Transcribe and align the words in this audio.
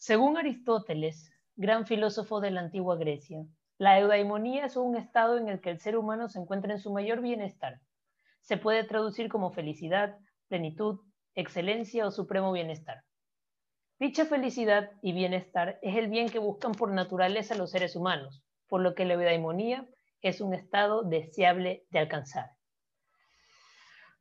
Según 0.00 0.36
Aristóteles, 0.36 1.32
gran 1.56 1.84
filósofo 1.84 2.40
de 2.40 2.52
la 2.52 2.60
antigua 2.60 2.96
Grecia, 2.96 3.44
la 3.78 3.98
eudaimonía 3.98 4.66
es 4.66 4.76
un 4.76 4.96
estado 4.96 5.38
en 5.38 5.48
el 5.48 5.60
que 5.60 5.70
el 5.70 5.80
ser 5.80 5.96
humano 5.96 6.28
se 6.28 6.38
encuentra 6.38 6.72
en 6.72 6.78
su 6.78 6.92
mayor 6.92 7.20
bienestar. 7.20 7.80
Se 8.40 8.56
puede 8.56 8.84
traducir 8.84 9.28
como 9.28 9.50
felicidad, 9.50 10.16
plenitud, 10.46 11.00
excelencia 11.34 12.06
o 12.06 12.12
supremo 12.12 12.52
bienestar. 12.52 13.02
Dicha 13.98 14.24
felicidad 14.24 14.92
y 15.02 15.12
bienestar 15.12 15.80
es 15.82 15.96
el 15.96 16.06
bien 16.06 16.28
que 16.28 16.38
buscan 16.38 16.72
por 16.72 16.92
naturaleza 16.92 17.56
los 17.56 17.72
seres 17.72 17.96
humanos, 17.96 18.44
por 18.68 18.80
lo 18.80 18.94
que 18.94 19.04
la 19.04 19.14
eudaimonía 19.14 19.88
es 20.22 20.40
un 20.40 20.54
estado 20.54 21.02
deseable 21.02 21.86
de 21.90 21.98
alcanzar. 21.98 22.52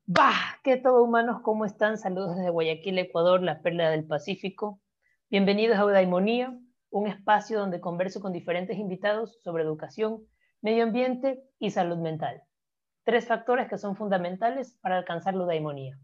¡Bah! 0.07 0.57
¿Qué 0.63 0.77
todo 0.77 1.03
humanos? 1.03 1.41
¿Cómo 1.43 1.65
están? 1.65 1.99
Saludos 1.99 2.35
desde 2.35 2.49
Guayaquil, 2.49 2.97
Ecuador, 2.97 3.43
la 3.43 3.61
perla 3.61 3.91
del 3.91 4.07
Pacífico. 4.07 4.81
Bienvenidos 5.29 5.77
a 5.77 5.81
Eudaimonía, 5.81 6.57
un 6.89 7.07
espacio 7.07 7.59
donde 7.59 7.81
converso 7.81 8.21
con 8.21 8.31
diferentes 8.31 8.77
invitados 8.77 9.41
sobre 9.43 9.63
educación, 9.63 10.25
medio 10.61 10.85
ambiente 10.85 11.43
y 11.59 11.71
salud 11.71 11.97
mental. 11.97 12.43
Tres 13.03 13.27
factores 13.27 13.67
que 13.67 13.77
son 13.77 13.97
fundamentales 13.97 14.77
para 14.81 14.97
alcanzar 14.97 15.35
la 15.35 15.43
eudaimonía. 15.43 15.99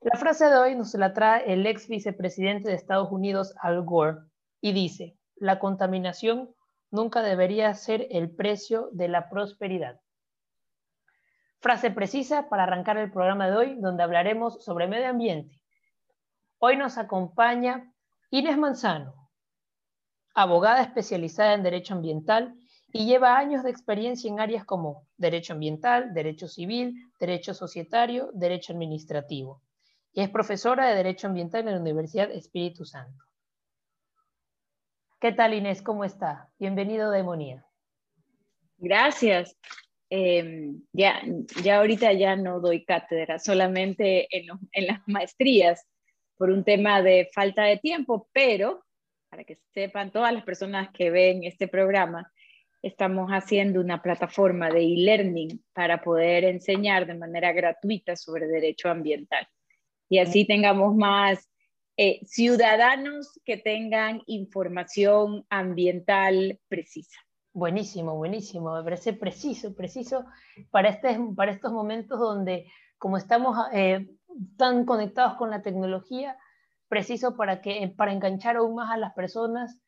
La 0.00 0.18
frase 0.18 0.46
de 0.46 0.56
hoy 0.56 0.74
nos 0.76 0.94
la 0.94 1.12
trae 1.12 1.52
el 1.52 1.66
ex 1.66 1.88
vicepresidente 1.88 2.70
de 2.70 2.76
Estados 2.76 3.12
Unidos, 3.12 3.54
Al 3.60 3.82
Gore, 3.84 4.20
y 4.62 4.72
dice, 4.72 5.18
la 5.34 5.58
contaminación 5.58 6.54
nunca 6.90 7.20
debería 7.20 7.74
ser 7.74 8.06
el 8.10 8.34
precio 8.34 8.88
de 8.92 9.08
la 9.08 9.28
prosperidad. 9.28 10.00
Frase 11.60 11.90
precisa 11.90 12.48
para 12.48 12.62
arrancar 12.62 12.96
el 12.96 13.10
programa 13.10 13.50
de 13.50 13.56
hoy, 13.58 13.76
donde 13.78 14.04
hablaremos 14.04 14.64
sobre 14.64 14.86
medio 14.86 15.08
ambiente. 15.08 15.60
Hoy 16.58 16.78
nos 16.78 16.96
acompaña 16.96 17.92
Inés 18.30 18.58
Manzano, 18.58 19.30
abogada 20.34 20.82
especializada 20.82 21.54
en 21.54 21.62
Derecho 21.62 21.94
Ambiental 21.94 22.54
y 22.92 23.06
lleva 23.06 23.38
años 23.38 23.62
de 23.62 23.70
experiencia 23.70 24.28
en 24.28 24.40
áreas 24.40 24.64
como 24.64 25.06
Derecho 25.16 25.52
Ambiental, 25.52 26.12
Derecho 26.12 26.48
Civil, 26.48 26.94
Derecho 27.20 27.54
Societario, 27.54 28.30
Derecho 28.34 28.72
Administrativo. 28.72 29.62
Y 30.12 30.22
es 30.22 30.30
profesora 30.30 30.88
de 30.88 30.96
Derecho 30.96 31.28
Ambiental 31.28 31.68
en 31.68 31.74
la 31.74 31.80
Universidad 31.80 32.30
Espíritu 32.32 32.84
Santo. 32.84 33.22
¿Qué 35.20 35.32
tal 35.32 35.54
Inés? 35.54 35.80
¿Cómo 35.80 36.04
está? 36.04 36.50
Bienvenido 36.58 37.10
Demonía. 37.10 37.64
Gracias. 38.78 39.56
Em, 40.10 40.82
ya, 40.92 41.22
ya 41.62 41.78
ahorita 41.78 42.12
ya 42.12 42.36
no 42.36 42.60
doy 42.60 42.84
cátedra, 42.84 43.38
solamente 43.38 44.26
en, 44.36 44.46
en 44.72 44.86
las 44.86 45.00
maestrías 45.06 45.86
por 46.36 46.50
un 46.50 46.64
tema 46.64 47.02
de 47.02 47.28
falta 47.34 47.64
de 47.64 47.78
tiempo, 47.78 48.28
pero 48.32 48.84
para 49.28 49.44
que 49.44 49.58
sepan 49.74 50.10
todas 50.10 50.32
las 50.32 50.44
personas 50.44 50.90
que 50.92 51.10
ven 51.10 51.44
este 51.44 51.68
programa, 51.68 52.32
estamos 52.82 53.30
haciendo 53.30 53.80
una 53.80 54.02
plataforma 54.02 54.70
de 54.70 54.80
e-learning 54.80 55.64
para 55.72 56.02
poder 56.02 56.44
enseñar 56.44 57.06
de 57.06 57.14
manera 57.14 57.52
gratuita 57.52 58.16
sobre 58.16 58.46
derecho 58.46 58.88
ambiental. 58.88 59.46
Y 60.08 60.18
así 60.18 60.46
tengamos 60.46 60.94
más 60.94 61.50
eh, 61.96 62.20
ciudadanos 62.24 63.40
que 63.44 63.56
tengan 63.56 64.22
información 64.26 65.44
ambiental 65.48 66.60
precisa. 66.68 67.18
Buenísimo, 67.52 68.14
buenísimo. 68.16 68.76
Me 68.76 68.84
parece 68.84 69.14
preciso, 69.14 69.74
preciso 69.74 70.24
para, 70.70 70.90
este, 70.90 71.18
para 71.34 71.52
estos 71.52 71.72
momentos 71.72 72.20
donde, 72.20 72.66
como 72.98 73.16
estamos 73.16 73.56
eh, 73.72 74.06
tan 74.56 74.84
conectados 74.84 75.34
con 75.34 75.50
la 75.50 75.62
tecnología, 75.62 76.36
preciso 76.88 77.36
para, 77.36 77.60
que, 77.60 77.92
para 77.96 78.12
enganchar 78.12 78.56
aún 78.56 78.74
más 78.74 78.92
a 78.92 78.96
las 78.96 79.12
personas, 79.14 79.78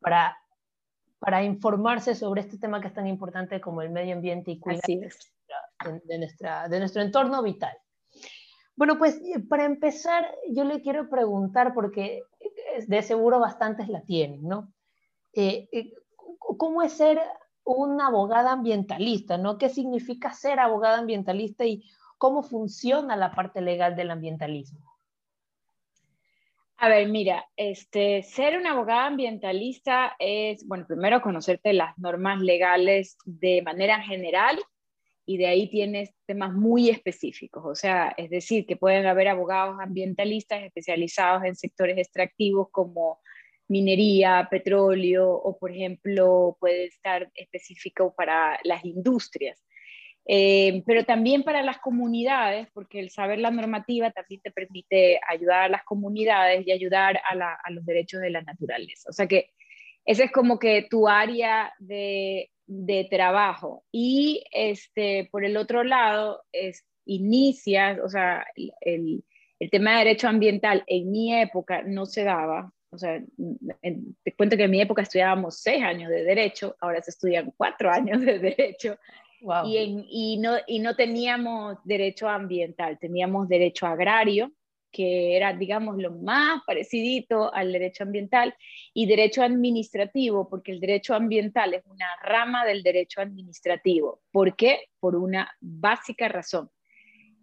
para, 0.00 0.36
para 1.18 1.42
informarse 1.44 2.14
sobre 2.14 2.42
este 2.42 2.58
tema 2.58 2.80
que 2.80 2.88
es 2.88 2.94
tan 2.94 3.06
importante 3.06 3.60
como 3.60 3.82
el 3.82 3.90
medio 3.90 4.14
ambiente 4.14 4.52
y 4.52 4.60
cuidar 4.60 4.80
de, 4.86 6.18
nuestra, 6.18 6.68
de 6.68 6.78
nuestro 6.78 7.02
entorno 7.02 7.42
vital. 7.42 7.76
Bueno, 8.76 8.96
pues 8.96 9.16
eh, 9.16 9.40
para 9.40 9.64
empezar, 9.64 10.32
yo 10.50 10.62
le 10.64 10.80
quiero 10.80 11.08
preguntar, 11.10 11.74
porque 11.74 12.22
de 12.86 13.02
seguro 13.02 13.40
bastantes 13.40 13.88
la 13.88 14.02
tienen, 14.02 14.42
¿no? 14.44 14.72
Eh, 15.32 15.68
eh, 15.72 15.92
¿Cómo 16.38 16.82
es 16.82 16.92
ser 16.92 17.20
una 17.64 18.06
abogada 18.06 18.52
ambientalista, 18.52 19.36
¿no? 19.36 19.58
¿Qué 19.58 19.68
significa 19.68 20.32
ser 20.32 20.60
abogada 20.60 20.98
ambientalista 20.98 21.64
y 21.64 21.84
cómo 22.18 22.42
funciona 22.42 23.16
la 23.16 23.32
parte 23.32 23.60
legal 23.60 23.96
del 23.96 24.10
ambientalismo? 24.10 24.80
A 26.80 26.88
ver, 26.88 27.08
mira, 27.08 27.44
este, 27.56 28.22
ser 28.22 28.56
una 28.56 28.70
abogada 28.70 29.06
ambientalista 29.06 30.14
es, 30.20 30.64
bueno, 30.66 30.86
primero 30.86 31.20
conocerte 31.20 31.72
las 31.72 31.98
normas 31.98 32.40
legales 32.40 33.16
de 33.24 33.62
manera 33.62 34.00
general 34.00 34.60
y 35.26 35.38
de 35.38 35.46
ahí 35.48 35.68
tienes 35.68 36.14
temas 36.24 36.54
muy 36.54 36.88
específicos, 36.88 37.64
o 37.66 37.74
sea, 37.74 38.14
es 38.16 38.30
decir, 38.30 38.64
que 38.64 38.76
pueden 38.76 39.06
haber 39.06 39.26
abogados 39.28 39.76
ambientalistas 39.80 40.62
especializados 40.62 41.44
en 41.44 41.56
sectores 41.56 41.98
extractivos 41.98 42.68
como 42.70 43.20
minería, 43.66 44.46
petróleo 44.50 45.30
o, 45.30 45.58
por 45.58 45.72
ejemplo, 45.72 46.56
puede 46.60 46.86
estar 46.86 47.30
específico 47.34 48.14
para 48.16 48.58
las 48.64 48.84
industrias. 48.84 49.62
Eh, 50.30 50.82
pero 50.86 51.04
también 51.04 51.42
para 51.42 51.62
las 51.62 51.78
comunidades, 51.78 52.68
porque 52.74 53.00
el 53.00 53.10
saber 53.10 53.38
la 53.38 53.50
normativa 53.50 54.10
también 54.10 54.42
te 54.42 54.50
permite 54.50 55.18
ayudar 55.26 55.62
a 55.62 55.68
las 55.68 55.84
comunidades 55.84 56.66
y 56.66 56.70
ayudar 56.70 57.16
a, 57.16 57.56
a 57.64 57.70
los 57.70 57.84
derechos 57.86 58.20
de 58.20 58.30
la 58.30 58.42
naturaleza. 58.42 59.08
O 59.08 59.12
sea 59.12 59.26
que 59.26 59.50
esa 60.04 60.24
es 60.24 60.32
como 60.32 60.58
que 60.58 60.86
tu 60.88 61.08
área 61.08 61.72
de 61.78 62.50
de 62.68 63.08
trabajo. 63.10 63.84
Y 63.90 64.44
este, 64.52 65.28
por 65.32 65.44
el 65.44 65.56
otro 65.56 65.82
lado, 65.82 66.44
es, 66.52 66.86
inicias, 67.06 67.98
o 68.04 68.08
sea, 68.08 68.46
el, 68.80 69.24
tema 69.72 69.92
de 69.92 69.98
derecho 70.04 70.28
ambiental 70.28 70.84
en 70.86 71.10
mi 71.10 71.34
época 71.34 71.82
no 71.82 72.06
se 72.06 72.22
daba. 72.22 72.70
O 72.90 72.98
sea, 72.98 73.20
te 74.22 74.34
cuento 74.36 74.56
que 74.56 74.64
en 74.64 74.70
mi 74.70 74.80
época 74.80 75.02
estudiábamos 75.02 75.60
seis 75.60 75.82
años 75.82 76.10
de 76.10 76.22
derecho, 76.22 76.76
ahora 76.80 77.02
se 77.02 77.10
estudian 77.10 77.52
cuatro 77.56 77.90
años 77.90 78.20
de 78.20 78.38
derecho. 78.38 78.98
Y, 79.64 80.06
y, 80.10 80.36
no, 80.38 80.56
y 80.66 80.80
no 80.80 80.96
teníamos 80.96 81.78
derecho 81.84 82.28
ambiental, 82.28 82.98
teníamos 82.98 83.48
derecho 83.48 83.86
agrario, 83.86 84.52
que 84.90 85.36
era, 85.36 85.52
digamos, 85.52 85.98
lo 85.98 86.12
más 86.12 86.62
parecidito 86.66 87.52
al 87.52 87.72
derecho 87.72 88.04
ambiental, 88.04 88.54
y 88.94 89.06
derecho 89.06 89.42
administrativo, 89.42 90.48
porque 90.48 90.72
el 90.72 90.80
derecho 90.80 91.14
ambiental 91.14 91.74
es 91.74 91.84
una 91.86 92.06
rama 92.22 92.64
del 92.64 92.82
derecho 92.82 93.20
administrativo. 93.20 94.20
¿Por 94.32 94.56
qué? 94.56 94.88
Por 94.98 95.14
una 95.16 95.50
básica 95.60 96.28
razón. 96.28 96.70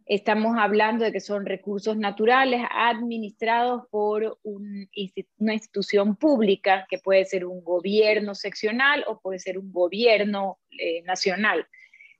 Estamos 0.07 0.55
hablando 0.59 1.03
de 1.03 1.11
que 1.11 1.19
son 1.19 1.47
recursos 1.47 1.97
naturales 1.97 2.61
administrados 2.71 3.83
por 3.89 4.37
una 4.43 5.53
institución 5.53 6.15
pública, 6.15 6.85
que 6.87 6.99
puede 6.99 7.25
ser 7.25 7.43
un 7.45 7.63
gobierno 7.63 8.35
seccional 8.35 9.03
o 9.07 9.19
puede 9.19 9.39
ser 9.39 9.57
un 9.57 9.71
gobierno 9.71 10.59
eh, 10.77 11.01
nacional. 11.03 11.65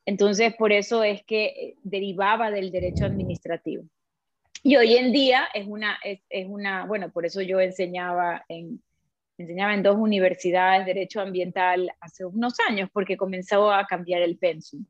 Entonces, 0.05 0.53
por 0.55 0.71
eso 0.71 1.03
es 1.03 1.23
que 1.23 1.45
eh, 1.45 1.75
derivaba 1.83 2.51
del 2.51 2.71
derecho 2.71 3.05
administrativo. 3.05 3.85
Y 4.61 4.77
hoy 4.77 4.95
en 4.95 5.11
día 5.11 5.47
es 5.53 5.67
una, 5.67 5.97
es, 6.03 6.47
una, 6.47 6.85
bueno, 6.85 7.11
por 7.11 7.25
eso 7.25 7.41
yo 7.41 7.59
enseñaba 7.59 8.43
en, 8.49 8.81
enseñaba 9.37 9.73
en 9.73 9.83
dos 9.83 9.95
universidades 9.95 10.85
Derecho 10.85 11.21
Ambiental 11.21 11.91
hace 11.99 12.25
unos 12.25 12.55
años, 12.67 12.89
porque 12.91 13.17
comenzó 13.17 13.71
a 13.71 13.85
cambiar 13.85 14.21
el 14.21 14.37
pensum. 14.37 14.85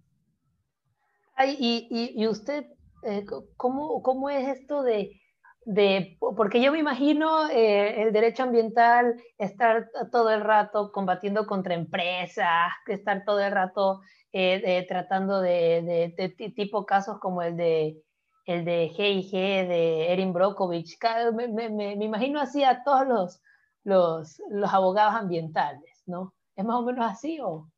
y, 1.45 1.87
y, 1.89 2.23
y, 2.23 2.27
usted, 2.27 2.65
eh, 3.03 3.25
¿cómo, 3.57 4.01
¿cómo, 4.01 4.29
es 4.29 4.47
esto 4.59 4.81
de, 4.81 5.21
de, 5.65 6.17
porque 6.19 6.61
yo 6.61 6.71
me 6.71 6.79
imagino 6.79 7.49
eh, 7.49 8.03
el 8.03 8.13
derecho 8.13 8.43
ambiental 8.43 9.21
estar 9.37 9.89
todo 10.11 10.29
el 10.29 10.41
rato 10.41 10.91
combatiendo 10.91 11.45
contra 11.47 11.73
empresas, 11.73 12.71
estar 12.87 13.25
todo 13.25 13.41
el 13.41 13.51
rato 13.51 14.01
eh, 14.37 14.85
tratando 14.85 15.39
de, 15.39 16.11
de, 16.17 16.29
tipo 16.51 16.85
casos 16.85 17.19
como 17.19 17.41
el 17.41 17.55
de 17.55 18.01
el 18.45 18.63
de 18.63 18.91
G&G, 18.91 19.31
de 19.67 20.11
Erin 20.11 20.33
Brockovich, 20.33 20.97
me, 21.33 21.47
me, 21.47 21.69
me, 21.69 21.93
imagino 21.93 22.39
así 22.39 22.63
a 22.63 22.83
todos 22.83 23.07
los, 23.07 23.41
los, 23.83 24.41
los, 24.51 24.71
abogados 24.71 25.15
ambientales, 25.15 26.03
¿no? 26.05 26.35
¿Es 26.55 26.63
más 26.63 26.75
o 26.75 26.83
menos 26.83 27.11
así 27.11 27.39
o...? 27.41 27.71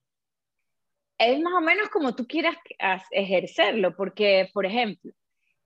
Es 1.18 1.40
más 1.40 1.54
o 1.54 1.62
menos 1.62 1.88
como 1.90 2.14
tú 2.16 2.28
quieras 2.28 2.58
ejercerlo, 3.12 3.96
porque, 3.96 4.50
por 4.54 4.66
ejemplo, 4.66 5.14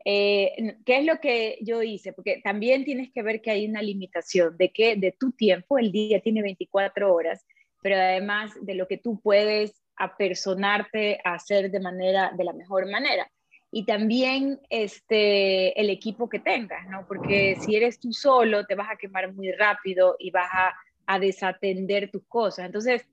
eh, 0.06 0.78
¿qué 0.86 1.00
es 1.00 1.06
lo 1.06 1.20
que 1.20 1.58
yo 1.62 1.82
hice? 1.82 2.14
Porque 2.14 2.40
también 2.44 2.86
tienes 2.86 3.12
que 3.12 3.24
ver 3.24 3.42
que 3.42 3.52
hay 3.52 3.66
una 3.68 3.82
limitación 3.82 4.56
de 4.56 4.72
que 4.72 4.96
de 4.98 5.14
tu 5.14 5.32
tiempo, 5.32 5.80
el 5.80 5.92
día 5.92 6.22
tiene 6.22 6.44
24 6.44 7.12
horas, 7.12 7.44
pero 7.82 7.96
además 7.96 8.52
de 8.62 8.76
lo 8.76 8.88
que 8.88 8.98
tú 8.98 9.20
puedes 9.20 9.81
apersonarte 10.04 11.20
a 11.24 11.36
hacer 11.36 11.72
de 11.72 11.80
manera, 11.80 12.32
de 12.36 12.44
la 12.44 12.54
mejor 12.54 12.90
manera. 12.90 13.30
y 13.74 13.86
también 13.86 14.60
este, 14.70 15.80
el 15.80 15.90
equipo 15.90 16.28
que 16.28 16.40
tengas, 16.40 16.86
¿no? 16.90 17.06
Porque 17.08 17.56
si 17.62 17.78
eres 17.78 18.02
tú 18.02 18.12
solo, 18.12 18.66
te 18.66 18.76
vas 18.76 18.90
a 18.92 18.98
quemar 18.98 19.34
muy 19.34 19.50
rápido 19.54 20.18
y 20.20 20.30
vas 20.30 20.50
a, 20.52 20.74
a 21.06 21.20
desatender 21.20 22.12
tus 22.12 22.26
cosas. 22.28 22.66
Entonces, 22.66 23.08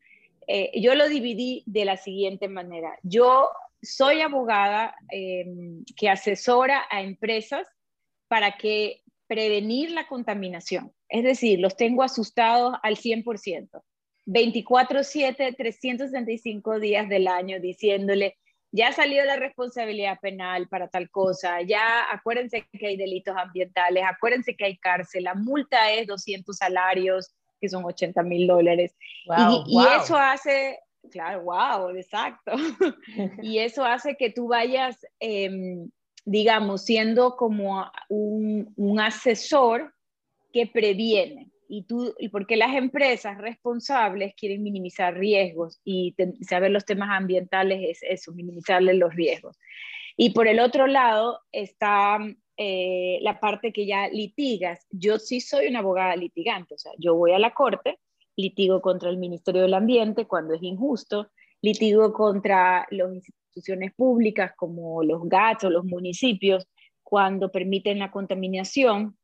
eh, 0.49 0.73
yo 0.81 0.94
lo 0.94 1.08
dividí 1.08 1.62
de 1.67 1.85
la 1.85 1.96
siguiente 1.96 2.49
manera. 2.49 2.99
Yo 3.02 3.50
soy 3.82 4.23
abogada 4.23 4.94
em, 5.11 5.84
que 5.96 6.08
asesora 6.08 6.84
a 6.91 7.02
empresas 7.02 7.69
para 8.29 8.56
que 8.56 9.02
prevenir 9.26 9.91
la 9.91 10.08
contaminación. 10.08 10.93
Es 11.08 11.23
decir, 11.23 11.61
los 11.61 11.76
tengo 11.76 12.02
asustados 12.02 12.76
al 12.82 12.96
100%. 12.96 13.82
24/7, 14.29 15.57
365 15.57 16.81
días 16.81 17.09
del 17.09 17.29
año 17.29 17.61
diciéndole, 17.61 18.37
ya 18.71 18.93
salió 18.93 19.25
la 19.25 19.37
responsabilidad 19.37 20.21
penal 20.21 20.69
para 20.69 20.89
tal 20.89 21.11
cosa, 21.11 21.63
ya 21.63 22.13
acuérdense 22.13 22.67
que 22.71 22.87
hay 22.87 22.97
delitos 22.99 23.35
ambientales, 23.37 24.05
acuérdense 24.07 24.55
que 24.55 24.67
hay 24.67 24.77
cárcel, 24.77 25.25
la 25.25 25.35
multa 25.35 25.91
es 25.93 26.07
200 26.07 26.55
salarios, 26.55 27.35
que 27.59 27.71
son 27.71 27.85
80 27.85 28.23
mil 28.23 28.47
dólares. 28.47 28.95
y, 29.67 29.79
eso 30.03 30.17
hace, 30.17 30.79
claro, 31.11 31.45
wow, 31.45 31.89
exacto. 31.97 32.53
y 33.43 33.59
eso 33.59 33.83
hace 33.83 34.17
que 34.17 34.31
tú 34.31 34.49
vayas, 34.49 34.99
em, 35.19 35.91
digamos, 36.27 36.85
siendo 36.85 37.35
como 37.37 37.91
un, 38.11 38.75
un 38.77 39.01
asesor 39.01 39.95
que 40.53 40.67
previene 40.67 41.51
y 41.69 41.82
tú, 41.82 42.15
y 42.19 42.31
porque 42.31 42.56
las 42.56 42.75
empresas 42.75 43.38
responsables 43.38 44.35
quieren 44.35 44.62
minimizar 44.62 45.15
riesgos 45.15 45.81
y 45.85 46.17
saber 46.41 46.70
los 46.70 46.87
temas 46.87 47.11
ambientales 47.12 47.81
es 47.82 47.99
eso, 48.03 48.32
minimizarles 48.32 48.97
los 48.97 49.15
riesgos. 49.15 49.56
Y 50.17 50.31
por 50.31 50.49
el 50.49 50.59
otro 50.59 50.87
lado 50.87 51.41
está 51.53 52.19
eh, 52.56 53.19
la 53.23 53.38
parte 53.38 53.73
que 53.73 53.87
ya 53.87 54.09
litigas. 54.09 54.87
Yo 54.91 55.19
sí 55.19 55.41
soy 55.41 55.69
una 55.69 55.79
abogada 55.79 56.17
litigante, 56.17 56.75
o 56.75 56.79
sea, 56.79 56.93
yo 56.99 57.15
voy 57.15 57.32
a 57.32 57.38
la 57.38 57.53
corte, 57.53 58.00
litigo 58.35 58.81
contra 58.81 59.11
el 59.11 59.19
Ministerio 59.19 59.62
del 59.62 59.75
Ambiente 59.75 60.26
cuando 60.26 60.55
es 60.55 60.62
injusto, 60.62 61.31
litigo 61.61 62.12
contra 62.12 62.87
las 62.91 63.12
instituciones 63.12 63.93
públicas 63.94 64.53
como 64.56 65.03
los 65.05 65.29
GATS 65.29 65.65
o 65.65 65.70
los 65.70 65.85
municipios 65.85 66.67
cuando 67.03 67.50
permiten 67.50 67.99
la 67.99 68.11
contaminación 68.11 69.17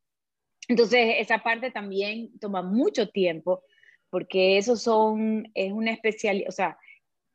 entonces, 0.68 1.16
esa 1.18 1.38
parte 1.38 1.70
también 1.70 2.38
toma 2.38 2.62
mucho 2.62 3.08
tiempo, 3.08 3.62
porque 4.10 4.58
eso 4.58 4.76
son, 4.76 5.50
es 5.54 5.72
una 5.72 5.92
especialidad, 5.92 6.48
o 6.48 6.52
sea, 6.52 6.78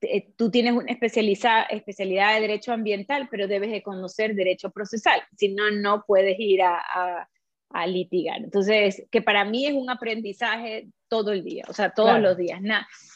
eh, 0.02 0.32
tú 0.38 0.50
tienes 0.50 0.74
una 0.74 0.92
especialidad 0.92 2.36
de 2.36 2.42
derecho 2.42 2.72
ambiental, 2.72 3.28
pero 3.30 3.48
debes 3.48 3.72
de 3.72 3.84
conocer 3.84 4.34
derecho 4.34 4.70
procesal, 4.70 5.22
si 5.38 5.50
no, 5.50 5.70
no 5.72 6.06
puedes 6.08 6.40
ir 6.40 6.62
a, 6.62 7.28
a, 7.70 7.88
litigar. 7.88 8.38
Entonces, 8.38 9.06
que 9.12 9.22
para 9.22 9.44
mí 9.44 9.66
es 9.66 9.74
un 9.74 9.90
aprendizaje 9.90 10.88
todo 11.10 11.34
el 11.34 11.44
día, 11.44 11.66
o 11.68 11.74
sea, 11.74 11.92
todos 11.92 12.20
los 12.20 12.38
días. 12.38 12.62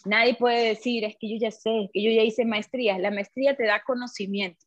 nadie 0.06 0.36
puede 0.36 0.68
decir, 0.68 1.06
es 1.06 1.16
que 1.18 1.30
yo 1.30 1.38
ya 1.40 1.52
sé, 1.52 1.90
que 1.94 2.04
yo 2.04 2.12
ya 2.12 2.24
hice 2.24 2.44
maestría. 2.44 3.00
La 3.00 3.12
maestría 3.12 3.56
te 3.56 3.66
da 3.66 3.82
conocimiento 3.84 4.66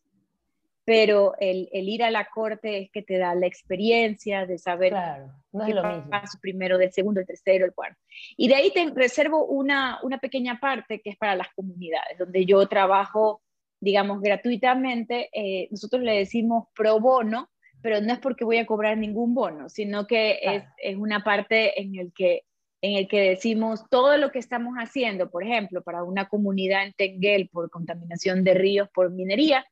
pero 0.87 1.35
el, 1.41 1.69
ir 1.73 2.05
a 2.05 2.13
la 2.13 2.29
corte 2.33 2.79
es 2.79 2.91
que 2.93 3.03
te 3.03 3.19
da 3.19 3.35
la 3.35 3.49
experiencia 3.49 4.47
de 4.47 4.57
saber 4.57 4.91
claro, 4.91 5.33
no 5.51 5.67
es 5.67 5.75
lo 5.75 5.83
mismo. 5.83 6.11
primero, 6.41 6.79
del 6.79 6.93
segundo, 6.93 7.19
el 7.19 7.27
tercero, 7.27 7.67
el 7.67 7.75
cuarto. 7.75 7.99
Y 8.37 8.47
de 8.47 8.55
ahí 8.55 8.71
te 8.71 8.89
reservo 8.95 9.47
una, 9.47 9.99
una 10.05 10.19
pequeña 10.19 10.61
parte 10.61 11.01
que 11.01 11.11
es 11.11 11.17
para 11.17 11.35
las 11.35 11.49
comunidades, 11.57 12.17
donde 12.17 12.47
yo 12.47 12.65
trabajo, 12.69 13.43
digamos, 13.81 14.21
gratuitamente. 14.21 15.29
Eh, 15.33 15.67
nosotros 15.73 16.03
le 16.03 16.19
decimos 16.19 16.69
pro 16.73 17.01
bono, 17.01 17.51
pero 17.83 18.01
no 18.01 18.13
es 18.13 18.21
porque 18.21 18.45
voy 18.45 18.59
a 18.59 18.67
cobrar 18.67 18.97
ningún 18.97 19.35
bono, 19.35 19.69
sino 19.69 20.07
que 20.07 20.39
es, 20.41 20.63
es, 20.79 20.95
una 20.95 21.25
parte 21.25 21.81
en 21.81 21.97
el 21.97 22.13
que 22.15 22.45
en 22.81 22.97
el 22.97 23.09
que 23.09 23.31
decimos 23.31 23.83
todo 23.91 24.17
lo 24.19 24.31
que 24.31 24.39
estamos 24.39 24.75
haciendo, 24.77 25.31
por 25.31 25.43
ejemplo, 25.43 25.83
para 25.83 26.05
una 26.05 26.29
comunidad 26.29 26.85
en 26.85 26.93
Tenguel 26.93 27.49
por 27.49 27.71
contaminación 27.71 28.45
de 28.45 28.55
ríos 28.55 28.89
por 28.95 29.11
minería, 29.11 29.67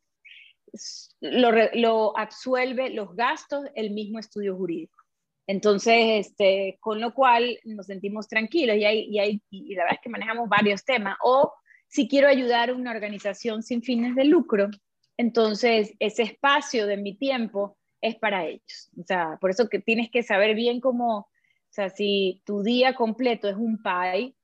lo, 1.21 1.51
lo, 1.75 2.17
absuelve 2.19 2.91
los 2.91 3.15
gastos 3.15 3.65
el 3.75 3.91
mismo 3.91 4.19
estudio 4.19 4.57
jurídico. 4.57 4.99
Entonces, 5.47 6.27
este, 6.27 6.79
con 6.81 7.01
lo 7.01 7.13
cual 7.13 7.59
nos 7.65 7.87
sentimos 7.87 8.29
tranquilos 8.29 8.77
y, 8.77 8.85
hay, 8.85 9.01
y, 9.11 9.19
hay, 9.19 9.43
y 9.51 9.75
la 9.75 9.85
verdad 9.85 9.99
es 9.99 10.03
que 10.03 10.11
manejamos 10.11 10.49
varios 10.49 10.85
temas. 10.85 11.17
O 11.23 11.53
si 11.87 12.09
quiero 12.09 12.29
ayudar 12.29 12.71
a 12.71 12.75
una 12.75 12.91
organización 12.91 13.63
sin 13.63 13.83
fines 13.83 14.15
de 14.15 14.25
lucro, 14.25 14.69
entonces 15.17 15.95
ese 15.99 16.23
espacio 16.23 16.87
de 16.87 16.97
mi 16.97 17.15
tiempo 17.15 17.77
es 18.01 18.17
para 18.17 18.47
ellos. 18.47 18.91
O 18.99 19.05
sea, 19.05 19.39
por 19.41 19.51
eso 19.51 19.69
que 19.69 19.79
tienes 19.79 20.11
que 20.11 20.23
saber 20.23 20.55
bien 20.55 20.81
cómo, 20.81 21.19
o 21.19 21.29
sea, 21.71 21.91
si 21.91 22.43
tu 22.45 22.63
día 22.63 22.95
completo 22.95 23.49
es 23.49 23.57
un 23.57 23.83
PAI, 23.83 24.35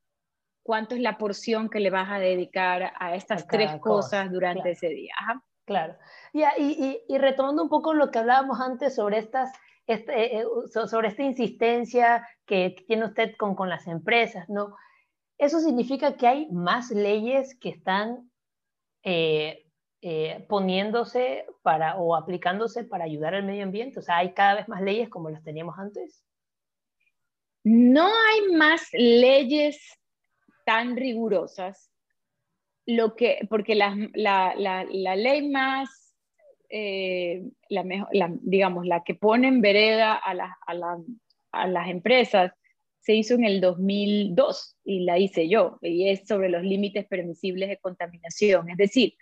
¿cuánto 0.63 0.95
es 0.95 1.01
la 1.01 1.19
porción 1.19 1.69
que 1.69 1.81
le 1.81 1.91
vas 1.91 2.11
a 2.11 2.19
dedicar 2.19 2.93
a 2.99 3.15
estas 3.15 3.47
tres 3.47 3.71
cosas 3.81 4.31
durante 4.31 4.73
ese 4.73 4.89
día? 4.89 5.15
Ajá. 5.19 5.43
Claro. 5.71 5.97
Y, 6.33 7.01
y, 7.07 7.19
retomando 7.19 7.63
un 7.63 7.69
poco 7.69 7.95
lo 7.95 8.11
que 8.11 8.19
hablábamos 8.19 8.61
antes 8.61 8.97
sobre, 8.97 9.19
estas, 9.19 9.53
este, 9.87 10.41
eh, 10.41 10.45
sobre 10.89 11.07
esta 11.07 11.23
insistencia 11.23 12.27
que 12.45 12.75
tiene 12.89 13.05
usted 13.05 13.37
con, 13.37 13.55
con 13.55 13.69
las 13.69 13.87
empresas, 13.87 14.49
¿no? 14.49 14.75
Eso 15.39 15.61
significa 15.61 16.17
que 16.17 16.27
hay 16.27 16.51
más 16.51 16.91
leyes 16.91 17.57
que 17.61 17.69
están 17.69 18.33
eh, 19.05 19.65
eh, 20.03 20.45
poniéndose 20.49 21.47
para 21.63 21.99
o 21.99 22.17
aplicándose 22.17 22.83
para 22.83 23.05
ayudar 23.05 23.37
al 23.37 23.45
medio 23.45 23.63
ambiente. 23.63 24.01
O 24.01 24.03
sea, 24.03 24.17
hay 24.17 24.35
cada 24.35 24.57
vez 24.57 24.69
más 24.69 24.83
leyes 24.83 25.09
como 25.09 25.31
las 25.31 25.45
teníamos 25.45 25.79
antes. 25.79 26.25
No 27.63 28.07
hay 28.09 28.57
más 28.57 28.89
leyes 28.93 29.79
tan 30.67 30.97
rigurosas 30.97 31.93
lo 32.87 33.15
que, 33.15 33.47
porque 33.49 33.75
la, 33.75 33.97
la, 34.15 34.55
la, 34.57 35.17
ley 35.17 35.49
más, 35.49 36.15
eh, 36.69 37.45
la, 37.69 37.85
la, 38.13 38.31
digamos, 38.41 38.87
la 38.87 39.03
que 39.05 39.15
pone 39.15 39.49
en 39.49 39.61
vereda 39.61 40.15
a, 40.15 40.33
a, 40.67 40.99
a, 41.53 41.67
las 41.67 41.89
empresas, 41.89 42.53
se 43.01 43.15
hizo 43.15 43.35
en 43.35 43.45
el 43.45 43.61
2002 43.61 44.77
y 44.85 45.01
la 45.01 45.19
hice 45.19 45.49
yo, 45.49 45.79
y 45.81 46.09
es 46.09 46.27
sobre 46.27 46.49
los 46.49 46.63
límites 46.63 47.07
permisibles 47.07 47.69
de 47.69 47.79
contaminación. 47.79 48.69
Es 48.71 48.77
decir, 48.77 49.15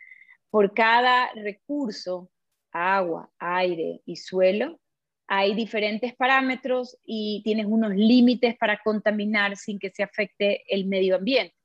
por 0.51 0.75
cada 0.75 1.33
recurso, 1.35 2.31
agua, 2.73 3.31
aire 3.39 4.01
y 4.05 4.17
suelo, 4.17 4.81
hay 5.27 5.55
diferentes 5.55 6.15
parámetros 6.17 6.99
y 7.05 7.43
tienes 7.45 7.67
unos 7.67 7.95
límites 7.95 8.57
para 8.57 8.81
contaminar 8.83 9.57
sin 9.57 9.79
que 9.79 9.91
se 9.91 10.03
afecte 10.03 10.65
el 10.75 10.87
medio 10.87 11.17
ambiente. 11.17 11.58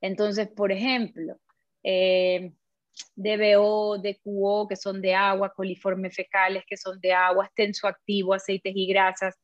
Entonces, 0.00 0.48
por 0.48 0.72
ejemplo, 0.72 1.38
eh, 1.82 2.52
DBO, 3.14 3.98
DQO, 3.98 4.68
que 4.68 4.76
son 4.76 5.00
de 5.00 5.14
agua, 5.14 5.52
coliformes 5.54 6.14
fecales, 6.14 6.64
que 6.66 6.76
son 6.76 7.00
de 7.00 7.12
agua, 7.12 7.50
tensoactivo, 7.54 8.34
aceites 8.34 8.72
y 8.74 8.86
grasas. 8.86 9.38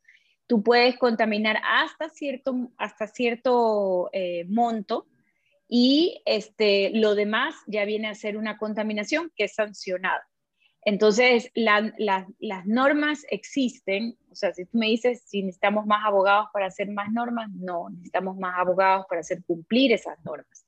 Tú 0.47 0.63
puedes 0.63 0.99
contaminar 0.99 1.59
hasta 1.65 2.09
cierto, 2.09 2.73
hasta 2.77 3.07
cierto 3.07 4.11
eh, 4.13 4.45
monto 4.49 5.07
y 5.69 6.23
este, 6.27 6.91
lo 6.95 7.15
demás 7.15 7.55
ya 7.67 7.85
viene 7.85 8.09
a 8.09 8.15
ser 8.15 8.37
una 8.37 8.59
contaminación 8.59 9.33
que 9.35 9.45
es 9.45 9.55
sancionada. 9.55 10.29
Entonces, 10.85 11.51
las 11.55 12.67
normas 12.67 13.25
existen, 13.31 14.17
o 14.31 14.35
sea, 14.35 14.53
si 14.53 14.65
tú 14.65 14.79
me 14.79 14.87
dices 14.87 15.23
si 15.25 15.43
necesitamos 15.43 15.87
más 15.87 16.05
abogados 16.05 16.49
para 16.53 16.67
hacer 16.67 16.91
más 16.91 17.13
normas, 17.13 17.51
no, 17.53 17.89
necesitamos 17.91 18.37
más 18.37 18.59
abogados 18.59 19.07
para 19.09 19.21
hacer 19.21 19.45
cumplir 19.45 19.93
esas 19.93 20.19
normas 20.25 20.67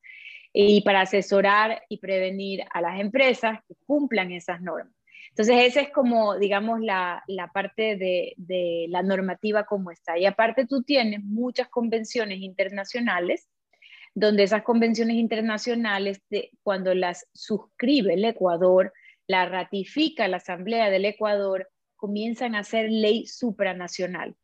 y 0.52 0.82
para 0.82 1.00
asesorar 1.00 1.82
y 1.88 1.98
prevenir 1.98 2.60
a 2.72 2.80
las 2.80 3.00
empresas 3.00 3.58
que 3.66 3.74
cumplan 3.86 4.30
esas 4.30 4.60
normas. 4.60 4.94
Entonces, 5.30 5.64
esa 5.64 5.80
es 5.80 5.90
como, 5.90 6.38
digamos, 6.38 6.80
la, 6.80 7.24
parte 7.52 7.96
de, 7.96 8.34
de, 8.36 8.86
la 8.88 9.02
normativa 9.02 9.64
como 9.64 9.90
está. 9.90 10.16
Y 10.16 10.26
aparte 10.26 10.64
tú 10.64 10.84
tienes 10.84 11.24
muchas 11.24 11.66
convenciones 11.68 12.38
internacionales, 12.38 13.48
donde 14.14 14.44
esas 14.44 14.62
convenciones 14.62 15.16
internacionales, 15.16 16.22
de, 16.30 16.52
cuando 16.62 16.94
las 16.94 17.26
suscribe 17.32 18.14
el 18.14 18.24
Ecuador, 18.24 18.92
la 19.26 19.46
ratifica 19.46 20.28
la 20.28 20.38
Asamblea 20.38 20.90
del 20.90 21.04
Ecuador, 21.04 21.68
comienzan 21.96 22.54
a 22.54 22.64
ser 22.64 22.90
ley 22.90 23.26
supranacional. 23.26 24.36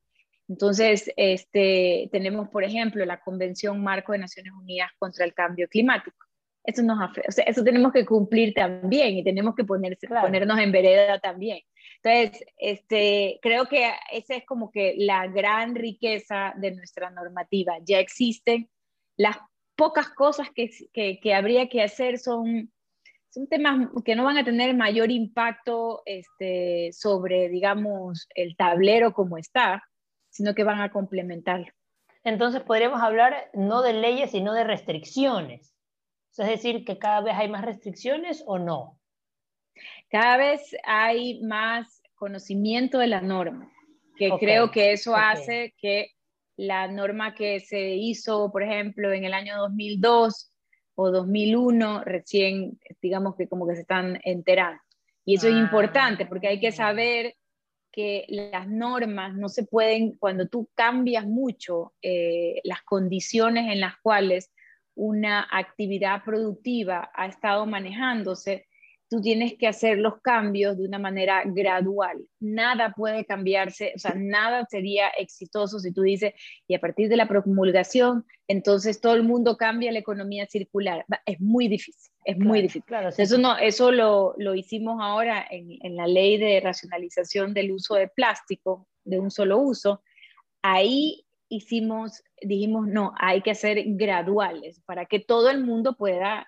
Entonces, 0.49 1.13
este, 1.17 2.09
tenemos, 2.11 2.49
por 2.49 2.65
ejemplo, 2.65 3.05
la 3.05 3.21
Convención 3.21 3.83
Marco 3.83 4.13
de 4.13 4.19
Naciones 4.19 4.53
Unidas 4.53 4.91
contra 4.99 5.25
el 5.25 5.35
Cambio 5.35 5.69
Climático. 5.69 6.27
Eso, 6.65 6.83
nos 6.83 6.99
o 6.99 7.33
sea, 7.33 7.45
eso 7.45 7.63
tenemos 7.65 7.93
que 7.93 8.05
cumplir 8.05 8.53
también 8.53 9.17
y 9.17 9.25
tenemos 9.25 9.55
que 9.55 9.65
ponerse, 9.65 10.09
ponernos 10.09 10.59
en 10.59 10.73
vereda 10.73 11.19
también. 11.19 11.61
Entonces, 12.03 12.45
este, 12.59 13.39
creo 13.43 13.67
que 13.67 13.91
esa 14.13 14.35
es 14.35 14.45
como 14.45 14.71
que 14.71 14.95
la 14.99 15.27
gran 15.29 15.75
riqueza 15.75 16.53
de 16.57 16.73
nuestra 16.73 17.11
normativa. 17.11 17.75
Ya 17.85 17.99
existen 17.99 18.69
las 19.17 19.37
pocas 19.77 20.11
cosas 20.11 20.49
que, 20.55 20.71
que, 20.93 21.21
que 21.21 21.35
habría 21.35 21.69
que 21.69 21.83
hacer 21.83 22.19
son 22.19 22.73
son 23.31 23.47
temas 23.47 23.89
que 24.05 24.17
no 24.17 24.25
van 24.25 24.39
a 24.39 24.45
tener 24.45 24.75
mayor 24.75 25.11
impacto 25.11 26.03
este, 26.05 26.91
sobre, 26.93 27.49
digamos, 27.49 28.29
el 28.35 28.57
tablero 28.57 29.13
como 29.13 29.39
está, 29.39 29.85
sino 30.31 30.55
que 30.55 30.65
van 30.65 30.81
a 30.81 30.91
complementar. 30.91 31.73
Entonces 32.25 32.63
podríamos 32.63 33.01
hablar 33.01 33.51
no 33.55 33.83
de 33.83 33.95
leyes, 33.95 34.33
sino 34.33 34.53
de 34.53 34.65
restricciones. 34.65 35.75
Es 36.37 36.47
decir, 36.47 36.85
que 36.85 36.99
cada 36.99 37.21
vez 37.21 37.35
hay 37.37 37.49
más 37.49 37.65
restricciones 37.65 38.43
o 38.47 38.59
no. 38.59 38.99
Cada 40.09 40.37
vez 40.37 40.75
hay 40.85 41.41
más 41.43 42.03
conocimiento 42.15 42.99
de 42.99 43.07
la 43.07 43.21
norma, 43.21 43.71
que 44.17 44.31
creo 44.39 44.71
que 44.71 44.93
eso 44.93 45.17
hace 45.17 45.75
que 45.79 46.11
la 46.57 46.89
norma 46.89 47.35
que 47.35 47.61
se 47.61 47.95
hizo, 47.95 48.51
por 48.53 48.63
ejemplo, 48.63 49.13
en 49.13 49.25
el 49.25 49.33
año 49.33 49.57
2002 49.57 50.50
o 51.01 51.11
2001, 51.11 52.05
recién, 52.05 52.79
digamos 53.01 53.35
que 53.37 53.49
como 53.49 53.67
que 53.67 53.75
se 53.75 53.83
están 53.83 54.21
enterando. 54.25 54.83
Y 55.25 55.37
eso 55.37 55.49
es 55.49 55.55
ah, 55.55 55.59
importante 55.59 56.27
porque 56.27 56.49
hay 56.49 56.61
que 56.61 56.73
saber 56.73 57.37
que 57.91 58.27
las 58.29 58.69
normas 58.69 59.35
no 59.35 59.49
se 59.49 59.65
pueden, 59.65 60.17
cuando 60.19 60.47
tú 60.47 60.69
cambias 60.75 61.27
mucho 61.27 61.95
eh, 62.03 62.61
las 62.65 62.83
condiciones 62.83 63.73
en 63.73 63.81
las 63.81 63.95
cuales 64.03 64.53
una 64.95 65.49
actividad 65.51 66.23
productiva 66.23 67.11
ha 67.15 67.27
estado 67.27 67.65
manejándose, 67.67 68.67
tú 69.11 69.21
tienes 69.21 69.55
que 69.59 69.67
hacer 69.67 69.99
los 69.99 70.21
cambios 70.21 70.79
de 70.79 70.85
una 70.85 70.99
manera 70.99 71.43
gradual. 71.45 72.25
Nada 72.39 72.95
puede 72.97 73.25
cambiarse, 73.25 73.93
o 73.97 73.99
sea, 73.99 74.15
nada 74.17 74.65
sería 74.71 75.09
exitoso 75.09 75.81
si 75.81 75.93
tú 75.93 76.03
dices, 76.03 76.33
y 76.69 76.75
a 76.77 76.81
partir 76.81 77.09
de 77.09 77.17
la 77.17 77.27
promulgación, 77.27 78.25
entonces 78.47 79.01
todo 79.01 79.15
el 79.15 79.25
mundo 79.25 79.57
cambia 79.57 79.91
la 79.91 79.99
economía 79.99 80.47
circular. 80.47 81.05
Es 81.27 81.41
muy 81.41 81.67
difícil, 81.67 82.13
es 82.25 82.39
muy 82.39 82.63
difícil. 82.63 82.85
Claro, 82.85 83.09
Eso, 83.09 83.37
no, 83.37 83.59
eso 83.59 83.91
lo, 83.91 84.35
lo 84.39 84.55
hicimos 84.55 84.99
ahora 85.03 85.45
en, 85.51 85.77
en 85.83 85.97
la 85.97 86.07
ley 86.07 86.39
de 86.39 86.61
racionalización 86.61 87.53
del 87.53 87.73
uso 87.73 87.97
de 87.97 88.07
plástico 88.07 88.87
de 89.05 89.19
un 89.19 89.33
solo 89.33 89.59
uso. 89.59 90.03
Ahí 90.63 91.27
hicimos, 91.49 92.23
dijimos, 92.41 92.87
no, 92.87 93.13
hay 93.19 93.43
que 93.43 93.51
hacer 93.51 93.83
graduales 93.87 94.81
para 94.87 95.07
que 95.07 95.19
todo 95.19 95.51
el 95.51 95.65
mundo 95.65 95.97
pueda 95.97 96.47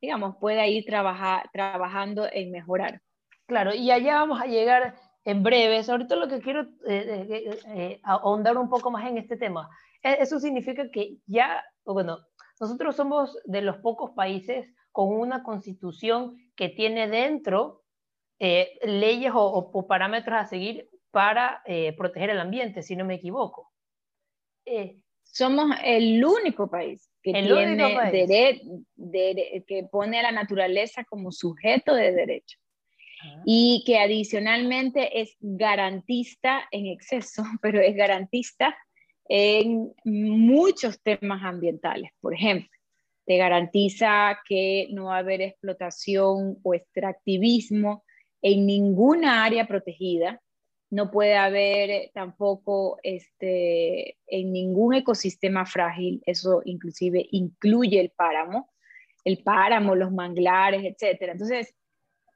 digamos, 0.00 0.36
pueda 0.36 0.66
ir 0.66 0.84
trabajando 0.84 2.28
en 2.32 2.50
mejorar. 2.50 3.00
Claro, 3.46 3.74
y 3.74 3.90
allá 3.90 4.14
vamos 4.14 4.40
a 4.40 4.46
llegar 4.46 4.94
en 5.24 5.42
breves. 5.42 5.88
Ahorita 5.88 6.16
lo 6.16 6.28
que 6.28 6.40
quiero 6.40 6.62
eh, 6.86 7.26
eh, 7.28 7.58
eh, 7.66 8.00
ahondar 8.02 8.56
un 8.56 8.68
poco 8.68 8.90
más 8.90 9.08
en 9.08 9.18
este 9.18 9.36
tema. 9.36 9.68
E, 10.02 10.22
eso 10.22 10.38
significa 10.38 10.90
que 10.90 11.18
ya, 11.26 11.62
bueno, 11.84 12.18
nosotros 12.60 12.96
somos 12.96 13.36
de 13.44 13.62
los 13.62 13.78
pocos 13.78 14.12
países 14.12 14.72
con 14.92 15.08
una 15.08 15.42
constitución 15.42 16.36
que 16.56 16.68
tiene 16.68 17.08
dentro 17.08 17.82
leyes 18.82 19.32
o, 19.34 19.86
parámetros 19.86 20.40
a 20.40 20.46
seguir 20.46 20.88
para 21.10 21.62
proteger 21.98 22.30
el 22.30 22.40
ambiente, 22.40 22.82
si 22.82 22.96
no 22.96 23.04
me 23.04 23.16
equivoco. 23.16 23.70
Somos 25.32 25.76
el 25.84 26.24
único 26.24 26.68
país 26.68 27.08
que 27.22 27.32
tiene 27.32 27.76
que 29.66 29.84
pone 29.90 30.18
a 30.18 30.22
la 30.22 30.32
naturaleza 30.32 31.04
como 31.04 31.30
sujeto 31.30 31.94
de 31.94 32.12
derecho 32.12 32.58
ah. 33.22 33.42
y 33.46 33.84
que 33.86 33.98
adicionalmente 33.98 35.20
es 35.20 35.36
garantista 35.40 36.62
en 36.70 36.86
exceso, 36.86 37.42
pero 37.62 37.80
es 37.80 37.94
garantista 37.94 38.76
en 39.28 39.92
muchos 40.04 41.00
temas 41.02 41.42
ambientales. 41.44 42.10
Por 42.20 42.34
ejemplo, 42.34 42.68
te 43.24 43.36
garantiza 43.36 44.40
que 44.48 44.88
no 44.90 45.04
va 45.04 45.16
a 45.16 45.18
haber 45.20 45.40
explotación 45.40 46.58
o 46.64 46.74
extractivismo 46.74 48.02
en 48.42 48.66
ninguna 48.66 49.44
área 49.44 49.68
protegida, 49.68 50.40
no 50.90 51.10
puede 51.10 51.36
haber 51.36 51.90
eh, 51.90 52.10
tampoco 52.12 52.98
este, 53.02 54.18
en 54.26 54.52
ningún 54.52 54.94
ecosistema 54.94 55.64
frágil, 55.64 56.20
eso 56.26 56.62
inclusive 56.64 57.26
incluye 57.30 58.00
el 58.00 58.10
páramo, 58.10 58.70
el 59.24 59.42
páramo, 59.42 59.94
los 59.94 60.10
manglares, 60.10 60.82
etc. 60.84 61.30
Entonces, 61.32 61.74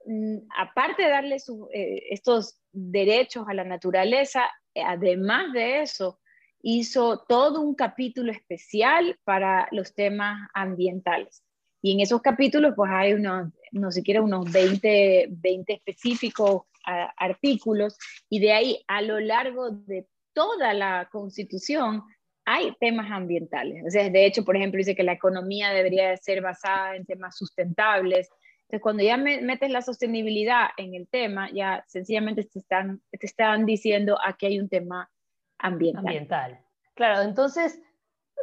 mm, 0.07 0.37
aparte 0.57 1.03
de 1.03 1.09
darle 1.09 1.37
eh, 1.73 2.03
estos 2.11 2.61
derechos 2.73 3.47
a 3.49 3.55
la 3.55 3.65
naturaleza, 3.65 4.49
eh, 4.73 4.83
además 4.87 5.53
de 5.53 5.83
eso, 5.83 6.21
hizo 6.63 7.25
todo 7.29 7.61
un 7.61 7.75
capítulo 7.75 8.31
especial 8.31 9.19
para 9.25 9.69
los 9.73 9.95
temas 9.95 10.49
ambientales. 10.55 11.43
Y 11.83 11.93
en 11.93 12.01
esos 12.01 12.23
capítulos, 12.23 12.73
pues 12.77 12.91
hay 12.91 13.13
unos, 13.13 13.53
no 13.73 13.91
siquiera 13.91 14.23
unos 14.23 14.51
20, 14.51 15.27
20 15.29 15.73
específicos 15.75 16.63
artículos 16.85 17.97
y 18.29 18.41
de 18.41 18.53
ahí 18.53 18.85
a 18.89 19.03
lo 19.03 19.21
largo 19.21 19.71
de 19.71 20.07
toda 20.33 20.75
la 20.75 21.09
constitución 21.11 22.03
hay 22.45 22.75
temas 22.79 23.11
ambientales. 23.11 23.85
O 23.87 23.91
sea, 23.91 24.09
de 24.11 24.27
hecho, 24.27 24.45
por 24.45 24.57
ejemplo, 24.57 24.79
dice 24.79 24.95
que 24.95 25.03
la 25.03 25.13
economía 25.13 25.71
debería 25.71 26.15
ser 26.17 26.43
basada 26.43 26.95
en 26.97 27.07
temas 27.07 27.37
sustentables. 27.37 28.29
Entonces, 28.63 28.83
cuando 28.83 29.03
ya 29.03 29.17
metes 29.17 29.71
la 29.71 29.81
sostenibilidad 29.81 30.69
en 30.77 30.95
el 30.95 31.09
tema, 31.09 31.51
ya 31.53 31.85
sencillamente 31.87 32.45
te 32.45 32.59
están, 32.59 33.01
te 33.11 33.27
están 33.27 33.65
diciendo 33.65 34.19
aquí 34.23 34.47
hay 34.47 34.61
un 34.61 34.69
tema 34.69 35.11
ambiental. 35.59 36.07
Ambiental. 36.07 36.61
Claro, 36.95 37.23
entonces, 37.23 37.81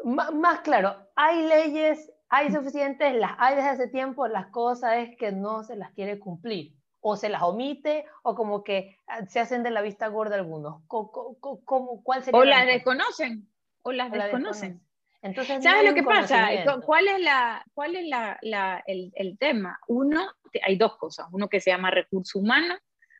más 0.03 0.62
claro, 0.62 0.95
hay 1.15 1.48
leyes, 1.48 2.12
hay 2.29 2.51
suficientes, 2.51 3.13
las 3.13 3.33
hay 3.38 3.55
desde 3.55 3.69
hace 3.69 3.88
tiempo, 3.88 4.27
las 4.27 4.48
cosas 4.48 4.98
es 4.98 5.17
que 5.17 5.31
no 5.31 5.63
se 5.63 5.75
las 5.75 5.91
quiere 5.91 6.19
cumplir 6.19 6.80
o 7.01 7.17
se 7.17 7.29
las 7.29 7.41
omite 7.41 8.05
o 8.24 8.36
como 8.36 8.63
que 8.63 8.98
ah, 9.08 9.25
se 9.25 9.39
hacen 9.39 9.63
de 9.63 9.72
la 9.72 9.81
vista 9.81 10.08
gorda 10.08 10.36
algunos. 10.36 10.81
¿Cómo, 10.88 12.03
cuál 12.03 12.24
sería 12.24 12.39
o 12.39 12.46
las 12.46 12.65
desconocen, 12.65 13.50
o 13.81 13.91
las 13.91 14.12
desconocen. 14.12 14.81
Entonces, 15.24 15.63
¿Sabes 15.63 15.88
lo 15.88 15.93
que 15.93 16.03
pasa? 16.03 16.50
¿Cuál 16.84 17.08
es, 17.08 17.20
la, 17.20 17.63
cuál 17.74 17.96
es 17.96 18.08
la, 18.08 18.39
la, 18.41 18.84
el, 18.88 19.12
el, 19.15 19.38
tema? 19.38 19.79
Uno, 19.88 20.27
hay 20.63 20.77
dos 20.77 20.98
cosas. 20.98 21.27
Uno 21.31 21.48
que 21.48 21.60
se 21.60 21.70
llama 21.70 21.91
recurso 21.91 22.39
humano 22.39 22.75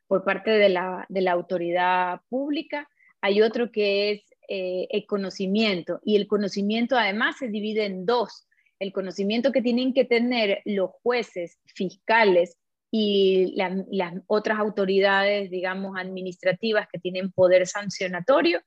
por 0.08 0.24
parte 0.24 0.50
de 0.50 0.68
la, 0.68 1.06
de 1.08 1.20
la 1.20 1.32
autoridad 1.32 2.20
pública. 2.28 2.88
Hay 3.20 3.40
otro 3.40 3.70
que 3.70 4.10
es 4.10 4.24
eh, 4.48 4.88
el 4.90 5.06
conocimiento. 5.06 6.00
Y 6.04 6.16
el 6.16 6.26
conocimiento 6.26 6.96
además 6.96 7.36
se 7.38 7.48
divide 7.48 7.84
en 7.84 8.04
dos. 8.04 8.48
El 8.80 8.92
conocimiento 8.92 9.52
que 9.52 9.62
tienen 9.62 9.94
que 9.94 10.04
tener 10.04 10.60
los 10.64 10.90
jueces, 11.04 11.60
fiscales 11.66 12.58
y 12.94 13.54
las 13.56 14.12
otras 14.26 14.58
autoridades, 14.58 15.50
digamos, 15.50 15.96
administrativas 15.96 16.86
que 16.92 17.00
tienen 17.00 17.32
poder 17.32 17.66
sancionatorio. 17.66 18.60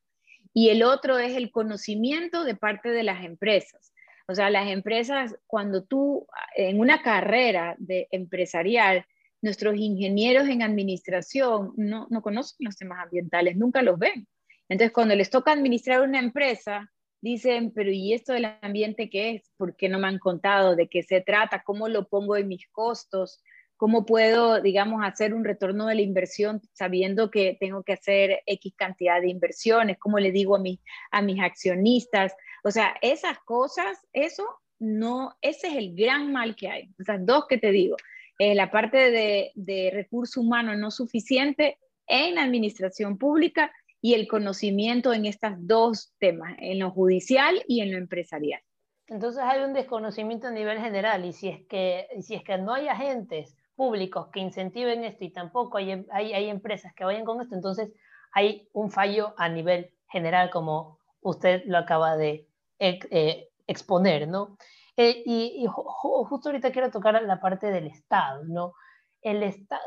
Y 0.52 0.70
el 0.70 0.82
otro 0.82 1.20
es 1.20 1.38
el 1.38 1.52
conocimiento 1.52 2.44
de 2.44 2.56
parte 2.56 2.90
de 2.90 3.04
las 3.04 3.24
empresas. 3.24 3.94
O 4.28 4.34
sea, 4.34 4.50
las 4.50 4.68
empresas, 4.70 5.36
cuando 5.46 5.84
tú, 5.84 6.26
en 6.56 6.80
una 6.80 7.04
carrera 7.04 7.76
de 7.78 8.08
empresarial, 8.10 9.06
nuestros 9.44 9.76
ingenieros 9.78 10.50
en 10.50 10.64
administración 10.64 11.74
no, 11.78 12.08
no 12.10 12.24
conocen 12.24 12.66
los 12.66 12.78
temas 12.78 13.04
ambientales, 13.04 13.56
nunca 13.56 13.84
los 13.84 14.00
ven. 14.00 14.28
Entonces, 14.70 14.92
cuando 14.92 15.16
les 15.16 15.30
toca 15.30 15.52
administrar 15.52 16.02
una 16.02 16.18
empresa, 16.18 16.92
dicen, 17.22 17.72
pero 17.76 17.92
¿y 17.92 18.14
esto 18.14 18.34
del 18.34 18.46
ambiente 18.64 19.08
qué 19.08 19.36
es? 19.36 19.52
¿Por 19.56 19.76
qué 19.76 19.88
no 19.88 20.00
me 20.00 20.08
han 20.08 20.18
contado 20.18 20.76
de 20.76 20.88
qué 20.88 21.04
se 21.04 21.22
trata? 21.22 21.62
¿Cómo 21.64 21.88
lo 21.90 22.08
pongo 22.08 22.36
en 22.38 22.48
mis 22.48 22.68
costos? 22.70 23.44
¿Cómo 23.78 24.06
puedo, 24.06 24.62
digamos, 24.62 25.04
hacer 25.04 25.34
un 25.34 25.44
retorno 25.44 25.88
de 25.88 25.96
la 25.96 26.02
inversión 26.02 26.62
sabiendo 26.72 27.30
que 27.30 27.58
tengo 27.60 27.84
que 27.84 27.94
hacer 27.94 28.42
X 28.46 28.74
cantidad 28.78 29.20
de 29.20 29.30
inversiones? 29.30 29.98
¿Cómo 30.00 30.20
le 30.20 30.32
digo 30.32 30.56
a, 30.56 30.60
mi, 30.60 30.80
a 31.12 31.22
mis 31.22 31.42
accionistas? 31.42 32.34
O 32.64 32.72
sea, 32.72 32.96
esas 33.02 33.38
cosas, 33.40 33.98
eso 34.14 34.46
no, 34.80 35.36
ese 35.42 35.68
es 35.68 35.76
el 35.76 35.94
gran 35.94 36.32
mal 36.32 36.56
que 36.56 36.70
hay. 36.70 36.90
Esas 36.98 37.26
dos 37.26 37.48
que 37.48 37.58
te 37.58 37.72
digo. 37.72 37.98
Eh, 38.40 38.56
la 38.56 38.72
parte 38.72 39.12
de, 39.12 39.52
de 39.56 39.92
recurso 39.94 40.42
humano 40.42 40.76
no 40.76 40.90
suficiente 40.90 41.78
en 42.08 42.36
la 42.36 42.44
administración 42.44 43.18
pública 43.18 43.72
y 44.02 44.14
el 44.14 44.28
conocimiento 44.28 45.14
en 45.14 45.26
estos 45.26 45.54
dos 45.58 46.14
temas, 46.20 46.56
en 46.60 46.80
lo 46.80 46.92
judicial 46.92 47.62
y 47.68 47.82
en 47.82 47.92
lo 47.92 47.98
empresarial. 47.98 48.62
Entonces 49.08 49.42
hay 49.44 49.64
un 49.64 49.74
desconocimiento 49.74 50.48
a 50.48 50.52
nivel 50.52 50.80
general 50.80 51.26
y 51.26 51.34
si 51.34 51.50
es 51.50 51.66
que, 51.68 52.08
si 52.22 52.36
es 52.36 52.44
que 52.44 52.58
no 52.58 52.74
hay 52.74 52.88
agentes 52.88 53.56
públicos 53.76 54.28
que 54.32 54.40
incentiven 54.40 55.04
esto 55.04 55.24
y 55.24 55.32
tampoco 55.32 55.78
hay, 55.78 56.06
hay, 56.12 56.50
empresas 56.50 56.94
que 56.94 57.06
vayan 57.06 57.26
con 57.26 57.42
esto, 57.42 57.56
entonces 57.56 57.92
hay 58.32 58.70
un 58.74 58.90
fallo 58.92 59.34
a 59.38 59.50
nivel 59.50 59.94
general, 60.10 60.50
como 60.50 61.00
usted 61.22 61.64
lo 61.66 61.78
acaba 61.78 62.18
de 62.18 62.48
eh, 62.80 63.50
exponer, 63.68 64.28
¿no? 64.28 64.58
Eh, 64.98 65.24
y, 65.26 65.66
justo 65.68 66.50
ahorita 66.50 66.72
quiero 66.72 66.92
tocar 66.92 67.22
la 67.24 67.40
parte 67.40 67.68
del 67.72 67.88
Estado, 67.88 68.44
¿no? 68.46 68.74
El 69.22 69.44
Estado, 69.44 69.82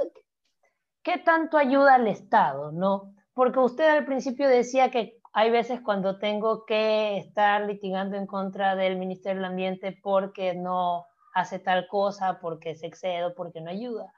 ¿qué 1.03 1.19
tanto 1.19 1.57
ayuda 1.57 1.95
al 1.95 2.09
Estado, 2.09 2.73
no? 2.73 3.15
Porque 3.33 3.59
usted 3.59 3.89
al 3.89 4.05
principio 4.05 4.49
decía 4.49 4.91
que 4.91 5.19
hay 5.33 5.51
veces 5.51 5.81
cuando 5.81 6.19
tengo 6.19 6.65
que 6.67 7.19
estar 7.19 7.63
litigando 7.63 8.17
en 8.17 8.27
contra 8.27 8.75
del 8.77 8.97
Ministerio 8.97 9.37
del 9.37 9.51
Ambiente 9.51 9.99
porque 10.03 10.55
no 10.55 11.07
hace 11.41 11.59
tal 11.59 11.87
cosa 11.89 12.39
porque 12.41 12.75
se 12.75 12.87
excede 12.87 13.25
o 13.25 13.35
porque 13.35 13.61
no 13.61 13.71
ayuda. 13.71 14.13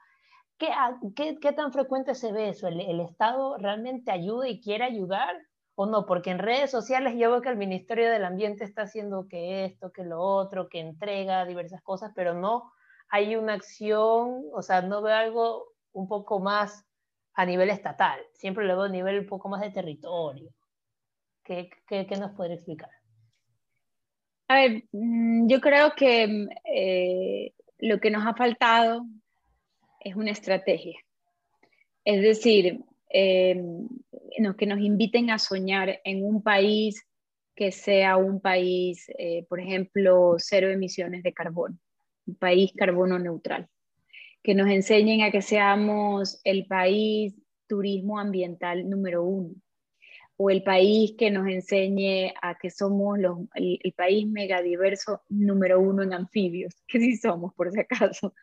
¿Qué, 0.57 0.69
qué, 1.15 1.39
qué 1.39 1.53
tan 1.53 1.71
frecuente 1.73 2.15
se 2.15 2.31
ve 2.31 2.49
eso? 2.49 2.67
¿El, 2.67 2.81
¿El, 2.81 2.99
Estado 2.99 3.57
realmente 3.57 4.11
ayuda 4.11 4.47
y 4.47 4.61
quiere 4.61 4.83
ayudar 4.83 5.35
o 5.75 5.85
no? 5.85 6.05
Porque 6.05 6.31
en 6.31 6.39
redes 6.39 6.69
sociales 6.69 7.15
yo 7.17 7.31
veo 7.31 7.41
que 7.41 7.49
el 7.49 7.57
Ministerio 7.57 8.09
del 8.11 8.25
Ambiente 8.25 8.63
está 8.63 8.83
haciendo 8.83 9.27
que 9.27 9.65
esto, 9.65 9.91
que 9.91 10.03
lo 10.03 10.21
otro, 10.21 10.69
que 10.69 10.79
entrega 10.79 11.45
diversas 11.45 11.81
cosas, 11.81 12.11
pero 12.15 12.33
no 12.33 12.71
hay 13.09 13.35
una 13.35 13.53
acción, 13.53 14.45
o 14.53 14.61
sea, 14.61 14.81
no 14.81 15.01
veo 15.01 15.15
algo 15.15 15.73
un 15.91 16.07
poco 16.07 16.39
más 16.39 16.85
a 17.33 17.45
nivel 17.45 17.69
estatal, 17.69 18.19
siempre 18.33 18.65
lo 18.65 18.75
veo 18.75 18.85
a 18.85 18.89
nivel 18.89 19.19
un 19.19 19.27
poco 19.27 19.49
más 19.49 19.61
de 19.61 19.71
territorio. 19.71 20.49
¿Qué, 21.43 21.69
qué, 21.87 22.05
nos 22.17 22.31
puede 22.31 22.53
explicar? 22.53 22.89
A 24.51 24.55
ver, 24.55 24.83
mm, 24.91 25.47
yo 25.47 25.61
creo 25.61 25.93
que 25.95 26.47
eh, 26.65 27.53
lo 27.79 28.01
que 28.01 28.11
nos 28.11 28.27
ha 28.27 28.33
faltado 28.33 29.05
es 30.01 30.13
una 30.17 30.31
estrategia. 30.31 30.99
Es 32.03 32.21
decir, 32.21 32.81
eh, 33.13 33.63
que 34.57 34.65
nos 34.65 34.79
inviten 34.81 35.29
a 35.29 35.39
soñar 35.39 36.01
en 36.03 36.25
un 36.25 36.43
país 36.43 37.01
que 37.55 37.71
sea 37.71 38.17
un 38.17 38.41
país, 38.41 39.09
eh, 39.17 39.45
por 39.47 39.61
ejemplo, 39.61 40.35
cero 40.37 40.69
emisiones 40.69 41.23
de 41.23 41.31
carbono, 41.31 41.77
un 42.25 42.35
país 42.35 42.73
carbono 42.75 43.19
neutral 43.19 43.69
que 44.43 44.53
nos 44.53 44.67
enseñen 44.67 45.21
a 45.21 45.31
que 45.31 45.41
seamos 45.41 46.41
el 46.43 46.65
país 46.65 47.35
turismo 47.67 48.19
ambiental 48.19 48.89
número 48.89 49.23
uno, 49.23 49.55
o 50.43 50.49
el 50.49 50.63
país 50.63 51.13
que 51.17 51.29
nos 51.29 51.47
enseñe 51.47 52.33
a 52.41 52.57
que 52.57 52.71
somos 52.71 53.19
los, 53.19 53.37
el, 53.53 53.79
el, 53.83 53.93
país 53.93 54.27
megadiverso 54.27 55.21
número 55.29 55.79
uno 55.79 56.01
en 56.01 56.13
anfibios, 56.13 56.73
que 56.87 56.99
sí 56.99 57.15
somos 57.15 57.53
por 57.53 57.71
si 57.71 57.79
acaso. 57.79 58.33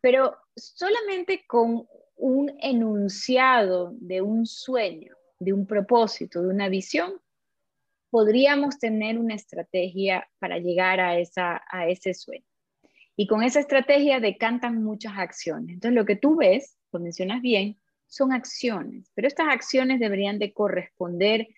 Pero 0.00 0.34
solamente 0.56 1.44
con 1.46 1.86
un 2.16 2.50
enunciado 2.60 3.92
de 4.00 4.22
un 4.22 4.46
sueño, 4.46 5.14
de 5.38 5.52
un 5.52 5.66
propósito, 5.66 6.40
de 6.40 6.48
una 6.48 6.70
visión, 6.70 7.20
podríamos 8.08 8.78
tener 8.78 9.18
una 9.18 9.34
estrategia 9.34 10.26
para 10.38 10.58
llegar 10.58 11.00
a, 11.00 11.18
esa, 11.18 11.62
a 11.70 11.88
ese 11.88 12.14
sueño. 12.14 12.46
Y 13.16 13.26
con 13.26 13.42
esa 13.42 13.60
estrategia 13.60 14.18
decantan 14.20 14.82
muchas 14.82 15.12
acciones. 15.18 15.74
Entonces, 15.74 15.94
lo 15.94 16.06
que 16.06 16.16
tú 16.16 16.36
ves, 16.36 16.78
lo 16.90 17.00
mencionas 17.00 17.42
bien, 17.42 17.78
son 18.06 18.32
acciones, 18.32 19.10
pero 19.14 19.28
estas 19.28 19.48
acciones 19.48 20.00
deberían 20.00 20.38
de 20.38 20.52
corresponder 20.52 21.48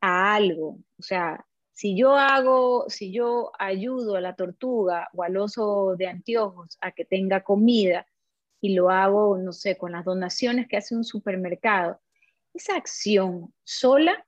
a 0.00 0.34
algo. 0.34 0.78
O 0.98 1.02
sea, 1.02 1.46
si 1.72 1.96
yo 1.96 2.16
hago, 2.16 2.84
si 2.88 3.12
yo 3.12 3.52
ayudo 3.58 4.16
a 4.16 4.20
la 4.20 4.36
tortuga 4.36 5.08
o 5.14 5.22
al 5.22 5.36
oso 5.36 5.96
de 5.96 6.08
anteojos 6.08 6.76
a 6.80 6.92
que 6.92 7.04
tenga 7.04 7.42
comida 7.42 8.06
y 8.60 8.74
lo 8.74 8.90
hago, 8.90 9.38
no 9.38 9.52
sé, 9.52 9.76
con 9.76 9.92
las 9.92 10.04
donaciones 10.04 10.68
que 10.68 10.76
hace 10.76 10.94
un 10.94 11.04
supermercado, 11.04 12.00
esa 12.54 12.76
acción 12.76 13.52
sola 13.64 14.26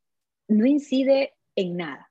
no 0.49 0.67
incide 0.67 1.35
en 1.55 1.77
nada. 1.77 2.11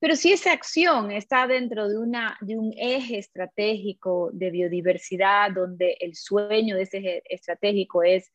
Pero 0.00 0.14
si 0.14 0.32
esa 0.32 0.52
acción 0.52 1.10
está 1.10 1.46
dentro 1.46 1.88
de, 1.88 1.98
una, 1.98 2.38
de 2.40 2.56
un 2.56 2.72
eje 2.76 3.18
estratégico 3.18 4.30
de 4.32 4.50
biodiversidad, 4.50 5.50
donde 5.52 5.96
el 6.00 6.14
sueño 6.14 6.76
de 6.76 6.82
ese 6.82 6.98
eje 6.98 7.22
estratégico 7.28 8.02
es 8.02 8.32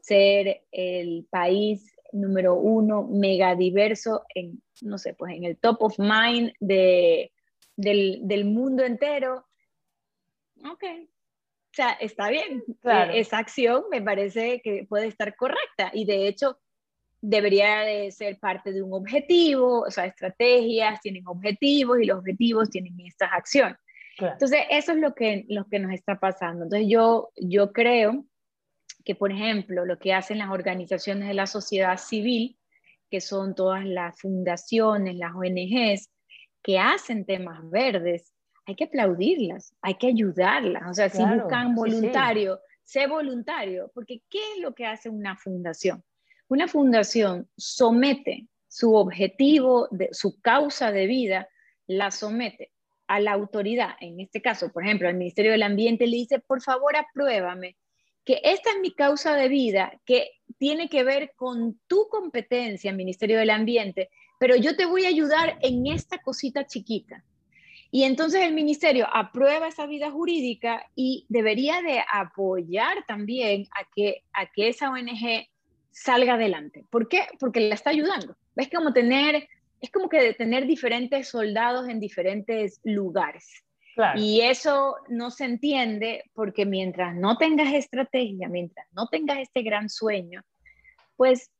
ser 0.00 0.62
el 0.72 1.26
país 1.30 1.94
número 2.12 2.54
uno 2.54 3.04
megadiverso 3.04 4.24
en, 4.34 4.62
no 4.82 4.98
sé, 4.98 5.14
pues 5.14 5.34
en 5.34 5.44
el 5.44 5.58
top 5.58 5.82
of 5.82 5.98
mind 5.98 6.52
de, 6.60 7.32
del, 7.76 8.20
del 8.22 8.44
mundo 8.44 8.84
entero, 8.84 9.46
ok, 10.64 10.84
o 11.72 11.74
sea, 11.74 11.92
está 11.92 12.28
bien. 12.28 12.62
Claro. 12.82 13.12
Esa 13.14 13.38
acción 13.38 13.84
me 13.90 14.02
parece 14.02 14.60
que 14.60 14.84
puede 14.86 15.06
estar 15.06 15.34
correcta 15.36 15.90
y 15.94 16.04
de 16.04 16.28
hecho 16.28 16.58
debería 17.22 17.80
de 17.80 18.10
ser 18.10 18.38
parte 18.38 18.72
de 18.72 18.82
un 18.82 18.92
objetivo, 18.92 19.82
o 19.82 19.90
sea, 19.90 20.06
estrategias 20.06 21.00
tienen 21.00 21.26
objetivos 21.26 21.98
y 22.00 22.06
los 22.06 22.18
objetivos 22.18 22.68
tienen 22.68 22.98
estas 23.00 23.30
acciones. 23.32 23.76
Claro. 24.18 24.34
Entonces, 24.34 24.60
eso 24.70 24.92
es 24.92 24.98
lo 24.98 25.14
que, 25.14 25.46
lo 25.48 25.64
que 25.66 25.78
nos 25.78 25.92
está 25.92 26.18
pasando. 26.18 26.64
Entonces, 26.64 26.88
yo, 26.90 27.30
yo 27.36 27.72
creo 27.72 28.26
que, 29.04 29.14
por 29.14 29.30
ejemplo, 29.32 29.86
lo 29.86 29.98
que 29.98 30.12
hacen 30.12 30.38
las 30.38 30.50
organizaciones 30.50 31.28
de 31.28 31.34
la 31.34 31.46
sociedad 31.46 31.96
civil, 31.96 32.58
que 33.08 33.20
son 33.20 33.54
todas 33.54 33.84
las 33.84 34.20
fundaciones, 34.20 35.16
las 35.16 35.32
ONGs, 35.32 36.10
que 36.60 36.78
hacen 36.78 37.24
temas 37.24 37.58
verdes, 37.70 38.32
hay 38.66 38.74
que 38.74 38.84
aplaudirlas, 38.84 39.74
hay 39.80 39.94
que 39.94 40.08
ayudarlas. 40.08 40.82
O 40.90 40.94
sea, 40.94 41.08
claro, 41.08 41.34
si 41.34 41.40
buscan 41.40 41.74
voluntario, 41.74 42.56
sí, 42.56 42.62
sí. 42.82 42.98
sé 43.00 43.06
voluntario, 43.06 43.90
porque 43.94 44.22
¿qué 44.28 44.38
es 44.54 44.60
lo 44.60 44.74
que 44.74 44.86
hace 44.86 45.08
una 45.08 45.36
fundación? 45.36 46.02
Una 46.52 46.68
fundación 46.68 47.48
somete 47.56 48.46
su 48.68 48.94
objetivo, 48.94 49.88
su 50.10 50.38
causa 50.42 50.92
de 50.92 51.06
vida, 51.06 51.48
la 51.86 52.10
somete 52.10 52.72
a 53.06 53.20
la 53.20 53.32
autoridad, 53.32 53.96
en 54.00 54.20
este 54.20 54.42
caso, 54.42 54.70
por 54.70 54.84
ejemplo, 54.84 55.08
al 55.08 55.14
Ministerio 55.14 55.52
del 55.52 55.62
Ambiente, 55.62 56.06
le 56.06 56.18
dice, 56.18 56.40
por 56.40 56.60
favor, 56.60 56.94
apruébame 56.94 57.78
que 58.22 58.42
esta 58.44 58.68
es 58.68 58.80
mi 58.82 58.90
causa 58.92 59.34
de 59.34 59.48
vida, 59.48 59.98
que 60.04 60.28
tiene 60.58 60.90
que 60.90 61.04
ver 61.04 61.32
con 61.36 61.80
tu 61.86 62.06
competencia, 62.10 62.92
Ministerio 62.92 63.38
del 63.38 63.48
Ambiente, 63.48 64.10
pero 64.38 64.54
yo 64.54 64.76
te 64.76 64.84
voy 64.84 65.06
a 65.06 65.08
ayudar 65.08 65.56
en 65.62 65.86
esta 65.86 66.18
cosita 66.18 66.66
chiquita. 66.66 67.24
Y 67.90 68.02
entonces 68.02 68.42
el 68.42 68.52
ministerio 68.52 69.06
aprueba 69.10 69.68
esa 69.68 69.86
vida 69.86 70.10
jurídica 70.10 70.84
y 70.94 71.24
debería 71.30 71.80
de 71.80 72.02
apoyar 72.12 73.06
también 73.06 73.68
a 73.74 73.88
que, 73.94 74.24
a 74.34 74.52
que 74.52 74.68
esa 74.68 74.90
ONG 74.90 75.48
salga 75.92 76.34
adelante. 76.34 76.84
¿Por 76.90 77.08
qué? 77.08 77.26
Porque 77.38 77.60
la 77.60 77.74
está 77.74 77.90
ayudando. 77.90 78.36
Es 78.56 78.70
como 78.70 78.92
tener, 78.92 79.48
es 79.80 79.90
como 79.90 80.08
que 80.08 80.34
tener 80.34 80.66
diferentes 80.66 81.28
soldados 81.28 81.88
en 81.88 82.00
diferentes 82.00 82.80
lugares. 82.84 83.62
Claro. 83.94 84.18
Y 84.18 84.40
eso 84.40 84.96
no 85.08 85.30
se 85.30 85.44
entiende 85.44 86.24
porque 86.34 86.64
mientras 86.64 87.14
no 87.14 87.36
tengas 87.36 87.72
estrategia, 87.74 88.48
mientras 88.48 88.86
no 88.92 89.06
tengas 89.08 89.38
este 89.38 89.62
gran 89.62 89.90
sueño, 89.90 90.42
pues 91.16 91.50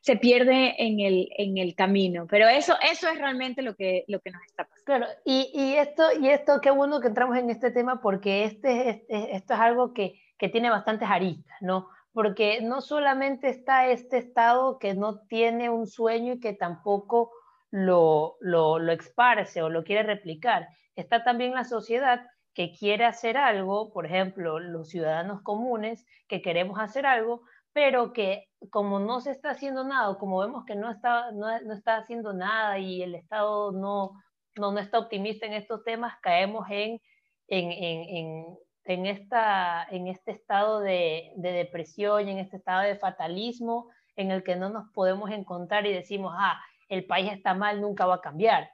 se 0.00 0.16
pierde 0.16 0.74
en 0.82 0.98
el, 0.98 1.28
en 1.36 1.58
el 1.58 1.74
camino. 1.76 2.26
Pero 2.28 2.48
eso, 2.48 2.74
eso 2.90 3.08
es 3.08 3.18
realmente 3.18 3.62
lo 3.62 3.76
que, 3.76 4.04
lo 4.08 4.20
que 4.20 4.32
nos 4.32 4.42
está 4.44 4.64
pasando. 4.64 4.84
Claro, 4.84 5.06
y, 5.24 5.50
y, 5.54 5.74
esto, 5.74 6.02
y 6.20 6.28
esto, 6.28 6.60
qué 6.60 6.70
bueno 6.70 7.00
que 7.00 7.06
entramos 7.08 7.36
en 7.36 7.50
este 7.50 7.70
tema 7.70 8.00
porque 8.00 8.44
este, 8.44 8.90
este 8.90 9.36
esto 9.36 9.54
es 9.54 9.60
algo 9.60 9.94
que, 9.94 10.20
que 10.38 10.48
tiene 10.48 10.70
bastantes 10.70 11.08
aristas, 11.08 11.56
¿no? 11.60 11.88
Porque 12.12 12.60
no 12.62 12.80
solamente 12.80 13.48
está 13.48 13.86
este 13.86 14.18
Estado 14.18 14.78
que 14.78 14.94
no 14.94 15.20
tiene 15.26 15.70
un 15.70 15.86
sueño 15.86 16.34
y 16.34 16.40
que 16.40 16.52
tampoco 16.52 17.32
lo, 17.70 18.36
lo, 18.40 18.78
lo 18.78 18.92
esparce 18.92 19.62
o 19.62 19.70
lo 19.70 19.84
quiere 19.84 20.02
replicar, 20.02 20.68
está 20.94 21.24
también 21.24 21.54
la 21.54 21.64
sociedad 21.64 22.26
que 22.54 22.72
quiere 22.72 23.04
hacer 23.04 23.36
algo, 23.36 23.92
por 23.92 24.06
ejemplo, 24.06 24.58
los 24.58 24.88
ciudadanos 24.88 25.42
comunes 25.42 26.06
que 26.28 26.42
queremos 26.42 26.78
hacer 26.78 27.06
algo, 27.06 27.42
pero 27.72 28.12
que 28.12 28.48
como 28.70 28.98
no 29.00 29.20
se 29.20 29.30
está 29.30 29.50
haciendo 29.50 29.84
nada, 29.84 30.18
como 30.18 30.38
vemos 30.38 30.64
que 30.66 30.74
no 30.74 30.90
está, 30.90 31.32
no, 31.32 31.60
no 31.62 31.72
está 31.74 31.96
haciendo 31.96 32.34
nada 32.34 32.78
y 32.78 33.02
el 33.02 33.14
Estado 33.14 33.72
no, 33.72 34.12
no, 34.56 34.72
no, 34.72 34.78
está 34.78 34.98
optimista 34.98 35.46
en 35.46 35.54
estos 35.54 35.82
temas, 35.82 36.14
caemos 36.22 36.66
en, 36.70 37.00
en, 37.48 37.72
en, 37.72 38.16
en, 38.16 38.58
esta, 38.84 39.86
en 39.90 40.08
este 40.08 40.32
estado 40.32 40.80
de, 40.80 41.32
de, 41.36 41.52
depresión 41.52 42.28
y 42.28 42.32
en 42.32 42.38
este 42.38 42.56
estado 42.56 42.82
de 42.82 42.96
fatalismo 42.96 43.88
en 44.16 44.30
el 44.30 44.42
que 44.42 44.56
no 44.56 44.68
nos 44.68 44.90
podemos 44.92 45.30
encontrar 45.30 45.86
y 45.86 45.92
decimos, 45.92 46.34
ah, 46.36 46.60
el 46.88 47.06
país 47.06 47.32
está 47.32 47.54
mal, 47.54 47.80
nunca 47.80 48.06
va 48.06 48.16
a 48.16 48.20
cambiar. 48.20 48.70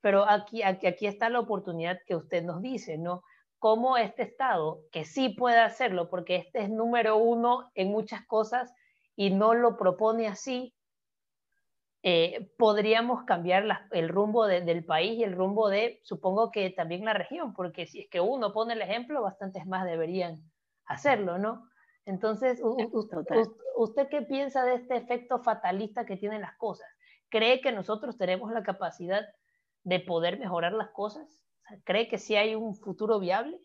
Pero 0.00 0.28
aquí, 0.28 0.62
aquí, 0.62 0.86
aquí 0.86 1.06
está 1.06 1.28
la 1.30 1.40
oportunidad 1.40 1.98
que 2.06 2.14
usted 2.14 2.44
nos 2.44 2.62
dice, 2.62 2.98
¿no? 2.98 3.22
Cómo 3.58 3.96
este 3.96 4.22
estado, 4.22 4.82
que 4.92 5.04
sí 5.04 5.30
puede 5.30 5.58
hacerlo, 5.58 6.08
porque 6.08 6.36
este 6.36 6.62
es 6.62 6.70
número 6.70 7.16
uno 7.16 7.70
en 7.74 7.90
muchas 7.90 8.24
cosas 8.26 8.72
y 9.16 9.30
no 9.30 9.54
lo 9.54 9.76
propone 9.76 10.28
así, 10.28 10.75
eh, 12.08 12.52
podríamos 12.56 13.24
cambiar 13.24 13.64
la, 13.64 13.88
el 13.90 14.08
rumbo 14.08 14.46
de, 14.46 14.60
del 14.60 14.84
país 14.84 15.18
y 15.18 15.24
el 15.24 15.32
rumbo 15.32 15.68
de, 15.68 15.98
supongo 16.04 16.52
que 16.52 16.70
también 16.70 17.04
la 17.04 17.14
región, 17.14 17.52
porque 17.52 17.88
si 17.88 18.02
es 18.02 18.08
que 18.08 18.20
uno 18.20 18.52
pone 18.52 18.74
el 18.74 18.82
ejemplo, 18.82 19.22
bastantes 19.22 19.66
más 19.66 19.84
deberían 19.84 20.36
hacerlo, 20.84 21.36
¿no? 21.36 21.68
Entonces, 22.04 22.60
¿usted 22.62 24.08
qué 24.08 24.22
piensa 24.22 24.64
de 24.64 24.76
este 24.76 24.94
efecto 24.94 25.40
fatalista 25.40 26.06
que 26.06 26.16
tienen 26.16 26.42
las 26.42 26.56
cosas? 26.58 26.86
¿Cree 27.28 27.60
que 27.60 27.72
nosotros 27.72 28.16
tenemos 28.16 28.52
la 28.52 28.62
capacidad 28.62 29.26
de 29.82 29.98
poder 29.98 30.38
mejorar 30.38 30.74
las 30.74 30.90
cosas? 30.90 31.26
¿Cree 31.82 32.06
que 32.06 32.18
sí 32.18 32.36
hay 32.36 32.54
un 32.54 32.76
futuro 32.76 33.18
viable? 33.18 33.58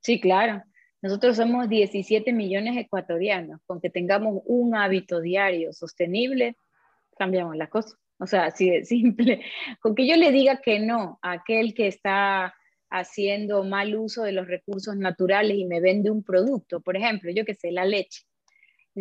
Sí, 0.00 0.22
claro. 0.22 0.62
Nosotros 1.02 1.36
somos 1.36 1.68
17 1.68 2.32
millones 2.32 2.78
ecuatorianos. 2.78 3.60
Con 3.66 3.78
que 3.82 3.90
tengamos 3.90 4.40
un 4.46 4.74
hábito 4.74 5.20
diario 5.20 5.74
sostenible, 5.74 6.56
cambiamos 7.16 7.56
la 7.56 7.68
cosa. 7.68 7.96
O 8.18 8.26
sea, 8.26 8.46
así 8.46 8.70
de 8.70 8.84
simple. 8.84 9.42
Con 9.80 9.94
que 9.94 10.06
yo 10.06 10.16
le 10.16 10.32
diga 10.32 10.60
que 10.60 10.78
no 10.80 11.18
a 11.22 11.32
aquel 11.32 11.74
que 11.74 11.86
está 11.86 12.54
haciendo 12.90 13.64
mal 13.64 13.94
uso 13.96 14.22
de 14.22 14.32
los 14.32 14.46
recursos 14.46 14.96
naturales 14.96 15.56
y 15.56 15.64
me 15.64 15.80
vende 15.80 16.10
un 16.10 16.22
producto, 16.22 16.80
por 16.80 16.96
ejemplo, 16.96 17.30
yo 17.32 17.44
que 17.44 17.54
sé, 17.54 17.72
la 17.72 17.84
leche. 17.84 18.22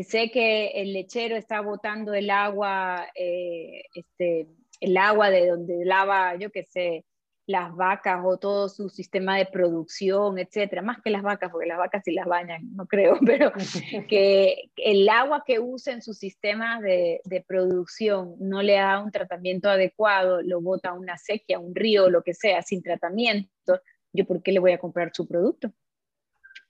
Sé 0.04 0.30
que 0.30 0.68
el 0.76 0.92
lechero 0.92 1.38
está 1.38 1.62
botando 1.62 2.14
el 2.14 2.30
agua, 2.30 3.08
eh, 3.16 3.84
este, 3.94 4.48
el 4.82 4.98
agua 4.98 5.30
de 5.30 5.48
donde 5.48 5.86
lava, 5.86 6.36
yo 6.36 6.50
que 6.52 6.66
sé, 6.66 7.06
las 7.48 7.76
vacas 7.76 8.22
o 8.24 8.38
todo 8.38 8.70
su 8.70 8.90
sistema 8.90 9.38
de 9.38 9.46
producción, 9.46 10.40
etcétera, 10.40 10.82
más 10.82 11.02
que 11.02 11.12
las 11.12 11.22
vacas, 11.22 11.52
porque 11.52 11.68
las 11.68 11.78
vacas 11.78 12.02
sí 12.04 12.12
las 12.12 12.26
bañan, 12.26 12.76
no 12.76 12.88
creo, 12.88 13.18
pero 13.26 13.52
que 14.10 14.72
el 14.78 15.08
agua 15.10 15.44
que 15.46 15.60
usa 15.60 15.94
en 15.94 16.02
su 16.02 16.14
sistema 16.14 16.82
de, 16.82 17.22
de, 17.24 17.42
producción 17.42 18.36
no 18.40 18.64
le 18.64 18.74
da 18.74 19.02
un 19.02 19.12
tratamiento 19.12 19.70
adecuado, 19.70 20.42
lo 20.42 20.62
bota 20.62 20.90
a 20.90 20.94
una 20.94 21.18
sequía, 21.18 21.58
a 21.58 21.60
un 21.60 21.76
río, 21.76 22.10
lo 22.10 22.24
que 22.24 22.34
sea, 22.34 22.62
sin 22.64 22.82
tratamiento, 22.82 23.82
yo 24.12 24.26
por 24.26 24.42
qué 24.42 24.52
le 24.52 24.60
voy 24.60 24.72
a 24.72 24.80
comprar 24.80 25.12
su 25.14 25.28
producto? 25.28 25.72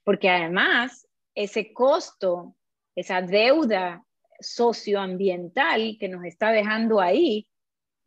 Porque 0.04 0.30
además, 0.30 1.08
ese 1.36 1.74
costo, 1.74 2.56
esa 2.96 3.22
deuda 3.22 4.06
socioambiental 4.40 5.98
que 6.00 6.10
nos 6.10 6.26
está 6.26 6.52
dejando 6.52 7.00
ahí, 7.00 7.48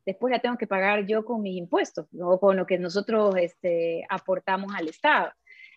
después 0.09 0.31
la 0.31 0.39
tengo 0.39 0.57
que 0.57 0.67
pagar 0.67 1.05
yo 1.05 1.23
con 1.23 1.43
mis 1.43 1.59
impuestos 1.59 2.07
o 2.19 2.41
con 2.41 2.57
lo 2.57 2.65
que 2.65 2.79
nosotros 2.79 3.37
este, 3.37 4.07
aportamos 4.09 4.75
al 4.75 4.89
Estado. 4.89 5.31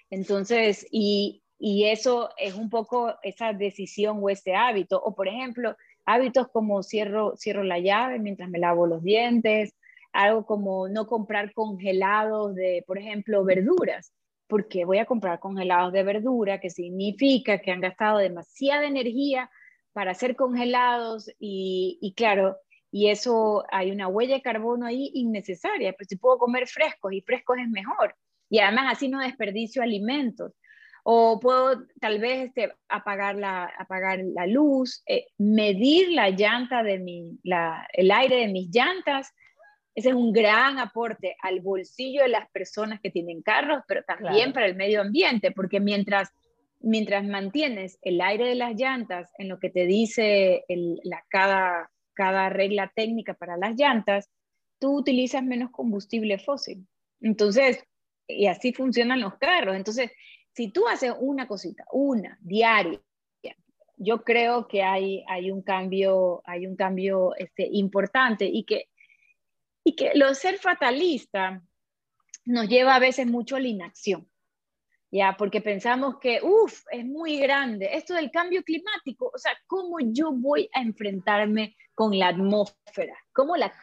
Entonces, 0.10 0.88
y, 0.90 1.44
y 1.60 1.90
eso 1.90 2.30
es 2.38 2.56
un 2.56 2.70
poco 2.70 3.14
esa 3.24 3.52
decisión 3.52 4.20
o 4.22 4.30
ese 4.30 4.56
hábito. 4.56 5.02
O, 5.04 5.14
por 5.16 5.28
ejemplo, 5.28 5.76
hábitos 6.06 6.48
como 6.48 6.82
cierro, 6.82 7.36
cierro 7.36 7.64
la 7.64 7.80
llave 7.80 8.20
mientras 8.20 8.50
me 8.50 8.58
lavo 8.58 8.88
los 8.88 9.04
dientes, 9.04 9.76
algo 10.14 10.46
como 10.46 10.88
no 10.88 11.08
comprar 11.08 11.54
congelados 11.54 12.56
de, 12.56 12.86
por 12.88 12.98
ejemplo, 13.00 13.44
verduras, 13.44 14.14
porque 14.48 14.86
voy 14.86 15.00
a 15.00 15.06
comprar 15.06 15.42
congelados 15.42 15.92
de 15.92 16.04
verdura, 16.04 16.62
que 16.62 16.70
significa 16.70 17.58
que 17.60 17.72
han 17.72 17.82
gastado 17.82 18.20
demasiada 18.20 18.88
energía 18.88 19.52
para 19.92 20.12
hacer 20.12 20.38
congelados 20.38 21.30
y, 21.38 22.00
y 22.02 22.14
claro, 22.14 22.56
y 22.92 23.10
eso 23.10 23.64
hay 23.72 23.90
una 23.90 24.10
huella 24.10 24.36
de 24.36 24.42
carbono 24.42 24.86
ahí 24.86 25.12
innecesaria, 25.14 25.92
pero 25.92 25.98
pues 25.98 26.10
si 26.10 26.18
puedo 26.18 26.38
comer 26.38 26.68
frescos 26.68 27.14
y 27.14 27.22
frescos 27.22 27.58
es 27.60 27.70
mejor. 27.70 28.16
Y 28.50 28.60
además 28.60 28.98
así 28.98 29.08
no 29.08 29.20
desperdicio 29.20 29.82
alimentos. 29.82 30.52
O 31.04 31.40
puedo 31.40 31.84
tal 32.02 32.20
vez 32.20 32.48
este, 32.48 32.74
apagar, 32.90 33.36
la, 33.36 33.72
apagar 33.80 34.20
la 34.36 34.46
luz, 34.46 35.02
eh, 35.08 35.28
medir 35.38 36.12
la 36.12 36.30
llanta 36.30 36.84
de 36.84 37.00
mi, 37.00 37.40
la, 37.44 37.88
el 37.94 38.12
aire 38.12 38.36
de 38.36 38.48
mis 38.50 38.70
llantas. 38.70 39.34
Ese 39.96 40.10
es 40.10 40.16
un 40.16 40.34
gran 40.34 40.78
aporte 40.78 41.38
al 41.42 41.62
bolsillo 41.62 42.24
de 42.24 42.30
las 42.30 42.50
personas 42.52 43.00
que 43.02 43.10
tienen 43.10 43.42
carros, 43.42 43.84
pero 43.88 44.04
también 44.04 44.52
para 44.52 44.66
el 44.66 44.76
medio 44.76 45.02
ambiente, 45.02 45.52
porque 45.52 45.80
mientras, 45.80 46.30
mientras 46.82 47.26
mantienes 47.26 47.98
el 48.02 48.20
aire 48.20 48.50
de 48.50 48.56
las 48.56 48.76
llantas 48.76 49.32
en 49.38 49.48
lo 49.48 49.60
que 49.60 49.70
te 49.70 49.86
dice 49.86 50.66
el, 50.68 51.00
la, 51.04 51.24
cada 51.30 51.90
cada 52.22 52.50
regla 52.50 52.92
técnica 52.96 53.34
para 53.34 53.58
las 53.58 53.76
llantas, 53.76 54.30
tú 54.78 54.96
utilizas 54.96 55.44
menos 55.44 55.72
combustible 55.72 56.38
fósil. 56.38 56.88
Entonces, 57.20 57.84
y 58.28 58.46
así 58.46 58.74
funcionan 58.74 59.22
los 59.22 59.40
carros. 59.40 59.76
Entonces, 59.76 60.12
si 60.54 60.72
tú 60.72 60.88
haces 60.88 61.14
una 61.20 61.48
cosita, 61.48 61.84
una, 61.92 62.38
diaria, 62.42 63.02
yo 63.98 64.24
creo 64.24 64.68
que 64.68 64.84
hay, 64.84 65.24
hay 65.28 65.50
un 65.50 65.64
cambio, 65.64 66.44
hay 66.46 66.68
un 66.68 66.76
cambio 66.76 67.36
este, 67.38 67.68
importante 67.72 68.46
y 68.46 68.66
que, 68.66 68.90
y 69.84 69.96
que 69.96 70.12
lo 70.14 70.32
ser 70.36 70.60
fatalista 70.60 71.64
nos 72.46 72.70
lleva 72.70 72.94
a 72.94 73.00
veces 73.00 73.26
mucho 73.26 73.56
a 73.56 73.60
la 73.60 73.68
inacción. 73.68 74.30
¿Ya? 75.12 75.36
Porque 75.38 75.62
pensamos 75.62 76.18
que, 76.20 76.40
uff, 76.42 76.84
es 76.90 77.06
muy 77.06 77.38
grande. 77.40 77.90
Esto 77.94 78.14
del 78.14 78.32
cambio 78.32 78.64
climático, 78.64 79.30
o 79.34 79.38
sea, 79.38 79.52
¿cómo 79.68 79.98
yo 80.00 80.32
voy 80.32 80.70
a 80.74 80.82
enfrentarme 80.82 81.76
con 81.94 82.18
la 82.18 82.30
atmósfera? 82.30 83.16
¿Cómo, 83.34 83.58
la, 83.58 83.74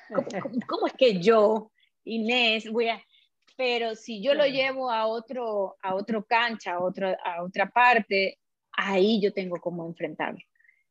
cómo, 0.66 0.86
es 0.86 0.92
que 0.94 1.20
yo, 1.20 1.70
Inés, 2.04 2.70
voy 2.70 2.88
a... 2.88 3.02
Pero 3.56 3.96
si 3.96 4.22
yo 4.22 4.34
lo 4.34 4.46
llevo 4.46 4.90
a 4.90 5.06
otro, 5.06 5.76
a 5.82 5.94
otro 5.94 6.24
cancha, 6.24 6.74
a, 6.74 6.80
otro, 6.80 7.08
a 7.08 7.42
otra 7.42 7.68
parte, 7.68 8.38
ahí 8.72 9.20
yo 9.20 9.32
tengo 9.32 9.56
cómo 9.56 9.84
enfrentarme. 9.84 10.46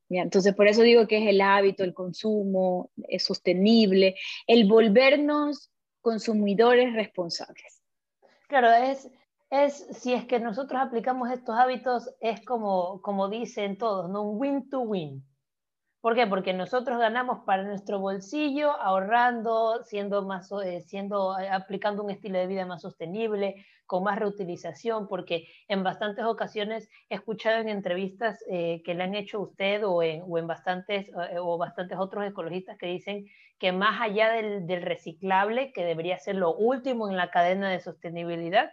¿Ya? 0.10 0.22
Entonces, 0.22 0.54
por 0.54 0.68
eso 0.68 0.82
digo 0.84 1.08
que 1.08 1.18
es 1.18 1.28
el 1.28 1.42
hábito, 1.42 1.84
el 1.84 1.94
consumo, 1.94 2.92
es 3.08 3.24
sostenible, 3.24 4.16
el 4.48 4.68
volvernos 4.68 5.72
consumidores 6.02 6.94
responsables. 6.94 7.82
Claro, 8.48 8.72
es, 8.72 9.10
es, 9.50 9.88
si 9.98 10.14
es 10.14 10.26
que 10.26 10.40
nosotros 10.40 10.82
aplicamos 10.82 11.30
estos 11.32 11.58
hábitos, 11.58 12.10
es 12.20 12.44
como, 12.46 13.02
como 13.02 13.30
dicen 13.30 13.78
todos, 13.78 14.10
¿no? 14.10 14.24
Un 14.24 14.40
win 14.40 14.70
to 14.70 14.82
win. 14.82 15.24
¿Por 16.02 16.16
qué? 16.16 16.28
Porque 16.28 16.54
nosotros 16.54 17.00
ganamos 17.00 17.40
para 17.46 17.64
nuestro 17.64 18.00
bolsillo, 18.00 18.72
ahorrando, 18.72 19.84
siendo 19.84 20.24
más, 20.26 20.50
eh, 20.64 20.82
siendo, 20.82 21.38
eh, 21.40 21.50
aplicando 21.50 22.04
un 22.04 22.12
estilo 22.12 22.38
de 22.38 22.48
vida 22.48 22.66
más 22.66 22.82
sostenible, 22.82 23.66
con 23.86 24.04
más 24.04 24.20
reutilización, 24.20 25.08
porque 25.08 25.48
en 25.68 25.84
bastantes 25.84 26.26
ocasiones 26.26 26.90
he 27.10 27.16
escuchado 27.16 27.60
en 27.60 27.70
entrevistas 27.70 28.44
eh, 28.50 28.82
que 28.86 28.94
le 28.94 29.04
han 29.04 29.16
hecho 29.16 29.42
usted 29.42 29.86
o 29.86 30.04
en, 30.04 30.24
o 30.28 30.38
en 30.38 30.46
bastantes, 30.46 31.10
o 31.42 31.58
bastantes 31.58 31.98
otros 31.98 32.26
ecologistas 32.26 32.78
que 32.78 32.88
dicen 32.88 33.26
que 33.58 33.72
más 33.72 34.00
allá 34.02 34.30
del, 34.30 34.68
del 34.68 34.84
reciclable, 34.84 35.72
que 35.74 35.84
debería 35.84 36.20
ser 36.20 36.36
lo 36.36 36.54
último 36.54 37.10
en 37.10 37.18
la 37.18 37.32
cadena 37.32 37.70
de 37.70 37.80
sostenibilidad, 37.80 38.72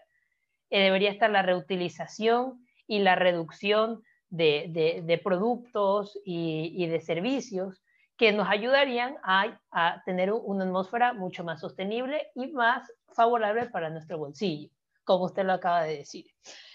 debería 0.70 1.10
estar 1.10 1.30
la 1.30 1.42
reutilización 1.42 2.64
y 2.86 2.98
la 3.00 3.14
reducción 3.14 4.02
de, 4.28 5.20
productos 5.22 6.18
y, 6.24 6.86
de 6.86 7.00
servicios 7.00 7.82
que 8.16 8.32
nos 8.32 8.48
ayudarían 8.48 9.16
a, 9.22 9.58
a, 9.70 10.02
tener 10.04 10.32
una 10.32 10.64
atmósfera 10.64 11.12
mucho 11.12 11.44
más 11.44 11.60
sostenible 11.60 12.28
y 12.34 12.48
más 12.52 12.92
favorable 13.12 13.66
para 13.66 13.90
nuestro 13.90 14.18
bolsillo, 14.18 14.70
como 15.04 15.24
usted 15.24 15.44
lo 15.44 15.52
acaba 15.52 15.82
de 15.84 15.98
decir. 15.98 16.26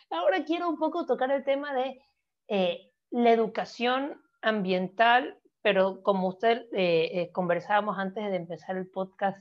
Ahora 0.09 0.43
quiero 0.43 0.69
un 0.69 0.77
poco 0.77 1.05
tocar 1.05 1.31
el 1.31 1.43
tema 1.43 1.73
de 1.73 2.01
eh, 2.47 2.91
la 3.11 3.31
educación 3.31 4.21
ambiental, 4.41 5.37
pero 5.61 6.01
como 6.01 6.27
usted 6.27 6.65
eh, 6.73 7.09
eh, 7.13 7.31
conversábamos 7.31 7.97
antes 7.97 8.23
de 8.29 8.35
empezar 8.35 8.77
el 8.77 8.89
podcast, 8.89 9.39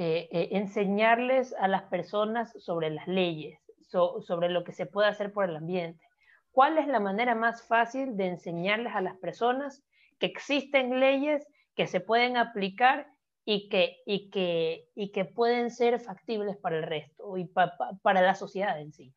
eh, 0.00 0.28
eh, 0.30 0.50
enseñarles 0.52 1.52
a 1.58 1.66
las 1.66 1.82
personas 1.82 2.52
sobre 2.62 2.88
las 2.88 3.08
leyes, 3.08 3.58
sobre 3.88 4.48
lo 4.48 4.62
que 4.62 4.70
se 4.70 4.86
puede 4.86 5.08
hacer 5.08 5.32
por 5.32 5.50
el 5.50 5.56
ambiente. 5.56 6.06
¿Cuál 6.52 6.78
es 6.78 6.86
la 6.86 7.00
manera 7.00 7.34
más 7.34 7.66
fácil 7.66 8.16
de 8.16 8.28
enseñarles 8.28 8.94
a 8.94 9.00
las 9.00 9.16
personas 9.16 9.82
que 10.20 10.26
existen 10.26 11.00
leyes 11.00 11.44
que 11.74 11.88
se 11.88 11.98
pueden 11.98 12.36
aplicar 12.36 13.08
y 13.44 13.68
que, 13.68 13.96
y 14.06 14.30
que, 14.30 14.88
y 14.94 15.10
que 15.10 15.24
pueden 15.24 15.68
ser 15.72 15.98
factibles 15.98 16.56
para 16.58 16.76
el 16.76 16.84
resto 16.84 17.36
y 17.36 17.46
para 17.46 18.22
la 18.22 18.36
sociedad 18.36 18.80
en 18.80 18.92
sí? 18.92 19.12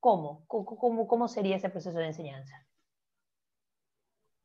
¿Cómo? 0.00 0.44
¿Cómo, 0.48 1.06
¿Cómo 1.06 1.28
sería 1.28 1.54
ese 1.54 1.70
proceso 1.70 1.98
de 1.98 2.06
enseñanza? 2.06 2.66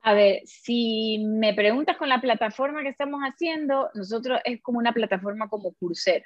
A 0.08 0.14
ver, 0.14 0.44
si 0.46 1.18
me 1.26 1.56
preguntas 1.56 1.98
con 1.98 2.10
la 2.10 2.22
plataforma 2.22 2.84
que 2.84 2.90
estamos 2.90 3.22
haciendo, 3.22 3.90
nosotros 3.96 4.40
es 4.46 4.62
como 4.62 4.78
una 4.78 4.94
plataforma 4.94 5.50
como 5.50 5.74
Coursera. 5.74 6.24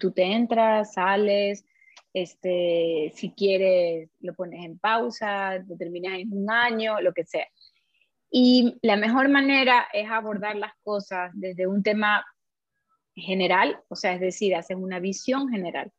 Tú 0.00 0.10
te 0.10 0.24
entras, 0.24 0.94
sales, 0.94 1.64
este, 2.12 3.12
si 3.14 3.30
quieres 3.30 4.10
lo 4.18 4.34
pones 4.34 4.64
en 4.64 4.76
pausa, 4.76 5.58
lo 5.58 5.76
terminas 5.76 6.18
en 6.18 6.36
un 6.36 6.50
año, 6.50 7.00
lo 7.00 7.12
que 7.12 7.24
sea. 7.24 7.46
Y 8.28 8.76
la 8.82 8.96
mejor 8.96 9.28
manera 9.28 9.86
es 9.92 10.10
abordar 10.10 10.56
las 10.56 10.72
cosas 10.82 11.30
desde 11.34 11.68
un 11.68 11.84
tema 11.84 12.26
general, 13.14 13.78
o 13.86 13.94
sea, 13.94 14.14
es 14.14 14.20
decir, 14.20 14.56
hacer 14.56 14.76
una 14.76 14.98
visión 14.98 15.48
general. 15.48 15.92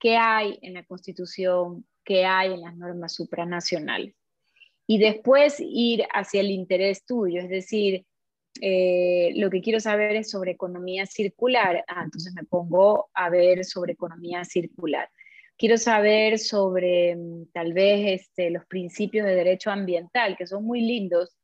¿Qué 0.00 0.16
hay 0.16 0.58
en 0.62 0.72
la 0.72 0.84
Constitución? 0.84 1.86
¿Qué 2.02 2.24
hay 2.24 2.54
en 2.54 2.62
las 2.62 2.74
normas 2.74 3.14
supranacionales? 3.14 4.14
Y 4.86 4.98
después 4.98 5.56
ir 5.60 6.04
hacia 6.12 6.40
el 6.40 6.50
interés 6.50 7.04
tuyo, 7.04 7.40
es 7.40 7.48
decir, 7.48 8.04
eh, 8.60 9.32
lo 9.36 9.48
que 9.48 9.62
quiero 9.62 9.80
saber 9.80 10.16
es 10.16 10.30
sobre 10.30 10.52
economía 10.52 11.06
circular, 11.06 11.84
ah, 11.88 12.02
entonces 12.04 12.34
me 12.34 12.44
pongo 12.44 13.08
a 13.14 13.30
ver 13.30 13.64
sobre 13.64 13.94
economía 13.94 14.44
circular. 14.44 15.08
Quiero 15.56 15.78
saber 15.78 16.38
sobre 16.38 17.16
mm, 17.16 17.46
tal 17.52 17.72
vez 17.72 18.20
este, 18.20 18.50
los 18.50 18.66
principios 18.66 19.26
de 19.26 19.34
derecho 19.34 19.70
ambiental, 19.70 20.36
que 20.36 20.46
son 20.46 20.64
muy 20.64 20.82
lindos 20.82 21.36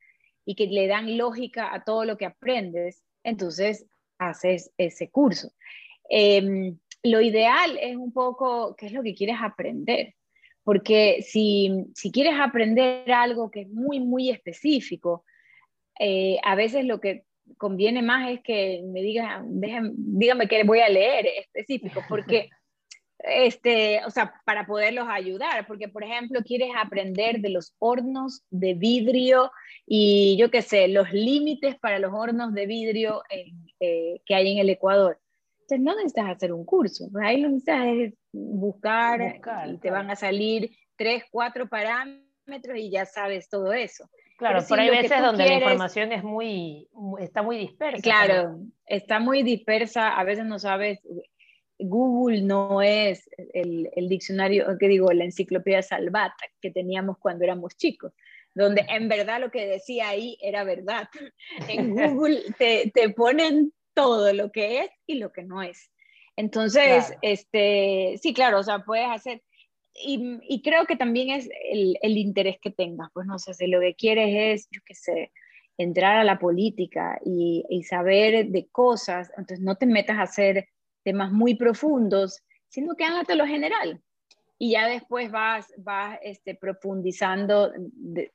y 0.44 0.55
que 0.55 0.66
le 0.66 0.87
dan 0.87 1.16
lógica 1.16 1.72
a 1.74 1.85
todo 1.85 2.05
lo 2.05 2.16
que 2.16 2.27
aprendes, 2.27 3.03
entonces 3.22 3.87
haces 4.18 4.72
ese 4.77 5.11
curso. 5.11 5.53
Em, 6.09 6.79
lo 7.03 7.20
ideal 7.20 7.79
es 7.81 7.96
un 7.96 8.12
poco 8.12 8.74
qué 8.77 8.87
es 8.87 8.92
lo 8.92 9.03
que 9.03 9.14
quieres 9.14 9.37
aprender. 9.40 10.14
Porque 10.69 11.25
si, 11.27 11.87
quieres 12.13 12.35
aprender 12.39 13.11
algo 13.11 13.51
que 13.51 13.63
es 13.63 13.71
muy, 13.71 14.01
muy 14.01 14.29
específico, 14.29 15.25
eh, 15.99 16.37
a 16.45 16.57
veces 16.57 16.85
lo 16.85 17.01
que 17.01 17.25
conviene 17.57 18.03
más 18.03 18.31
es 18.31 18.43
que 18.43 18.83
me 18.85 19.01
digan, 19.01 19.47
dígame 19.97 20.47
qué 20.47 20.65
voy 20.65 20.81
a 20.81 20.91
leer 20.91 21.27
específico, 21.39 22.03
porque 22.07 22.51
este, 23.21 24.05
o 24.05 24.11
sea, 24.11 24.35
para 24.45 24.67
poderlos 24.67 25.09
ayudar, 25.09 25.67
porque 25.67 25.89
por 25.89 26.05
ejemplo 26.05 26.43
quieres 26.45 26.69
aprender 26.77 27.41
de 27.41 27.49
los 27.49 27.75
hornos 27.79 28.43
de 28.51 28.75
vidrio 28.75 29.51
y 29.87 30.37
yo 30.37 30.51
qué 30.51 30.61
sé, 30.61 30.87
los 30.89 31.11
límites 31.15 31.79
para 31.79 31.99
los 31.99 32.13
hornos 32.13 32.53
de 32.53 32.67
vidrio 32.67 33.23
eh, 33.31 34.21
que 34.27 34.35
hay 34.35 34.53
en 34.53 34.59
el 34.59 34.69
Ecuador. 34.69 35.19
Entonces 35.63 35.81
no 35.81 35.97
necesitas 35.97 36.29
hacer 36.29 36.53
un 36.53 36.67
curso, 36.67 37.09
ahí 37.23 37.41
lo 37.41 37.49
necesitas 37.49 37.87
es 37.87 38.18
buscar, 38.33 39.41
y 39.67 39.79
te 39.79 39.91
van 39.91 40.11
a 40.11 40.17
salir 40.17 40.71
tres, 40.97 41.25
cuatro 41.31 41.69
parámetros 41.69 42.77
y 42.77 42.91
ya 42.91 43.07
sabes 43.07 43.49
todo 43.49 43.73
eso. 43.73 44.09
Claro, 44.38 44.64
por 44.69 44.79
ahí 44.79 44.91
veces 44.91 45.21
donde 45.21 45.47
la 45.47 45.55
información 45.55 46.12
es 46.12 46.23
muy, 46.23 46.88
está 47.19 47.43
muy 47.43 47.59
dispersa. 47.59 48.03
Claro, 48.03 48.61
está 48.87 49.19
muy 49.19 49.43
dispersa, 49.43 50.17
a 50.17 50.23
veces 50.23 50.45
no 50.45 50.61
sabes, 50.61 51.01
Google 51.79 52.43
no 52.43 52.83
es 52.83 53.29
el, 53.53 53.91
el, 53.95 54.09
diccionario, 54.09 54.67
que 54.79 54.88
digo, 54.88 55.12
la 55.12 55.25
enciclopedia 55.25 55.83
salvata 55.83 56.45
que 56.61 56.71
teníamos 56.71 57.19
cuando 57.19 57.45
éramos 57.45 57.77
chicos, 57.77 58.12
donde 58.55 58.85
en 58.88 59.09
verdad 59.09 59.41
lo 59.41 59.51
que 59.51 59.67
decía 59.67 60.09
ahí 60.09 60.37
era 60.41 60.64
verdad. 60.64 61.09
En 61.69 61.91
Google 62.17 62.43
te, 62.59 62.91
te 62.93 63.11
ponen 63.11 63.73
todo 63.95 64.33
lo 64.33 64.53
que 64.53 64.81
es 64.81 64.91
y 65.07 65.17
lo 65.17 65.33
que 65.33 65.43
no 65.43 65.62
es. 65.62 65.91
Entonces, 66.38 67.12
este, 67.20 68.14
sí, 68.22 68.33
claro, 68.33 68.61
o 68.61 68.62
sea, 68.62 68.85
puedes 68.85 69.09
hacer, 69.09 69.42
y, 69.92 70.38
y 70.48 70.62
creo 70.62 70.87
que 70.87 70.94
también 70.94 71.31
es 71.31 71.51
el, 71.68 71.98
el, 72.01 72.16
interés 72.16 72.59
que 72.62 72.70
tengas, 72.70 73.09
pues 73.12 73.27
no 73.27 73.40
sé, 73.40 73.55
si 73.55 73.66
lo 73.66 73.81
que 73.81 73.96
quieres 73.96 74.29
es, 74.31 74.68
yo 74.70 74.81
qué 74.87 74.94
sé, 74.94 75.33
entrar 75.77 76.16
a 76.16 76.22
la 76.22 76.38
política 76.38 77.18
y, 77.24 77.64
y 77.68 77.83
saber 77.83 78.51
de 78.51 78.68
cosas, 78.68 79.31
entonces 79.31 79.59
no 79.59 79.74
te 79.74 79.87
metas 79.87 80.18
a 80.18 80.22
hacer 80.22 80.68
temas 81.03 81.33
muy 81.33 81.57
profundos, 81.57 82.40
sino 82.68 82.94
que 82.94 83.05
hágate 83.05 83.35
lo 83.35 83.44
general. 83.44 84.01
Y 84.59 84.74
ya 84.74 84.87
después 84.87 85.33
vas, 85.33 85.66
vas 85.77 86.20
este, 86.22 86.55
profundizando, 86.55 87.72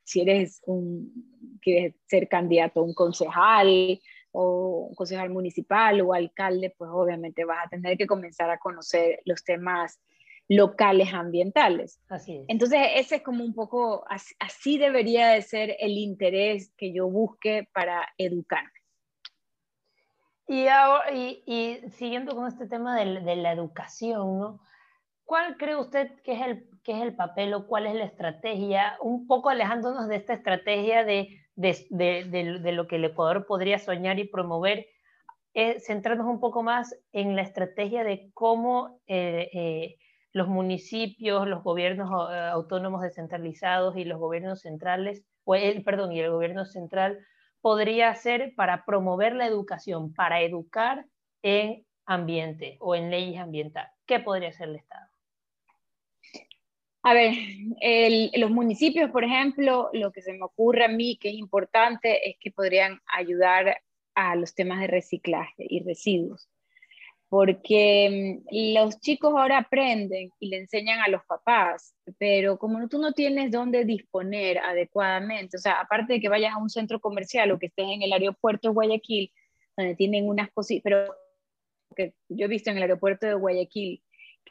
si 0.02 0.20
eres 0.20 0.60
un, 0.66 1.58
quieres 1.62 1.94
ser 2.04 2.28
candidato 2.28 2.80
a 2.80 2.82
un 2.82 2.92
concejal 2.92 3.98
o 4.36 4.88
un 4.88 4.94
concejal 4.96 5.30
municipal 5.30 6.00
o 6.00 6.12
alcalde, 6.12 6.74
pues 6.76 6.90
obviamente 6.92 7.44
vas 7.44 7.66
a 7.66 7.68
tener 7.68 7.96
que 7.96 8.06
comenzar 8.06 8.50
a 8.50 8.58
conocer 8.58 9.20
los 9.24 9.44
temas 9.44 10.00
locales 10.48 11.14
ambientales. 11.14 12.00
Así 12.08 12.38
es. 12.38 12.44
Entonces, 12.48 12.80
ese 12.96 13.16
es 13.16 13.22
como 13.22 13.44
un 13.44 13.54
poco, 13.54 14.04
así, 14.08 14.34
así 14.40 14.76
debería 14.76 15.28
de 15.28 15.42
ser 15.42 15.76
el 15.78 15.92
interés 15.92 16.72
que 16.76 16.92
yo 16.92 17.08
busque 17.08 17.68
para 17.72 18.08
educar. 18.18 18.64
Y, 20.48 20.66
y, 21.46 21.88
siguiendo 21.90 22.34
con 22.34 22.48
este 22.48 22.66
tema 22.66 22.98
de, 22.98 23.20
de, 23.20 23.36
la 23.36 23.52
educación, 23.52 24.38
¿no? 24.38 24.60
¿cuál 25.24 25.56
cree 25.56 25.76
usted 25.76 26.20
que 26.22 26.32
es, 26.32 26.42
el, 26.42 26.68
que 26.82 26.92
es 26.92 27.02
el 27.02 27.14
papel 27.14 27.54
o 27.54 27.66
cuál 27.68 27.86
es 27.86 27.94
la 27.94 28.04
estrategia? 28.04 28.96
Un 29.00 29.28
poco 29.28 29.48
alejándonos 29.48 30.08
de 30.08 30.16
esta 30.16 30.34
estrategia 30.34 31.04
de, 31.04 31.43
de, 31.56 31.86
de 31.90 32.72
lo 32.72 32.86
que 32.86 32.96
el 32.96 33.04
Ecuador 33.04 33.46
podría 33.46 33.78
soñar 33.78 34.18
y 34.18 34.28
promover, 34.28 34.86
eh, 35.56 35.78
centrarnos 35.78 36.26
un 36.26 36.40
poco 36.40 36.64
más 36.64 36.96
en 37.12 37.36
la 37.36 37.42
estrategia 37.42 38.02
de 38.02 38.30
cómo 38.34 39.00
eh, 39.06 39.50
eh, 39.52 39.96
los 40.32 40.48
municipios, 40.48 41.46
los 41.46 41.62
gobiernos 41.62 42.10
autónomos 42.10 43.02
descentralizados 43.02 43.96
y 43.96 44.04
los 44.04 44.18
gobiernos 44.18 44.62
centrales, 44.62 45.24
o 45.44 45.54
el, 45.54 45.84
perdón, 45.84 46.10
y 46.12 46.18
el 46.18 46.32
gobierno 46.32 46.64
central 46.64 47.20
podría 47.60 48.10
hacer 48.10 48.52
para 48.56 48.84
promover 48.84 49.36
la 49.36 49.46
educación, 49.46 50.12
para 50.12 50.40
educar 50.40 51.06
en 51.42 51.86
ambiente 52.04 52.76
o 52.80 52.96
en 52.96 53.10
leyes 53.10 53.40
ambientales? 53.40 53.92
¿Qué 54.06 54.18
podría 54.18 54.48
hacer 54.48 54.70
el 54.70 54.76
Estado? 54.76 55.13
A 57.06 57.12
ver, 57.12 57.34
el, 57.82 58.30
los 58.34 58.50
municipios, 58.50 59.10
por 59.10 59.24
ejemplo, 59.24 59.90
lo 59.92 60.10
que 60.10 60.22
se 60.22 60.32
me 60.32 60.42
ocurre 60.42 60.86
a 60.86 60.88
mí 60.88 61.18
que 61.20 61.28
es 61.28 61.34
importante 61.34 62.30
es 62.30 62.36
que 62.40 62.50
podrían 62.50 62.98
ayudar 63.14 63.76
a 64.14 64.34
los 64.36 64.54
temas 64.54 64.80
de 64.80 64.86
reciclaje 64.86 65.66
y 65.68 65.84
residuos. 65.84 66.48
Porque 67.28 68.42
mm, 68.50 68.74
los 68.74 68.98
chicos 69.00 69.34
ahora 69.36 69.58
aprenden 69.58 70.30
y 70.40 70.48
le 70.48 70.56
enseñan 70.56 71.00
a 71.00 71.08
los 71.08 71.22
papás, 71.26 71.94
pero 72.16 72.56
como 72.58 72.88
tú 72.88 72.98
no 72.98 73.12
tienes 73.12 73.50
dónde 73.50 73.84
disponer 73.84 74.60
adecuadamente, 74.60 75.58
o 75.58 75.60
sea, 75.60 75.80
aparte 75.80 76.14
de 76.14 76.20
que 76.20 76.30
vayas 76.30 76.54
a 76.54 76.58
un 76.58 76.70
centro 76.70 77.00
comercial 77.00 77.50
o 77.50 77.58
que 77.58 77.66
estés 77.66 77.86
en 77.86 78.00
el 78.00 78.14
aeropuerto 78.14 78.68
de 78.68 78.74
Guayaquil, 78.74 79.30
donde 79.76 79.94
tienen 79.94 80.26
unas 80.26 80.50
cosas, 80.52 80.78
pero 80.82 81.14
que 81.94 82.14
yo 82.30 82.46
he 82.46 82.48
visto 82.48 82.70
en 82.70 82.78
el 82.78 82.84
aeropuerto 82.84 83.26
de 83.26 83.34
Guayaquil, 83.34 84.02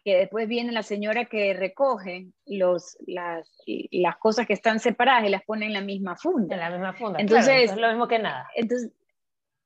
que 0.04 0.18
después 0.18 0.48
viene 0.48 0.72
la 0.72 0.84
señora 0.84 1.26
que 1.26 1.54
recoge 1.54 2.28
los, 2.46 2.98
las, 3.08 3.50
las 3.92 4.18
cosas 4.18 4.46
que 4.46 4.54
están 4.54 4.80
separadas 4.80 5.26
y 5.26 5.30
las 5.30 5.44
pone 5.44 5.66
en 5.66 5.74
la 5.74 5.82
misma 5.82 6.16
funda. 6.16 6.56
En 6.56 6.62
la 6.62 6.70
misma 6.70 6.94
funda. 6.94 7.20
Entonces, 7.20 7.72
es 7.72 7.78
lo 7.78 7.88
mismo 7.90 8.08
que 8.08 8.20
nada. 8.20 8.50
Entonces, 8.56 8.92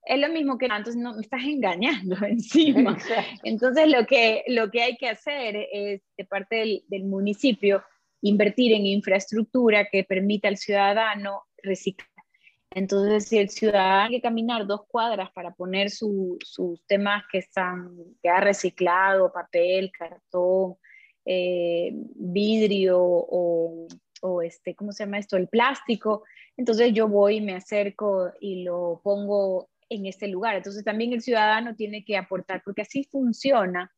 es 0.07 0.19
lo 0.19 0.29
mismo 0.29 0.57
que 0.57 0.67
entonces 0.67 0.95
no 0.95 1.15
me 1.15 1.21
estás 1.21 1.43
engañando 1.43 2.15
encima. 2.25 2.97
Entonces 3.43 3.89
lo 3.91 4.05
que, 4.05 4.43
lo 4.47 4.71
que 4.71 4.81
hay 4.81 4.97
que 4.97 5.09
hacer 5.09 5.67
es 5.71 6.01
de 6.17 6.25
parte 6.25 6.55
del, 6.57 6.83
del, 6.87 7.03
municipio 7.03 7.83
invertir 8.21 8.73
en 8.73 8.85
infraestructura 8.85 9.87
que 9.91 10.03
permita 10.03 10.47
al 10.47 10.57
ciudadano 10.57 11.43
reciclar. 11.61 12.07
Entonces 12.71 13.27
si 13.27 13.37
el 13.37 13.49
ciudadano 13.49 14.09
tiene 14.09 14.21
que 14.21 14.27
caminar 14.27 14.67
dos 14.67 14.81
cuadras 14.87 15.31
para 15.31 15.51
poner 15.53 15.89
sus 15.89 16.37
temas 16.85 17.23
que 17.31 17.39
están 17.39 17.95
que 18.21 18.29
ha 18.29 18.39
reciclado, 18.39 19.31
papel, 19.31 19.91
cartón, 19.91 20.75
eh, 21.25 21.91
vidrio 22.15 22.99
o, 23.01 23.87
o 24.21 24.41
este, 24.41 24.75
¿cómo 24.75 24.91
se 24.91 25.05
llama 25.05 25.19
esto? 25.19 25.37
El 25.37 25.47
plástico. 25.47 26.23
Entonces 26.55 26.93
yo 26.93 27.07
voy, 27.07 27.41
me 27.41 27.55
acerco 27.55 28.31
y 28.39 28.63
lo 28.63 29.01
pongo 29.03 29.69
en 29.89 30.05
este 30.05 30.27
lugar. 30.27 30.55
Entonces 30.55 30.83
también 30.83 31.13
el 31.13 31.21
ciudadano 31.21 31.75
tiene 31.75 32.03
que 32.03 32.17
aportar, 32.17 32.61
porque 32.63 32.81
así 32.81 33.03
funciona 33.03 33.91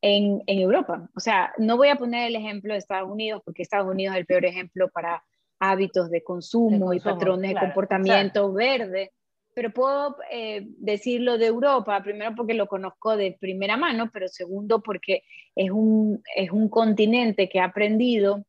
en, 0.00 0.42
en, 0.46 0.58
Europa. 0.60 1.08
O 1.14 1.20
sea, 1.20 1.52
no 1.58 1.76
voy 1.76 1.88
a 1.88 1.96
poner 1.96 2.28
el 2.28 2.36
ejemplo 2.36 2.72
de 2.72 2.78
Estados 2.78 3.10
Unidos, 3.10 3.42
porque 3.44 3.62
Estados 3.62 3.90
Unidos 3.90 4.14
es 4.14 4.20
el 4.20 4.26
peor 4.26 4.44
ejemplo 4.44 4.88
para 4.90 5.24
hábitos 5.58 6.10
de 6.10 6.22
consumo, 6.22 6.92
y 6.92 7.00
patrones 7.00 7.54
de 7.54 7.60
comportamiento 7.60 8.52
verde, 8.52 9.12
pero 9.56 9.72
puedo 9.72 10.16
eh, 10.30 10.66
decirlo 10.76 11.38
de 11.38 11.46
Europa, 11.46 12.02
primero 12.02 12.34
porque 12.36 12.52
lo 12.52 12.66
conozco 12.66 13.16
de 13.16 13.38
primera 13.40 13.78
mano, 13.78 14.10
pero 14.12 14.28
segundo 14.28 14.82
porque 14.82 15.22
es 15.54 15.70
un, 15.70 16.22
es 16.34 16.50
un 16.50 16.68
continente 16.68 17.48
que 17.48 17.60
ha 17.60 17.64
aprendido 17.64 18.44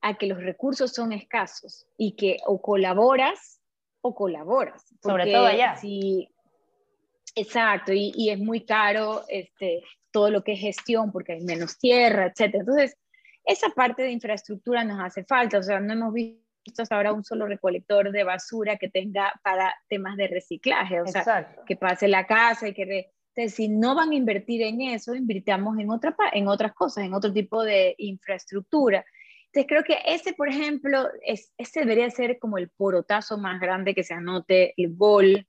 a 0.00 0.18
que 0.18 0.26
los 0.26 0.42
recursos 0.42 0.92
son 0.92 1.12
escasos 1.12 1.86
y 1.96 2.16
que 2.16 2.38
o 2.46 2.60
colaboras 2.60 3.60
o 4.00 4.14
colaboras. 4.14 4.84
Sobre 5.00 5.32
todo 5.32 5.46
allá. 5.46 5.76
Sí, 5.76 6.28
exacto, 7.36 7.92
y, 7.92 8.12
y, 8.16 8.30
es 8.30 8.38
muy 8.40 8.64
caro 8.64 9.22
este, 9.28 9.84
todo 10.10 10.30
lo 10.30 10.42
que 10.42 10.54
es 10.54 10.60
gestión 10.60 11.12
porque 11.12 11.34
hay 11.34 11.42
menos 11.42 11.78
tierra, 11.78 12.26
etc. 12.26 12.54
Entonces, 12.54 12.96
esa 13.44 13.68
parte 13.70 14.02
de 14.02 14.10
infraestructura 14.10 14.84
nos 14.84 15.00
hace 15.00 15.24
falta, 15.24 15.58
o 15.58 15.62
sea, 15.62 15.80
no 15.80 15.92
hemos 15.92 16.12
visto 16.12 16.44
hasta 16.82 16.96
ahora 16.96 17.12
un 17.12 17.24
solo 17.24 17.46
recolector 17.46 18.10
de 18.10 18.24
basura 18.24 18.76
que 18.76 18.88
tenga 18.88 19.32
para 19.42 19.74
temas 19.88 20.16
de 20.16 20.28
reciclaje, 20.28 21.00
o 21.00 21.06
sea, 21.06 21.54
que 21.66 21.76
pase 21.76 22.08
la 22.08 22.26
casa 22.26 22.68
y 22.68 22.74
que... 22.74 23.10
Entonces, 23.36 23.56
si 23.56 23.68
no 23.68 23.96
van 23.96 24.10
a 24.10 24.14
invertir 24.14 24.62
en 24.62 24.80
eso, 24.80 25.12
invirtamos 25.12 25.76
en, 25.80 25.90
otra, 25.90 26.14
en 26.32 26.46
otras 26.46 26.72
cosas, 26.72 27.04
en 27.04 27.14
otro 27.14 27.32
tipo 27.32 27.64
de 27.64 27.96
infraestructura. 27.98 29.04
Entonces 29.46 29.68
creo 29.68 29.82
que 29.84 29.98
ese, 30.12 30.34
por 30.34 30.48
ejemplo, 30.48 31.08
es, 31.24 31.52
ese 31.58 31.80
debería 31.80 32.08
ser 32.10 32.38
como 32.38 32.58
el 32.58 32.70
porotazo 32.70 33.36
más 33.36 33.60
grande 33.60 33.94
que 33.94 34.04
se 34.04 34.14
anote 34.14 34.74
el 34.76 34.96
gol 34.96 35.46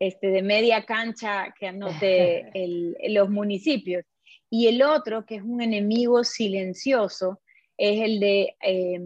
este, 0.00 0.28
de 0.28 0.42
media 0.42 0.84
cancha 0.84 1.54
que 1.58 1.68
anote 1.68 2.50
el, 2.54 2.96
los 3.14 3.30
municipios. 3.30 4.04
Y 4.50 4.68
el 4.68 4.82
otro, 4.82 5.24
que 5.26 5.36
es 5.36 5.42
un 5.42 5.60
enemigo 5.60 6.24
silencioso, 6.24 7.40
es 7.76 8.00
el 8.00 8.20
de 8.20 8.56
eh, 8.62 9.00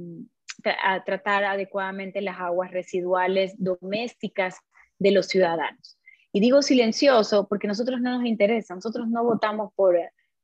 tra 0.62 1.02
tratar 1.04 1.44
adecuadamente 1.44 2.20
las 2.20 2.38
aguas 2.38 2.70
residuales 2.70 3.54
domésticas 3.56 4.56
de 4.98 5.12
los 5.12 5.26
ciudadanos. 5.26 5.98
Y 6.32 6.40
digo 6.40 6.60
silencioso 6.60 7.48
porque 7.48 7.66
nosotros 7.66 8.00
no 8.00 8.18
nos 8.18 8.26
interesa, 8.26 8.74
nosotros 8.74 9.08
no 9.08 9.24
votamos 9.24 9.72
por 9.74 9.96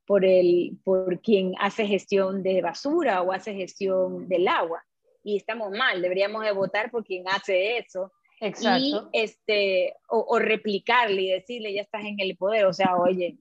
por, 0.07 0.25
el, 0.25 0.79
por 0.85 1.21
quien 1.21 1.55
hace 1.59 1.87
gestión 1.87 2.43
de 2.43 2.63
basura 2.63 3.23
o 3.23 3.33
hace 3.33 3.55
gestión 3.55 4.29
del 4.29 4.49
agua. 4.49 4.85
Y 5.23 5.37
estamos 5.37 5.71
mal, 5.71 6.03
deberíamos 6.03 6.45
de 6.45 6.53
votar 6.53 6.91
por 6.91 7.05
quien 7.05 7.27
hace 7.29 7.79
eso. 7.79 8.13
Exacto. 8.41 9.11
Y 9.13 9.23
este, 9.23 9.95
o, 10.09 10.19
o, 10.29 10.39
replicarle 10.39 11.23
y 11.23 11.31
decirle, 11.31 11.73
ya 11.73 11.81
estás 11.81 12.05
en 12.05 12.21
el 12.21 12.37
poder. 12.37 12.67
O 12.67 12.73
sea, 12.73 12.97
oye, 12.97 13.39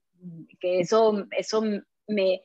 que 0.59 0.79
eso, 0.79 1.25
eso 1.31 1.63
me, 2.07 2.41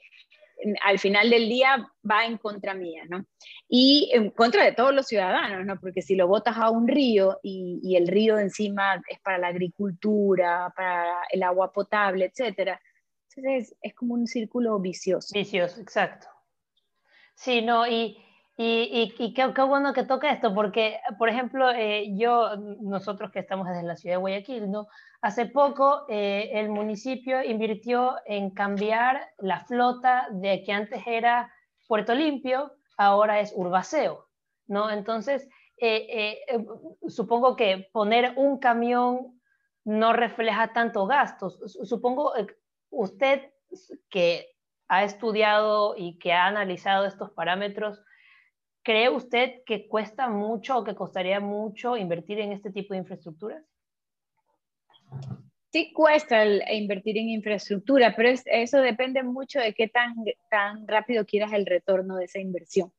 al 0.84 0.98
final 0.98 1.30
del 1.30 1.48
día 1.48 1.90
va 2.08 2.26
en 2.26 2.38
contra 2.38 2.74
mía, 2.74 3.04
¿no? 3.08 3.24
Y 3.68 4.10
en 4.12 4.30
contra 4.30 4.64
de 4.64 4.72
todos 4.72 4.94
los 4.94 5.06
ciudadanos, 5.06 5.64
¿no? 5.64 5.78
Porque 5.80 6.02
si 6.02 6.16
lo 6.16 6.26
botas 6.26 6.56
a 6.56 6.70
un 6.70 6.88
río 6.88 7.38
y, 7.42 7.96
el 7.96 8.08
río 8.08 8.38
encima 8.38 9.00
es 9.08 9.20
para 9.20 9.38
la 9.38 9.48
agricultura, 9.48 10.72
para 10.76 11.22
el 11.30 11.42
agua 11.42 11.72
potable, 11.72 12.26
etcétera, 12.26 12.80
entonces 13.36 13.76
es 13.82 13.94
como 13.94 14.14
un 14.14 14.26
círculo 14.26 14.78
vicioso. 14.78 15.28
Vicioso, 15.32 15.80
exacto. 15.80 16.26
Sí, 17.34 17.62
no, 17.62 17.86
y, 17.86 18.18
y, 18.60 19.34
qué, 19.34 19.62
bueno 19.62 19.92
que 19.92 20.02
toca 20.02 20.32
esto, 20.32 20.52
porque, 20.52 20.98
por 21.16 21.28
ejemplo, 21.28 21.70
eh, 21.70 22.08
yo, 22.16 22.56
nosotros 22.80 23.30
que 23.30 23.38
estamos 23.38 23.68
desde 23.68 23.84
la 23.84 23.94
ciudad 23.94 24.16
de 24.16 24.20
Guayaquil, 24.20 24.68
¿no? 24.68 24.88
Hace 25.20 25.46
poco 25.46 26.06
eh, 26.08 26.50
el 26.54 26.68
municipio 26.68 27.44
invirtió 27.44 28.16
en 28.26 28.50
cambiar 28.50 29.30
la 29.38 29.60
flota 29.60 30.26
de 30.32 30.64
que 30.64 30.72
antes 30.72 31.06
era 31.06 31.54
Puerto 31.86 32.16
Limpio, 32.16 32.72
ahora 32.96 33.38
es 33.38 33.52
Urbaceo, 33.54 34.26
¿no? 34.66 34.90
Entonces, 34.90 35.48
eh, 35.76 36.40
supongo 37.06 37.54
que 37.54 37.88
poner 37.92 38.32
un 38.34 38.58
camión 38.58 39.40
no 39.84 40.12
refleja 40.12 40.72
tanto 40.72 41.06
gastos. 41.06 41.60
Supongo, 41.84 42.32
usted 42.90 43.52
que 44.10 44.48
ha 44.88 45.04
estudiado 45.04 45.94
y 45.96 46.18
que 46.18 46.32
ha 46.32 46.46
analizado 46.46 47.06
estos 47.06 47.30
parámetros, 47.30 48.02
¿cree 48.88 49.10
usted 49.10 49.62
que 49.66 49.86
cuesta 49.86 50.30
mucho 50.30 50.78
o 50.78 50.84
que 50.84 50.94
costaría 50.94 51.40
mucho 51.40 51.94
invertir 51.94 52.40
en 52.40 52.52
este 52.52 52.70
tipo 52.70 52.94
de 52.94 53.00
infraestructuras? 53.00 53.62
Sí 55.70 55.92
cuesta 55.92 56.42
invertir 56.72 57.18
en 57.18 57.28
infraestructura, 57.28 58.14
pero 58.16 58.30
eso 58.46 58.80
depende 58.80 59.22
mucho 59.22 59.60
de 59.60 59.74
qué 59.74 59.88
tan, 59.88 60.14
tan 60.48 60.88
rápido 60.88 61.26
quieras 61.26 61.52
el 61.52 61.66
retorno 61.66 62.16
de 62.16 62.24
esa 62.24 62.38
inversión. 62.40 62.90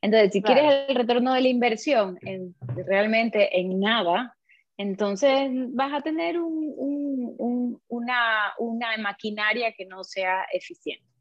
Entonces, 0.00 0.32
si 0.32 0.42
quieres 0.42 0.88
el 0.88 0.96
retorno 0.96 1.34
de 1.34 1.42
la 1.42 1.48
inversión 1.48 2.18
en, 2.22 2.56
realmente 2.84 3.60
en 3.60 3.78
nada, 3.78 4.36
entonces 4.76 5.52
vas 5.72 5.92
a 5.92 6.00
tener 6.00 6.40
una, 6.40 7.78
una 8.58 8.96
maquinaria 8.98 9.72
que 9.72 9.86
no 9.86 10.02
sea 10.02 10.46
eficiente. 10.52 11.11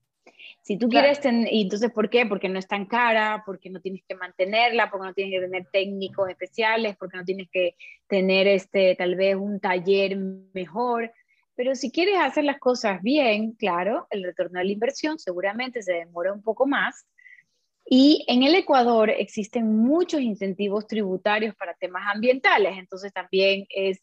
Si 0.62 0.78
tú 0.78 0.90
quieres, 0.90 1.20
y 1.24 1.62
entonces, 1.62 1.92
¿por 1.92 2.10
qué? 2.10 2.26
Porque 2.26 2.50
no 2.50 2.60
es 2.60 2.68
tan 2.68 2.86
cara, 2.86 3.44
porque 3.46 3.70
no 3.70 3.82
tienes 3.82 4.04
que 4.08 4.16
mantenerla, 4.16 4.90
porque 4.90 5.08
no 5.08 5.14
tienes 5.14 5.34
que 5.34 5.48
tener 5.48 5.68
técnicos 5.72 6.30
especiales, 6.30 6.96
porque 6.98 7.18
no 7.18 7.24
tienes 7.24 7.50
que 7.52 7.76
tener 8.08 8.48
este, 8.48 8.96
tal 8.96 9.16
vez 9.16 9.36
un 9.36 9.60
taller 9.60 10.18
mejor. 10.54 11.12
Pero 11.56 11.76
si 11.76 11.92
quieres 11.92 12.16
hacer 12.20 12.44
las 12.44 12.60
cosas 12.60 13.02
bien, 13.02 13.54
claro, 13.54 14.08
el 14.10 14.24
retorno 14.24 14.60
de 14.60 14.66
la 14.66 14.72
inversión 14.72 15.20
seguramente 15.20 15.82
se 15.82 15.94
demora 15.94 16.34
un 16.34 16.42
poco 16.42 16.66
más. 16.66 17.06
Y 17.86 18.24
en 18.28 18.44
el 18.44 18.56
Ecuador 18.56 19.10
existen 19.10 19.76
muchos 19.76 20.22
incentivos 20.22 20.88
tributarios 20.88 21.56
para 21.56 21.74
temas 21.74 22.04
ambientales, 22.14 22.78
entonces 22.78 23.12
también 23.12 23.66
es 23.70 24.02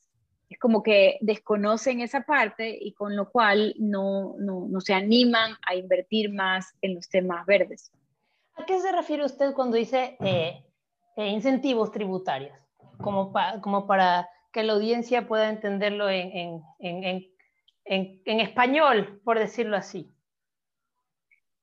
es 0.49 0.59
como 0.59 0.83
que 0.83 1.19
desconocen 1.21 2.01
esa 2.01 2.23
parte 2.23 2.77
y 2.81 2.93
con 2.93 3.15
lo 3.15 3.31
cual 3.31 3.75
no, 3.79 4.35
no, 4.39 4.67
no, 4.69 4.81
se 4.81 4.95
animan 4.95 5.53
a 5.67 5.75
invertir 5.75 6.33
más 6.33 6.75
en 6.81 6.95
los 6.95 7.09
temas 7.09 7.45
verdes. 7.45 7.93
¿A 8.55 8.65
qué 8.65 8.81
se 8.81 8.91
refiere 8.93 9.25
usted 9.25 9.53
cuando 9.53 9.77
dice 9.77 10.17
eh, 10.21 10.65
eh, 11.17 11.27
incentivos 11.29 11.93
tributarios? 11.93 12.57
Como, 12.99 13.33
como 13.61 13.87
para 13.87 14.29
que 14.53 14.63
la 14.63 14.73
audiencia 14.73 15.29
pueda 15.29 15.51
entenderlo 15.51 16.09
en, 16.09 16.63
en, 16.81 17.33
en, 17.85 18.23
en, 18.25 18.41
español, 18.41 19.21
por 19.23 19.39
decirlo 19.39 19.77
así. 19.77 20.13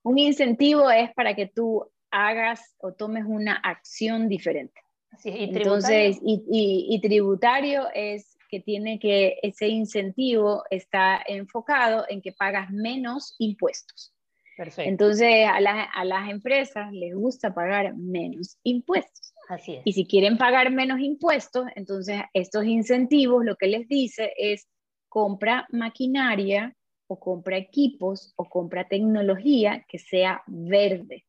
Un 0.02 0.18
incentivo 0.18 0.90
es 0.90 1.12
para 1.12 1.34
que 1.34 1.46
tú 1.46 1.90
hagas 2.10 2.74
o 2.78 2.92
tomes 2.92 3.24
una 3.26 3.56
acción 3.56 4.28
diferente. 4.28 4.80
Así 5.10 5.30
¿y 5.30 5.44
Entonces, 5.44 6.18
y, 6.22 6.44
y, 6.48 6.94
y, 6.94 7.00
tributario 7.00 7.88
es 7.92 8.35
que 8.56 8.62
tiene 8.62 8.98
que 8.98 9.38
ese 9.42 9.68
incentivo 9.68 10.64
está 10.70 11.22
enfocado 11.26 12.06
en 12.08 12.22
que 12.22 12.32
pagas 12.32 12.70
menos 12.70 13.34
impuestos. 13.38 14.14
Perfecto. 14.56 14.88
Entonces, 14.88 15.46
a, 15.46 15.56
a, 15.56 16.04
las 16.06 16.30
empresas 16.30 16.90
les 16.92 17.14
gusta 17.14 17.52
pagar 17.52 17.94
menos 17.94 18.56
impuestos. 18.62 19.34
Así 19.50 19.74
es. 19.74 19.82
Y 19.84 19.92
si 19.92 20.06
quieren 20.06 20.38
pagar 20.38 20.70
menos 20.70 21.00
impuestos, 21.00 21.66
entonces 21.74 22.22
estos 22.32 22.64
incentivos 22.64 23.44
lo 23.44 23.56
que 23.56 23.66
les 23.66 23.86
dice 23.88 24.32
es 24.38 24.66
compra 25.10 25.66
maquinaria 25.70 26.74
o 27.06 27.20
compra 27.20 27.58
equipos 27.58 28.32
o 28.36 28.48
compra 28.48 28.88
tecnología 28.88 29.84
que 29.86 29.98
sea 29.98 30.42
verde. 30.46 31.26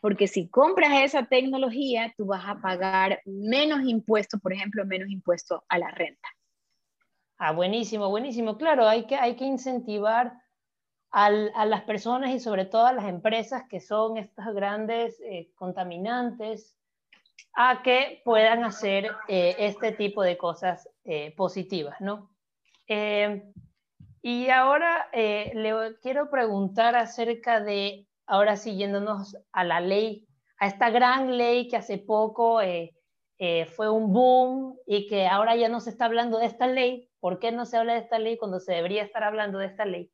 Porque 0.00 0.28
si 0.28 0.48
compras 0.48 1.02
esa 1.02 1.26
tecnología, 1.26 2.14
tú 2.16 2.26
vas 2.26 2.44
a 2.46 2.60
pagar 2.60 3.20
menos 3.24 3.80
impuestos, 3.84 4.40
por 4.40 4.52
ejemplo, 4.52 4.86
menos 4.86 5.10
impuestos 5.10 5.60
a 5.68 5.78
la 5.78 5.90
renta. 5.90 6.28
Ah, 7.42 7.52
buenísimo, 7.52 8.10
buenísimo. 8.10 8.58
Claro, 8.58 8.86
hay 8.86 9.06
que, 9.06 9.16
hay 9.16 9.34
que 9.34 9.46
incentivar 9.46 10.34
al, 11.10 11.50
a 11.54 11.64
las 11.64 11.84
personas 11.84 12.32
y 12.32 12.38
sobre 12.38 12.66
todo 12.66 12.84
a 12.84 12.92
las 12.92 13.06
empresas 13.06 13.62
que 13.66 13.80
son 13.80 14.18
estos 14.18 14.44
grandes 14.54 15.18
eh, 15.22 15.50
contaminantes 15.54 16.76
a 17.54 17.80
que 17.82 18.20
puedan 18.26 18.62
hacer 18.62 19.10
eh, 19.26 19.56
este 19.58 19.92
tipo 19.92 20.22
de 20.22 20.36
cosas 20.36 20.86
eh, 21.04 21.34
positivas, 21.34 21.98
¿no? 22.00 22.30
y 24.22 24.50
ahora 24.50 25.08
le 25.12 25.96
quiero 26.02 26.28
preguntar 26.28 26.96
acerca 26.96 27.60
de, 27.60 28.08
ahora 28.26 28.56
siguiéndonos 28.56 29.36
a 29.52 29.62
la 29.62 29.80
ley, 29.80 30.26
a 30.58 30.66
esta 30.66 30.90
gran 30.90 31.38
ley 31.38 31.68
que 31.68 31.76
hace 31.76 31.98
poco 31.98 32.60
fue 33.74 33.88
un 33.88 34.12
boom 34.12 34.76
y 34.86 35.06
que 35.06 35.26
ahora 35.26 35.56
ya 35.56 35.68
no 35.68 35.80
se 35.80 35.90
está 35.90 36.04
hablando 36.04 36.38
de 36.38 36.46
esta 36.46 36.66
ley, 36.66 37.10
¿Por 37.20 37.38
qué 37.38 37.52
no 37.52 37.66
se 37.66 37.76
habla 37.76 37.92
de 37.92 38.00
esta 38.00 38.18
ley 38.18 38.38
cuando 38.38 38.60
se 38.60 38.72
debería 38.72 39.02
estar 39.02 39.22
hablando 39.22 39.58
de 39.58 39.66
esta 39.66 39.84
ley? 39.84 40.10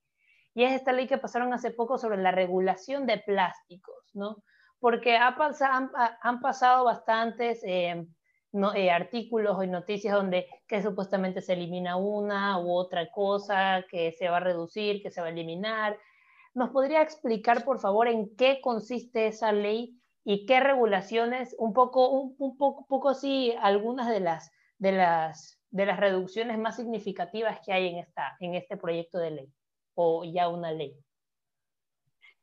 Y 0.54 0.64
es 0.64 0.72
esta 0.72 0.92
ley 0.92 1.06
que 1.06 1.18
pasaron 1.18 1.52
hace 1.52 1.70
poco 1.70 1.98
sobre 1.98 2.16
la 2.18 2.32
regulación 2.32 3.06
de 3.06 3.18
plásticos, 3.18 4.10
¿no? 4.14 4.42
Porque 4.80 5.16
ha 5.16 5.28
han, 5.28 5.90
han, 6.20 6.40
pasado 6.40 6.84
bastantes 6.84 7.62
eh, 7.64 8.06
eh, 8.74 8.90
artículos 8.90 9.62
y 9.62 9.68
noticias 9.68 10.14
donde 10.14 10.46
que 10.66 10.82
supuestamente 10.82 11.40
se 11.40 11.52
elimina 11.52 11.96
una 11.96 12.58
u 12.58 12.72
otra 12.72 13.10
cosa, 13.10 13.84
que 13.90 14.12
se 14.12 14.28
va 14.28 14.38
a 14.38 14.40
reducir, 14.40 15.02
que 15.02 15.10
se 15.10 15.20
va 15.20 15.28
a 15.28 15.30
eliminar. 15.30 15.98
¿Nos 16.54 16.70
podría 16.70 17.02
explicar, 17.02 17.64
por 17.64 17.78
favor, 17.78 18.08
en 18.08 18.34
qué 18.34 18.60
consiste 18.60 19.28
esa 19.28 19.52
ley 19.52 20.00
y 20.26 20.44
qué 20.44 20.60
regulaciones, 20.60 21.56
un 21.58 21.72
poco, 21.72 22.10
un, 22.10 22.34
un 22.38 22.58
poco, 22.58 22.86
poco 22.86 23.14
sí, 23.14 23.54
algunas 23.62 24.10
de 24.10 24.20
las, 24.20 24.50
de 24.76 24.92
las 24.92 25.56
de 25.76 25.86
las 25.86 26.00
reducciones 26.00 26.58
más 26.58 26.76
significativas 26.76 27.60
que 27.64 27.72
hay 27.72 27.88
en, 27.88 27.98
esta, 27.98 28.36
en 28.40 28.54
este 28.54 28.78
proyecto 28.78 29.18
de 29.18 29.30
ley 29.30 29.52
o 29.94 30.24
ya 30.24 30.48
una 30.48 30.72
ley? 30.72 30.96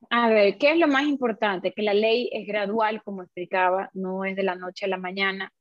A 0.10 0.30
ver, 0.30 0.58
¿qué 0.58 0.72
es 0.72 0.78
lo 0.78 0.88
más 0.88 1.06
importante? 1.06 1.72
Que 1.72 1.82
la 1.82 1.94
ley 1.94 2.30
es 2.32 2.46
gradual, 2.46 3.02
como 3.04 3.24
explicaba, 3.24 3.90
no 3.94 4.24
es 4.26 4.36
de 4.36 4.44
la 4.44 4.56
noche 4.56 4.86
a 4.86 4.90
la 4.90 4.98
mañana. 4.98 5.52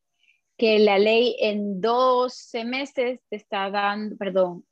Que 0.58 0.80
la 0.80 0.98
ley 0.98 1.36
en 1.40 1.80
12 1.80 2.64
meses 2.64 3.20
te 3.30 3.36
está 3.36 3.70
dando, 3.70 4.16
perdón, 4.16 4.66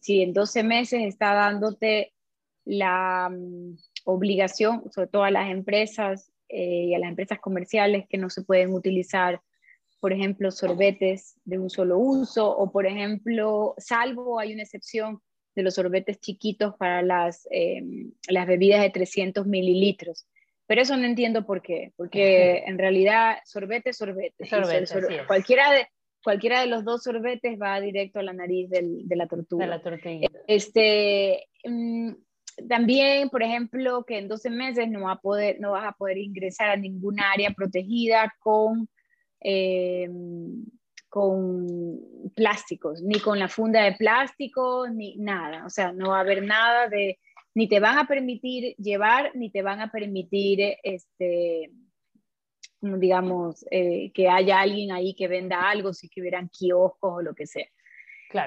si 0.00 0.20
en 0.20 0.34
12 0.34 0.64
meses 0.64 1.02
está 1.02 1.32
dándote 1.32 2.12
la 2.64 3.30
um, 3.30 3.76
obligación, 4.04 4.90
sobre 4.92 5.08
todo 5.08 5.22
a 5.22 5.30
las 5.30 5.48
empresas 5.48 6.33
eh, 6.54 6.86
y 6.88 6.94
a 6.94 6.98
las 6.98 7.10
empresas 7.10 7.40
comerciales, 7.40 8.06
que 8.08 8.18
no 8.18 8.30
se 8.30 8.42
pueden 8.42 8.72
utilizar 8.72 9.40
por 10.04 10.12
ejemplo, 10.12 10.50
sorbetes 10.50 11.40
de 11.46 11.58
un 11.58 11.70
solo 11.70 11.96
uso 11.96 12.54
o, 12.54 12.70
por 12.70 12.84
ejemplo, 12.84 13.74
salvo 13.78 14.38
hay 14.38 14.52
una 14.52 14.62
excepción 14.62 15.22
de 15.54 15.62
los 15.62 15.76
sorbetes 15.76 16.20
chiquitos 16.20 16.74
para 16.76 17.00
las, 17.00 17.48
em, 17.50 18.12
las 18.28 18.46
bebidas 18.46 18.82
de 18.82 18.90
300 18.90 19.46
mililitros. 19.46 20.26
Pero 20.66 20.82
eso 20.82 20.94
no 20.98 21.06
entiendo 21.06 21.46
por 21.46 21.62
qué, 21.62 21.94
porque 21.96 22.64
en 22.66 22.76
realidad 22.76 23.38
sorbete, 23.46 23.94
sorbete. 23.94 24.44
sorbete 24.44 25.24
cualquiera, 25.26 25.72
de, 25.72 25.86
cualquiera 26.22 26.60
de 26.60 26.66
los 26.66 26.84
dos 26.84 27.02
sorbetes 27.02 27.58
va 27.58 27.80
directo 27.80 28.18
a 28.18 28.24
la 28.24 28.34
nariz 28.34 28.68
del, 28.68 29.08
de 29.08 29.16
la 29.16 29.26
tortuga. 29.26 29.64
De 29.64 29.70
la 29.70 29.82
Este, 30.46 31.46
mm, 31.64 32.12
también, 32.68 33.28
por 33.30 33.42
ejemplo, 33.42 34.04
que 34.04 34.18
en 34.18 34.28
12 34.28 34.50
meses 34.50 34.88
no, 34.90 35.02
va 35.02 35.12
a 35.12 35.20
poder, 35.20 35.60
no 35.60 35.72
vas 35.72 35.84
a 35.86 35.92
poder 35.92 36.18
ingresar 36.18 36.70
a 36.70 36.76
ninguna 36.76 37.30
área 37.32 37.50
protegida 37.50 38.34
con 38.40 38.88
eh, 39.40 40.08
con 41.14 42.00
plásticos, 42.34 43.00
ni 43.00 43.20
con 43.20 43.38
la 43.38 43.46
funda 43.46 43.84
de 43.84 43.92
plástico, 43.92 44.88
ni 44.88 45.14
nada. 45.14 45.64
O 45.64 45.70
sea, 45.70 45.92
no 45.92 46.08
va 46.08 46.16
a 46.16 46.22
haber 46.22 46.42
nada 46.42 46.88
de, 46.88 47.20
ni 47.54 47.68
te 47.68 47.78
van 47.78 47.98
a 47.98 48.08
permitir 48.08 48.74
llevar, 48.78 49.30
ni 49.36 49.48
te 49.48 49.62
van 49.62 49.80
a 49.80 49.92
permitir, 49.92 50.76
este, 50.82 51.70
digamos, 52.80 53.64
eh, 53.70 54.10
que 54.12 54.28
haya 54.28 54.60
alguien 54.60 54.90
ahí 54.90 55.14
que 55.14 55.28
venda 55.28 55.70
algo, 55.70 55.92
si 55.92 56.08
que 56.08 56.20
hubieran 56.20 56.48
kioscos 56.48 57.12
o 57.18 57.22
lo 57.22 57.32
que 57.32 57.46
sea. 57.46 57.68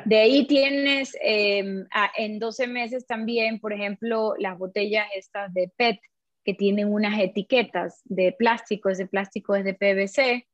De 0.06 0.18
ahí 0.18 0.46
tienes 0.48 1.16
em, 1.22 1.86
en 2.18 2.40
12 2.40 2.68
meses 2.68 3.06
también, 3.06 3.60
por 3.60 3.74
ejemplo, 3.74 4.34
las 4.38 4.58
botellas 4.58 5.08
estas 5.16 5.54
de 5.54 5.72
PET, 5.76 6.00
que 6.44 6.54
tienen 6.54 6.92
unas 6.92 7.20
etiquetas 7.20 8.02
de 8.06 8.32
plástico, 8.32 8.90
ese 8.90 9.06
plástico 9.06 9.56
es 9.56 9.66
de 9.66 9.74
PVC, 9.74 10.48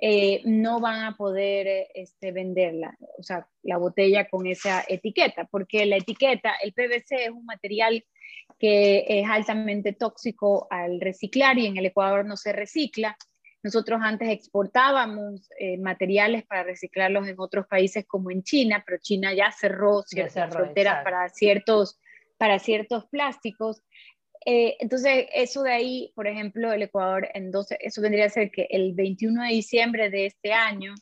eh, 0.00 0.42
no 0.44 0.78
van 0.78 1.02
a 1.02 1.16
poder 1.16 1.88
este, 1.92 2.30
venderla, 2.30 2.96
o 3.18 3.22
sea, 3.22 3.48
la 3.62 3.78
botella 3.78 4.28
con 4.28 4.46
esa 4.46 4.84
etiqueta, 4.86 5.48
porque 5.50 5.86
la 5.86 5.96
etiqueta, 5.96 6.54
el 6.62 6.72
PVC 6.72 7.24
es 7.24 7.30
un 7.30 7.44
material 7.44 8.04
que 8.58 9.04
es 9.08 9.28
altamente 9.28 9.92
tóxico 9.92 10.68
al 10.70 11.00
reciclar 11.00 11.58
y 11.58 11.66
en 11.66 11.76
el 11.76 11.86
Ecuador 11.86 12.24
no 12.24 12.36
se 12.36 12.52
recicla. 12.52 13.16
Nosotros 13.62 14.00
antes 14.02 14.28
exportábamos 14.28 15.48
eh, 15.58 15.78
materiales 15.78 16.44
para 16.46 16.62
reciclarlos 16.62 17.26
en 17.26 17.34
otros 17.38 17.66
países 17.66 18.06
como 18.06 18.30
en 18.30 18.42
China, 18.42 18.82
pero 18.86 18.98
China 19.00 19.34
ya 19.34 19.50
cerró 19.50 20.02
ciertas 20.02 20.52
fronteras 20.54 21.02
para 21.02 21.28
ciertos, 21.28 21.98
para 22.36 22.58
ciertos 22.58 23.06
plásticos. 23.06 23.82
Eh, 24.46 24.76
entonces, 24.78 25.26
eso 25.34 25.62
de 25.62 25.72
ahí, 25.72 26.12
por 26.14 26.26
ejemplo, 26.28 26.72
el 26.72 26.82
Ecuador, 26.82 27.28
en 27.34 27.50
12, 27.50 27.78
eso 27.80 28.00
vendría 28.00 28.26
a 28.26 28.30
ser 28.30 28.50
que 28.50 28.68
el 28.70 28.94
21 28.94 29.42
de 29.42 29.48
diciembre 29.48 30.10
de 30.10 30.26
este 30.26 30.52
año 30.52 30.94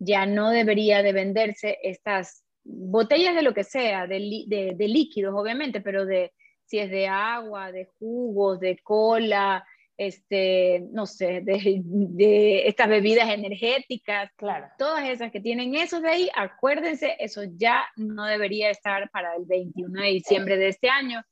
ya 0.00 0.26
no 0.26 0.50
debería 0.50 1.02
de 1.02 1.12
venderse 1.12 1.78
estas 1.82 2.42
botellas 2.64 3.34
de 3.34 3.42
lo 3.42 3.54
que 3.54 3.64
sea, 3.64 4.06
de, 4.06 4.44
de, 4.46 4.88
líquidos, 4.88 5.34
obviamente, 5.36 5.80
pero 5.80 6.04
de 6.06 6.32
si 6.64 6.78
es 6.78 6.90
de 6.90 7.06
agua, 7.06 7.70
de 7.72 7.86
jugos, 7.98 8.60
de 8.60 8.78
cola, 8.82 9.64
este, 10.00 10.80
no 10.92 11.04
sé, 11.04 11.42
de, 11.42 11.82
de, 11.84 12.66
estas 12.66 12.88
bebidas 12.88 13.28
energéticas, 13.28 14.32
claro. 14.34 14.66
todas 14.78 15.06
esas 15.06 15.30
que 15.30 15.42
tienen 15.42 15.74
eso 15.74 16.00
de 16.00 16.08
ahí, 16.08 16.30
acuérdense, 16.34 17.16
eso 17.18 17.42
ya 17.44 17.86
no 17.96 18.24
debería 18.24 18.70
estar 18.70 19.10
para 19.10 19.36
el 19.36 19.44
21 19.44 20.00
de 20.00 20.08
diciembre 20.08 20.56
de 20.56 20.68
este 20.68 20.88
año. 20.88 21.22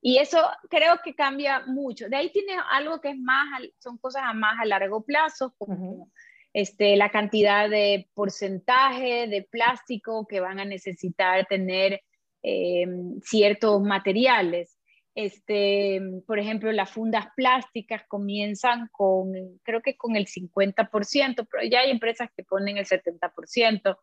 Y 0.00 0.18
eso 0.18 0.38
creo 0.68 0.98
que 1.04 1.14
cambia 1.14 1.60
mucho. 1.68 2.08
De 2.08 2.16
ahí 2.16 2.30
tiene 2.32 2.56
algo 2.72 3.00
que 3.00 3.10
es 3.10 3.18
más, 3.18 3.46
son 3.78 3.98
cosas 3.98 4.24
a 4.24 4.32
más 4.32 4.58
a 4.58 4.64
largo 4.64 5.04
plazo, 5.04 5.54
como 5.56 6.10
este, 6.52 6.96
la 6.96 7.08
cantidad 7.08 7.70
de 7.70 8.08
porcentaje 8.14 9.28
de 9.28 9.46
plástico 9.48 10.26
que 10.26 10.40
van 10.40 10.58
a 10.58 10.64
necesitar 10.64 11.46
tener 11.46 12.02
eh, 12.42 12.84
ciertos 13.22 13.80
materiales. 13.80 14.76
Este, 15.14 16.00
por 16.26 16.38
ejemplo, 16.38 16.72
las 16.72 16.90
fundas 16.90 17.26
plásticas 17.36 18.02
comienzan 18.08 18.88
con, 18.92 19.32
creo 19.62 19.82
que 19.82 19.96
con 19.96 20.16
el 20.16 20.26
50%, 20.26 21.46
pero 21.50 21.64
ya 21.70 21.80
hay 21.80 21.90
empresas 21.90 22.30
que 22.34 22.44
ponen 22.44 22.78
el 22.78 22.86
70%. 22.86 23.98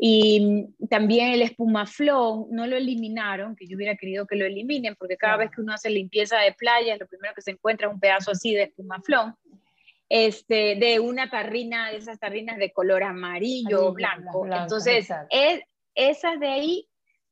Y 0.00 0.66
también 0.88 1.32
el 1.32 1.42
espumaflón 1.42 2.46
no 2.50 2.66
lo 2.66 2.76
eliminaron, 2.76 3.56
que 3.56 3.66
yo 3.66 3.76
hubiera 3.76 3.96
querido 3.96 4.26
que 4.26 4.36
lo 4.36 4.46
eliminen, 4.46 4.94
porque 4.96 5.16
cada 5.16 5.36
vez 5.36 5.50
que 5.50 5.60
uno 5.60 5.74
hace 5.74 5.90
limpieza 5.90 6.38
de 6.38 6.52
playas, 6.52 7.00
lo 7.00 7.08
primero 7.08 7.34
que 7.34 7.42
se 7.42 7.50
encuentra 7.50 7.88
es 7.88 7.94
un 7.94 8.00
pedazo 8.00 8.30
así 8.30 8.54
de 8.54 8.64
espumaflón, 8.64 9.34
este, 10.08 10.76
de 10.76 11.00
una 11.00 11.28
tarrina, 11.28 11.90
de 11.90 11.96
esas 11.96 12.18
tarrinas 12.18 12.58
de 12.58 12.72
color 12.72 13.02
amarillo 13.02 13.88
o 13.88 13.92
blanco. 13.92 14.46
Entonces, 14.46 15.08
es, 15.30 15.60
esas 15.96 16.38
de 16.38 16.46
ahí, 16.46 16.88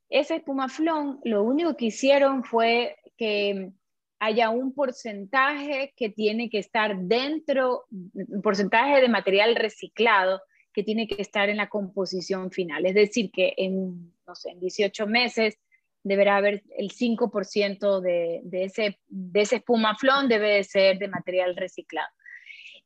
ese 0.09 0.35
espumaflón, 0.35 1.21
lo 1.23 1.43
único 1.43 1.75
que 1.77 1.85
hicieron 1.85 2.43
fue 2.43 2.97
que 3.17 3.71
haya 4.19 4.49
un 4.49 4.73
porcentaje 4.73 5.93
que 5.95 6.09
tiene 6.09 6.49
que 6.49 6.59
estar 6.59 6.97
dentro, 6.97 7.85
un 7.89 8.41
porcentaje 8.41 9.01
de 9.01 9.09
material 9.09 9.55
reciclado 9.55 10.41
que 10.73 10.83
tiene 10.83 11.07
que 11.07 11.21
estar 11.21 11.49
en 11.49 11.57
la 11.57 11.69
composición 11.69 12.51
final. 12.51 12.85
Es 12.85 12.95
decir, 12.95 13.31
que 13.31 13.53
en, 13.57 14.13
no 14.27 14.35
sé, 14.35 14.51
en 14.51 14.59
18 14.59 15.07
meses 15.07 15.57
deberá 16.03 16.37
haber 16.37 16.63
el 16.77 16.91
5% 16.91 18.01
de, 18.01 18.41
de, 18.43 18.63
ese, 18.63 18.99
de 19.07 19.41
ese 19.41 19.57
espumaflón 19.57 20.29
debe 20.29 20.53
de 20.53 20.63
ser 20.63 20.99
de 20.99 21.07
material 21.07 21.55
reciclado. 21.55 22.09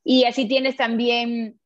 Y 0.04 0.26
así 0.26 0.48
tienes 0.48 0.76
también 0.76 1.60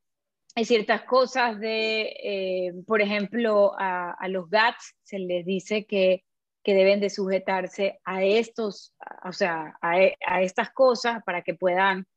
hay 0.56 0.66
ciertas 0.66 1.04
cosas 1.04 1.60
de, 1.60 2.16
eh, 2.24 2.74
por 2.88 3.02
ejemplo, 3.02 3.74
a, 3.78 4.12
a, 4.12 4.28
los 4.30 4.50
GATS 4.50 4.96
se 5.04 5.20
les 5.20 5.46
dice 5.46 5.86
que, 5.86 6.24
que 6.66 6.74
deben 6.74 7.00
de 7.00 7.12
sujetarse 7.12 8.00
a 8.04 8.24
estos, 8.24 8.96
o 9.24 9.32
sea, 9.32 9.78
a, 9.82 9.92
a 10.26 10.42
estas 10.42 10.72
cosas 10.72 11.24
para 11.24 11.44
que 11.44 11.54
puedan 11.54 12.08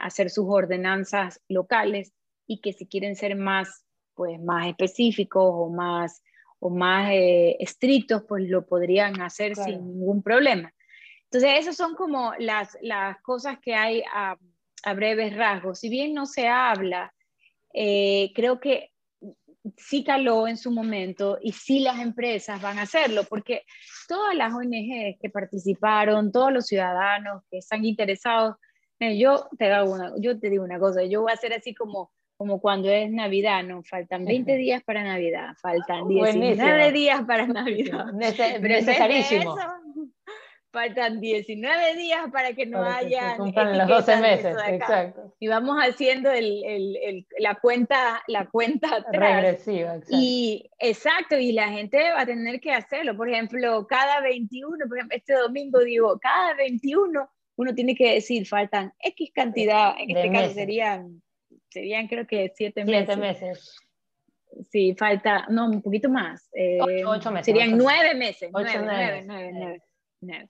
hacer 0.00 0.30
sus 0.30 0.46
ordenanzas 0.48 1.40
locales 1.48 2.12
y 2.46 2.60
que 2.60 2.72
si 2.72 2.86
quieren 2.86 3.16
ser 3.16 3.34
más, 3.34 3.84
pues, 4.14 4.40
más 4.40 4.68
específicos 4.68 5.44
o 5.44 5.70
más, 5.70 6.22
o 6.60 6.70
más 6.70 7.10
eh, 7.10 7.56
estrictos, 7.58 8.22
pues 8.28 8.48
lo 8.48 8.64
podrían 8.64 9.20
hacer 9.20 9.56
sin 9.56 9.84
ningún 9.84 10.22
problema. 10.22 10.72
Entonces, 11.24 11.58
esas 11.58 11.76
son 11.76 11.96
como 11.96 12.32
las, 12.38 12.78
las 12.82 13.20
cosas 13.22 13.58
que 13.60 13.74
hay 13.74 14.04
a, 14.14 14.36
a 14.84 14.94
breves 14.94 15.36
rasgos. 15.36 15.80
Si 15.80 15.88
bien 15.88 16.14
no 16.14 16.26
se 16.26 16.46
habla, 16.46 17.12
eh, 17.74 18.30
creo 18.36 18.60
que 18.60 18.92
sí 19.76 20.04
caló 20.04 20.48
en 20.48 20.56
su 20.56 20.70
momento 20.70 21.38
y 21.40 21.52
sí 21.52 21.80
las 21.80 22.00
empresas 22.00 22.60
van 22.60 22.78
a 22.78 22.82
hacerlo, 22.82 23.24
porque 23.28 23.62
todas 24.08 24.34
las 24.34 24.52
ONG 24.52 25.18
que 25.20 25.30
participaron, 25.32 26.32
todos 26.32 26.52
los 26.52 26.66
ciudadanos 26.66 27.42
que 27.50 27.58
están 27.58 27.84
interesados, 27.84 28.56
eh, 29.00 29.18
yo, 29.18 29.48
te 29.58 29.72
hago 29.72 29.92
una, 29.92 30.12
yo 30.18 30.38
te 30.38 30.50
digo 30.50 30.64
una 30.64 30.78
cosa, 30.78 31.04
yo 31.04 31.22
voy 31.22 31.30
a 31.30 31.34
hacer 31.34 31.52
así 31.52 31.74
como 31.74 32.10
como 32.36 32.60
cuando 32.60 32.90
es 32.90 33.10
Navidad, 33.10 33.64
¿no? 33.64 33.82
Faltan 33.82 34.24
20 34.24 34.56
días 34.56 34.82
para 34.84 35.02
Navidad, 35.02 35.54
faltan 35.60 36.06
19 36.06 36.92
días 36.92 37.22
para 37.24 37.46
Navidad. 37.46 38.12
Necesarísimo. 38.12 39.56
Faltan 40.76 41.20
19 41.22 41.96
días 41.96 42.30
para 42.30 42.52
que 42.52 42.66
no 42.66 42.84
haya... 42.84 43.38
los 43.38 43.88
12 43.88 44.16
meses, 44.18 44.54
exacto. 44.68 45.34
Y 45.40 45.48
vamos 45.48 45.78
haciendo 45.78 46.30
el, 46.30 46.62
el, 46.64 47.26
la 47.38 47.54
cuenta, 47.54 48.22
la 48.26 48.44
cuenta 48.46 49.02
regresiva. 49.10 49.94
Exacto. 49.94 50.16
Y 50.20 50.70
exacto, 50.78 51.38
y 51.38 51.52
la 51.52 51.70
gente 51.70 51.96
va 52.12 52.20
a 52.20 52.26
tener 52.26 52.60
que 52.60 52.72
hacerlo. 52.72 53.16
Por 53.16 53.30
ejemplo, 53.30 53.86
cada 53.86 54.20
21, 54.20 54.86
por 54.86 54.98
ejemplo, 54.98 55.16
este 55.16 55.32
domingo 55.32 55.78
digo, 55.80 56.18
cada 56.18 56.52
21 56.54 57.30
uno 57.58 57.74
tiene 57.74 57.94
que 57.94 58.12
decir, 58.12 58.46
faltan 58.46 58.92
X 58.98 59.30
cantidad, 59.34 59.94
en 59.98 60.14
este 60.14 60.30
caso 60.30 60.52
serían 60.52 61.22
serían 61.70 62.06
creo 62.06 62.26
que 62.26 62.52
siete 62.54 62.84
meses. 62.84 63.06
Siete 63.06 63.16
meses. 63.16 63.76
Sí, 64.70 64.94
falta, 64.94 65.46
no, 65.48 65.70
un 65.70 65.80
poquito 65.80 66.10
más. 66.10 66.50
Eh, 66.52 66.78
ocho, 67.06 67.30
meses. 67.30 67.46
Serían 67.46 67.78
nueve 67.78 68.14
meses. 68.14 68.50
Ocho, 68.52 68.78
nueve, 68.82 69.22
nueve, 69.24 69.50
nueve, 69.54 69.82
nueve, 70.20 70.46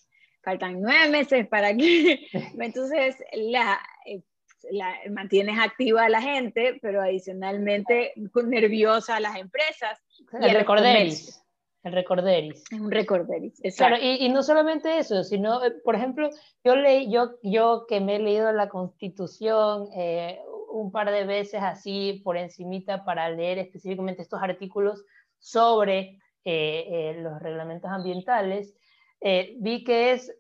Faltan 0.47 0.81
nueve 0.81 1.09
meses 1.11 1.49
para 1.49 1.77
que... 1.77 2.21
Entonces, 2.61 3.17
la, 3.33 3.81
eh, 4.07 4.23
la, 4.71 4.95
mantienes 5.11 5.59
activa 5.59 6.05
a 6.05 6.09
la 6.09 6.23
gente, 6.23 6.79
pero 6.81 7.03
adicionalmente 7.03 8.13
nerviosa 8.45 9.17
a 9.17 9.21
las 9.21 9.35
empresas. 9.35 9.99
y 10.41 10.45
el 10.45 10.55
recorderis. 10.55 11.43
El 11.83 11.95
recorderis. 11.95 12.63
Un 12.71 12.93
recorderis, 12.93 13.61
Claro, 13.77 13.97
y, 14.01 14.25
y, 14.25 14.29
no 14.29 14.45
solamente 14.45 14.99
eso, 14.99 15.25
sino, 15.25 15.65
eh, 15.65 15.73
por 15.85 15.97
ejemplo, 15.97 16.31
yo 16.63 16.77
leí, 16.77 17.11
yo, 17.11 17.39
yo 17.43 17.87
que 17.89 18.01
me 18.01 18.15
he 18.15 18.19
leído 18.21 18.53
la 18.53 18.69
Constitución, 18.69 19.89
eh, 19.97 20.39
un 20.71 20.93
par 20.93 21.11
de 21.11 21.25
veces 21.25 21.61
así 21.61 22.21
por 22.23 22.37
encimita 22.37 23.05
para 23.05 23.31
leer 23.31 23.59
específicamente 23.59 24.23
estos 24.23 24.41
artículos 24.41 25.05
sobre 25.41 26.21
eh, 26.49 26.87
eh, 26.89 27.17
los 27.21 27.43
reglamentos 27.43 27.91
ambientales, 27.91 28.73
eh, 29.21 29.57
vi 29.59 29.85
que 29.85 30.13
es 30.13 30.35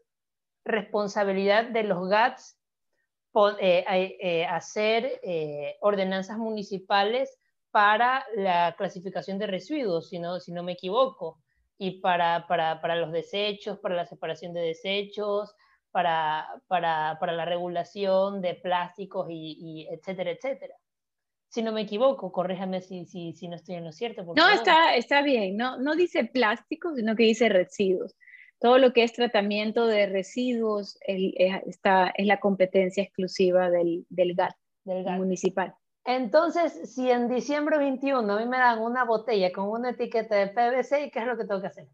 responsabilidad 0.64 1.66
de 1.66 1.84
los 1.84 2.08
GATS 2.08 2.58
hacer 4.48 5.20
ordenanzas 5.80 6.38
municipales 6.38 7.38
para 7.70 8.24
la 8.34 8.74
clasificación 8.78 9.38
de 9.38 9.46
residuos, 9.46 10.08
si 10.08 10.18
no, 10.18 10.40
si 10.40 10.50
no 10.50 10.62
me 10.62 10.72
equivoco, 10.72 11.42
y 11.76 12.00
para, 12.00 12.46
para, 12.46 12.80
para 12.80 12.96
los 12.96 13.12
desechos, 13.12 13.78
para 13.78 13.94
la 13.94 14.06
separación 14.06 14.54
de 14.54 14.62
desechos, 14.62 15.54
para, 15.90 16.46
para, 16.68 17.18
para 17.20 17.32
la 17.32 17.44
regulación 17.44 18.40
de 18.40 18.54
plásticos 18.54 19.28
y, 19.30 19.56
y, 19.60 19.88
etcétera, 19.88 20.30
etcétera. 20.30 20.74
Si 21.48 21.62
no 21.62 21.72
me 21.72 21.82
equivoco, 21.82 22.32
corríjame 22.32 22.80
si, 22.80 23.06
si, 23.06 23.32
si 23.32 23.48
no 23.48 23.56
estoy 23.56 23.76
en 23.76 23.84
lo 23.84 23.92
cierto. 23.92 24.24
no, 24.34 24.48
está, 24.48 24.94
está 24.94 25.22
bien, 25.22 25.56
no, 25.56 25.78
no 25.78 25.94
dice 25.94 26.24
plásticos, 26.24 26.96
sino 26.96 27.14
que 27.14 27.22
dice 27.22 27.48
residuos. 27.48 28.14
Todo 28.58 28.78
lo 28.78 28.92
que 28.92 29.02
es 29.02 29.12
tratamiento 29.12 29.86
de 29.86 30.06
residuos 30.06 30.98
el, 31.06 31.34
es, 31.36 31.62
está, 31.66 32.12
es 32.16 32.26
la 32.26 32.40
competencia 32.40 33.02
exclusiva 33.02 33.70
del, 33.70 34.06
del 34.08 34.34
GAT, 34.34 34.54
del 34.84 35.04
GAT 35.04 35.18
municipal. 35.18 35.74
Entonces, 36.04 36.94
si 36.94 37.10
en 37.10 37.28
diciembre 37.28 37.78
21 37.78 38.32
a 38.32 38.38
mí 38.38 38.46
me 38.46 38.58
dan 38.58 38.80
una 38.80 39.04
botella 39.04 39.52
con 39.52 39.68
una 39.68 39.90
etiqueta 39.90 40.36
de 40.36 40.48
PVC, 40.48 41.10
¿qué 41.10 41.18
es 41.18 41.26
lo 41.26 41.36
que 41.36 41.44
tengo 41.44 41.60
que 41.60 41.66
hacer? 41.66 41.88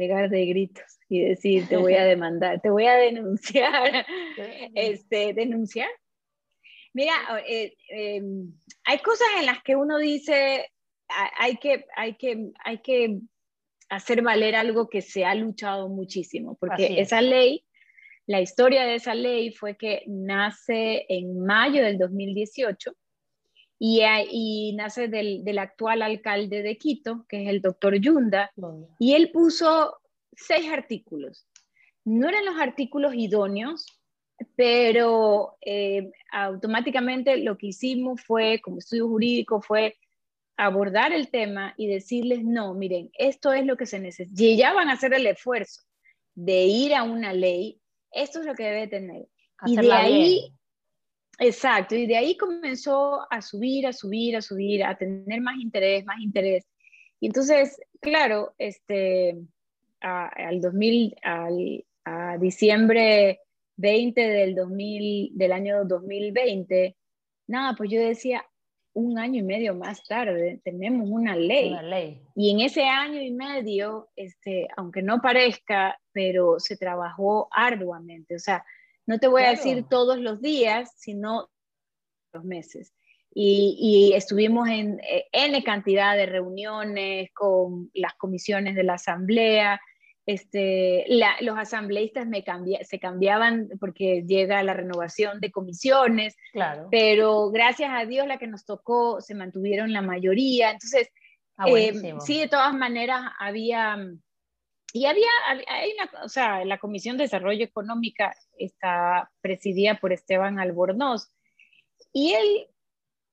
pegar 0.00 0.30
de 0.30 0.46
gritos 0.46 0.98
y 1.10 1.20
decir, 1.20 1.68
te 1.68 1.76
voy 1.76 1.92
a 1.94 2.04
demandar, 2.06 2.58
te 2.62 2.70
voy 2.70 2.86
a 2.86 2.94
denunciar. 2.94 4.06
este, 4.74 5.34
denunciar. 5.34 5.90
Mira, 6.94 7.12
eh, 7.46 7.76
em, 7.90 8.50
hay 8.84 8.98
cosas 9.00 9.28
en 9.38 9.44
las 9.44 9.62
que 9.62 9.76
uno 9.76 9.98
dice, 9.98 10.72
hay 11.38 11.58
que, 11.58 11.84
hay 11.94 12.16
que, 12.16 12.50
hay 12.64 12.78
que 12.78 13.18
hacer 13.90 14.22
valer 14.22 14.54
algo 14.54 14.88
que 14.88 15.02
se 15.02 15.24
ha 15.24 15.34
luchado 15.34 15.88
muchísimo, 15.88 16.56
porque 16.58 17.00
esa 17.00 17.20
ley, 17.20 17.64
La 18.26 18.40
historia 18.40 18.84
de 18.84 18.94
esa 18.94 19.14
ley 19.14 19.52
fue 19.52 19.76
que 19.76 20.04
nace 20.06 21.04
en 21.08 21.40
mayo 21.40 21.82
del 21.82 21.98
2018 21.98 22.92
y, 23.80 24.02
y 24.30 24.72
nace 24.76 25.08
del, 25.08 25.42
del, 25.42 25.58
actual 25.58 26.02
alcalde 26.02 26.62
de 26.62 26.76
Quito, 26.78 27.26
que 27.28 27.42
es 27.42 27.48
el 27.48 27.60
doctor 27.60 27.96
Yunda, 27.96 28.52
y 28.98 29.14
él 29.14 29.32
puso 29.32 29.98
seis 30.32 30.70
artículos. 30.70 31.48
No 32.04 32.28
eran 32.28 32.44
los 32.44 32.58
artículos 32.60 33.14
idóneos, 33.14 33.86
pero 34.54 35.56
eh, 35.62 36.12
automáticamente 36.30 37.38
lo 37.38 37.58
que 37.58 37.68
hicimos 37.68 38.22
fue, 38.22 38.60
como 38.60 38.78
estudio 38.78 39.08
jurídico, 39.08 39.60
fue 39.60 39.96
abordar 40.60 41.12
el 41.12 41.30
tema 41.30 41.72
y 41.78 41.86
decirles, 41.86 42.44
no, 42.44 42.74
miren, 42.74 43.10
esto 43.14 43.52
es 43.52 43.64
lo 43.64 43.78
que 43.78 43.86
se 43.86 43.98
necesita. 43.98 44.42
Y 44.42 44.58
ya 44.58 44.74
van 44.74 44.90
a 44.90 44.92
hacer 44.92 45.14
el 45.14 45.26
esfuerzo 45.26 45.82
de 46.34 46.64
ir 46.64 46.94
a 46.94 47.02
una 47.02 47.32
ley, 47.32 47.80
esto 48.12 48.40
es 48.40 48.46
lo 48.46 48.54
que 48.54 48.64
debe 48.64 48.86
tener. 48.86 49.26
y 49.64 49.76
de 49.76 49.92
ahí, 49.92 50.54
exacto, 51.38 51.94
y 51.94 52.06
de 52.06 52.16
ahí 52.16 52.36
comenzó 52.36 53.26
a 53.30 53.40
subir, 53.40 53.86
a 53.86 53.94
subir, 53.94 54.36
a 54.36 54.42
subir, 54.42 54.84
a 54.84 54.98
tener 54.98 55.40
más 55.40 55.56
interés, 55.58 56.04
más 56.04 56.20
interés. 56.20 56.66
Y 57.20 57.28
entonces, 57.28 57.80
claro, 58.00 58.54
este, 58.58 59.38
al 60.00 60.60
2000, 60.60 61.16
al, 61.22 61.84
a 62.04 62.36
diciembre 62.36 63.40
20 63.76 64.20
del, 64.20 64.54
2000, 64.54 65.32
del 65.34 65.52
año 65.52 65.84
2020, 65.86 66.96
nada, 67.46 67.74
pues 67.76 67.90
yo 67.90 68.00
decía, 68.00 68.44
un 68.92 69.18
año 69.18 69.40
y 69.40 69.42
medio 69.42 69.74
más 69.74 70.04
tarde 70.04 70.60
tenemos 70.64 71.08
una 71.08 71.36
ley. 71.36 71.70
Una 71.70 71.82
ley. 71.82 72.22
Y 72.34 72.50
en 72.50 72.60
ese 72.60 72.84
año 72.84 73.20
y 73.20 73.30
medio, 73.30 74.08
este, 74.16 74.68
aunque 74.76 75.02
no 75.02 75.20
parezca, 75.20 75.98
pero 76.12 76.58
se 76.58 76.76
trabajó 76.76 77.48
arduamente. 77.52 78.34
O 78.34 78.38
sea, 78.38 78.64
no 79.06 79.18
te 79.18 79.28
voy 79.28 79.42
a 79.42 79.50
decir 79.50 79.86
todos 79.88 80.18
los 80.18 80.40
días, 80.40 80.92
sino 80.96 81.50
los 82.32 82.44
meses. 82.44 82.92
Y, 83.32 83.76
y, 83.78 84.16
estuvimos 84.16 84.68
en 84.68 85.00
N 85.30 85.62
cantidad 85.62 86.16
de 86.16 86.26
reuniones 86.26 87.30
con 87.32 87.88
las 87.94 88.14
comisiones 88.14 88.74
de 88.74 88.82
la 88.82 88.94
Asamblea, 88.94 89.80
este, 90.32 91.04
los 91.40 91.58
asambleístas 91.58 92.26
me 92.26 92.44
se 92.82 92.98
cambiaban 92.98 93.68
porque 93.80 94.24
llega 94.26 94.62
la 94.62 94.74
renovación 94.74 95.40
de 95.40 95.50
comisiones, 95.50 96.36
claro. 96.52 96.88
pero 96.90 97.50
gracias 97.50 97.90
a 97.92 98.06
Dios 98.06 98.26
la 98.26 98.38
que 98.38 98.46
nos 98.46 98.64
tocó 98.64 99.20
se 99.20 99.34
mantuvieron 99.34 99.92
la 99.92 100.02
mayoría. 100.02 100.70
Entonces, 100.70 101.08
ah, 101.56 101.66
eh, 101.68 102.14
sí, 102.20 102.40
de 102.40 102.48
todas 102.48 102.74
maneras 102.74 103.22
había, 103.38 103.96
y 104.92 105.06
había, 105.06 105.28
hay 105.68 105.92
una, 105.92 106.24
o 106.24 106.28
sea, 106.28 106.64
la 106.64 106.78
Comisión 106.78 107.16
de 107.16 107.24
Desarrollo 107.24 107.64
Económica 107.64 108.34
está 108.56 109.30
presidida 109.40 109.96
por 109.96 110.12
Esteban 110.12 110.60
Albornoz, 110.60 111.32
y 112.12 112.32
él 112.32 112.66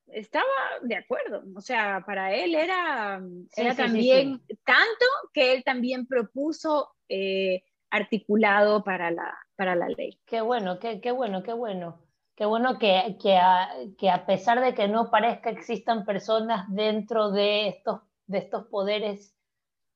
estaba 0.07 0.45
de 0.81 0.95
acuerdo, 0.95 1.43
o 1.55 1.61
sea, 1.61 2.03
para 2.05 2.33
él 2.33 2.55
era, 2.55 3.21
era 3.55 3.75
también 3.75 4.41
tanto 4.63 5.05
que 5.33 5.53
él 5.53 5.63
también 5.63 6.07
propuso 6.07 6.89
eh, 7.09 7.63
articulado 7.89 8.83
para 8.83 9.11
la, 9.11 9.37
para 9.55 9.75
la 9.75 9.89
ley. 9.89 10.19
Qué 10.25 10.41
bueno, 10.41 10.79
qué, 10.79 11.01
qué 11.01 11.11
bueno, 11.11 11.43
qué 11.43 11.53
bueno. 11.53 12.03
Qué 12.35 12.45
bueno 12.45 12.77
que, 12.77 13.17
que, 13.19 13.35
a, 13.35 13.69
que, 13.97 14.11
a, 14.11 14.27
pesar 14.27 14.61
de 14.61 14.75
que 14.75 14.87
no 14.87 15.09
parezca 15.09 15.49
existan 15.49 16.05
personas 16.05 16.67
dentro 16.69 17.31
de 17.31 17.67
estos, 17.67 18.01
de 18.27 18.37
estos 18.37 18.67
poderes 18.67 19.35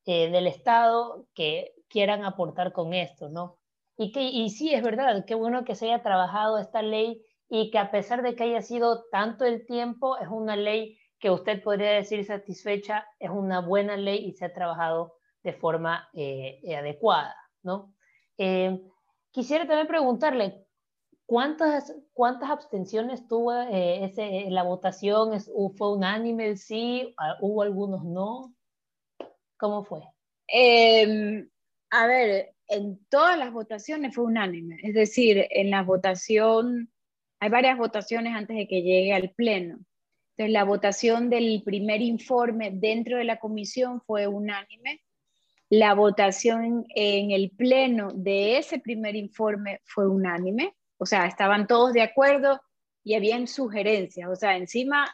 eh, 0.06 0.32
del 0.32 0.48
Estado 0.48 1.28
que 1.36 1.76
quieran 1.88 2.26
aportar 2.26 2.74
con 2.74 2.96
esto, 2.96 3.30
¿no? 3.30 3.60
Y, 3.96 4.12
que, 4.12 4.24
y 4.24 4.50
sí, 4.50 4.74
es 4.74 4.82
verdad, 4.82 5.24
qué 5.28 5.36
bueno 5.36 5.64
que 5.64 5.76
se 5.76 5.86
haya 5.86 6.02
trabajado 6.02 6.58
esta 6.58 6.82
ley 6.82 7.24
y 7.54 7.70
que 7.70 7.80
a 7.80 7.92
pesar 7.92 8.22
de 8.22 8.34
que 8.34 8.46
haya 8.46 8.62
sido 8.62 9.04
tanto 9.12 9.44
el 9.44 9.66
tiempo, 9.66 10.18
es 10.18 10.30
una 10.30 10.56
ley 10.56 10.98
que 11.20 11.30
usted 11.30 11.62
podría 11.62 11.92
decir 11.92 12.24
satisfecha, 12.24 13.06
es 13.20 13.30
una 13.30 13.60
buena 13.60 13.98
ley 13.98 14.26
y 14.26 14.32
se 14.32 14.46
ha 14.46 14.54
trabajado 14.54 15.18
de 15.44 15.52
forma 15.52 16.10
eh, 16.14 16.62
adecuada, 16.74 17.36
¿no? 17.62 17.94
Eh, 18.38 18.82
quisiera 19.32 19.68
también 19.68 19.88
preguntarle, 19.88 20.66
¿cuántas, 21.26 21.94
cuántas 22.14 22.50
abstenciones 22.50 23.28
tuvo 23.28 23.52
eh, 23.54 24.06
ese, 24.06 24.50
la 24.50 24.64
votación? 24.64 25.34
¿Es, 25.34 25.52
¿Fue 25.76 25.92
unánime 25.92 26.56
sí? 26.56 27.14
¿Hubo 27.42 27.64
algunos 27.64 28.06
no? 28.06 28.56
¿Cómo 29.58 29.84
fue? 29.84 30.00
Em, 30.48 31.50
a 31.90 32.08
ver, 32.08 32.56
en 32.70 33.06
todas 33.10 33.38
las 33.38 33.52
votaciones 33.52 34.16
fue 34.16 34.24
unánime, 34.24 34.78
es 34.84 34.94
decir, 34.94 35.46
en 35.50 35.70
la 35.70 35.84
votación 35.84 36.90
hay 37.42 37.50
varias 37.50 37.78
votaciones 37.78 38.36
antes 38.36 38.56
de 38.56 38.68
que 38.68 38.84
llegue 38.84 39.14
al 39.14 39.32
Pleno. 39.32 39.80
Entonces, 40.38 40.54
la 40.54 40.64
votación 40.64 41.32
del 41.32 41.64
primer 41.66 42.00
informe 42.02 42.70
dentro 42.72 43.18
de 43.18 43.24
la 43.24 43.40
comisión 43.40 44.00
fue 44.00 44.28
unánime. 44.28 45.02
La 45.68 45.96
votación 45.96 46.86
en 46.96 47.32
el 47.32 47.50
Pleno 47.50 48.12
de 48.14 48.60
ese 48.60 48.78
primer 48.78 49.16
informe 49.16 49.82
fue 49.86 50.08
unánime. 50.08 50.76
O 50.98 51.08
sea, 51.08 51.26
estaban 51.26 51.66
todos 51.66 51.94
de 51.94 52.04
acuerdo 52.04 52.62
y 53.04 53.16
habían 53.16 53.48
sugerencias. 53.48 54.30
O 54.30 54.36
sea, 54.36 54.56
encima, 54.56 55.12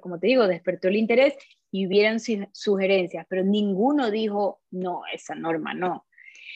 como 0.00 0.18
te 0.18 0.28
digo, 0.28 0.48
despertó 0.48 0.88
el 0.88 0.96
interés 0.96 1.34
y 1.70 1.86
hubieran 1.86 2.18
sugerencias, 2.52 3.26
pero 3.28 3.44
ninguno 3.44 4.10
dijo, 4.10 4.62
no, 4.70 5.02
esa 5.12 5.34
norma 5.34 5.74
no. 5.74 6.06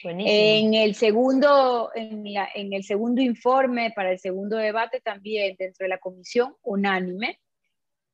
En 0.03 0.73
el, 0.73 0.95
segundo, 0.95 1.91
en, 1.95 2.23
en, 2.27 2.73
el 2.73 2.83
segundo 2.83 3.21
informe, 3.21 3.91
para 3.95 4.11
el 4.11 4.19
segundo 4.19 4.57
debate 4.57 5.01
también 5.01 5.55
dentro 5.57 5.85
de 5.85 5.89
la 5.89 5.97
comisión, 5.97 6.55
unánime, 6.61 7.39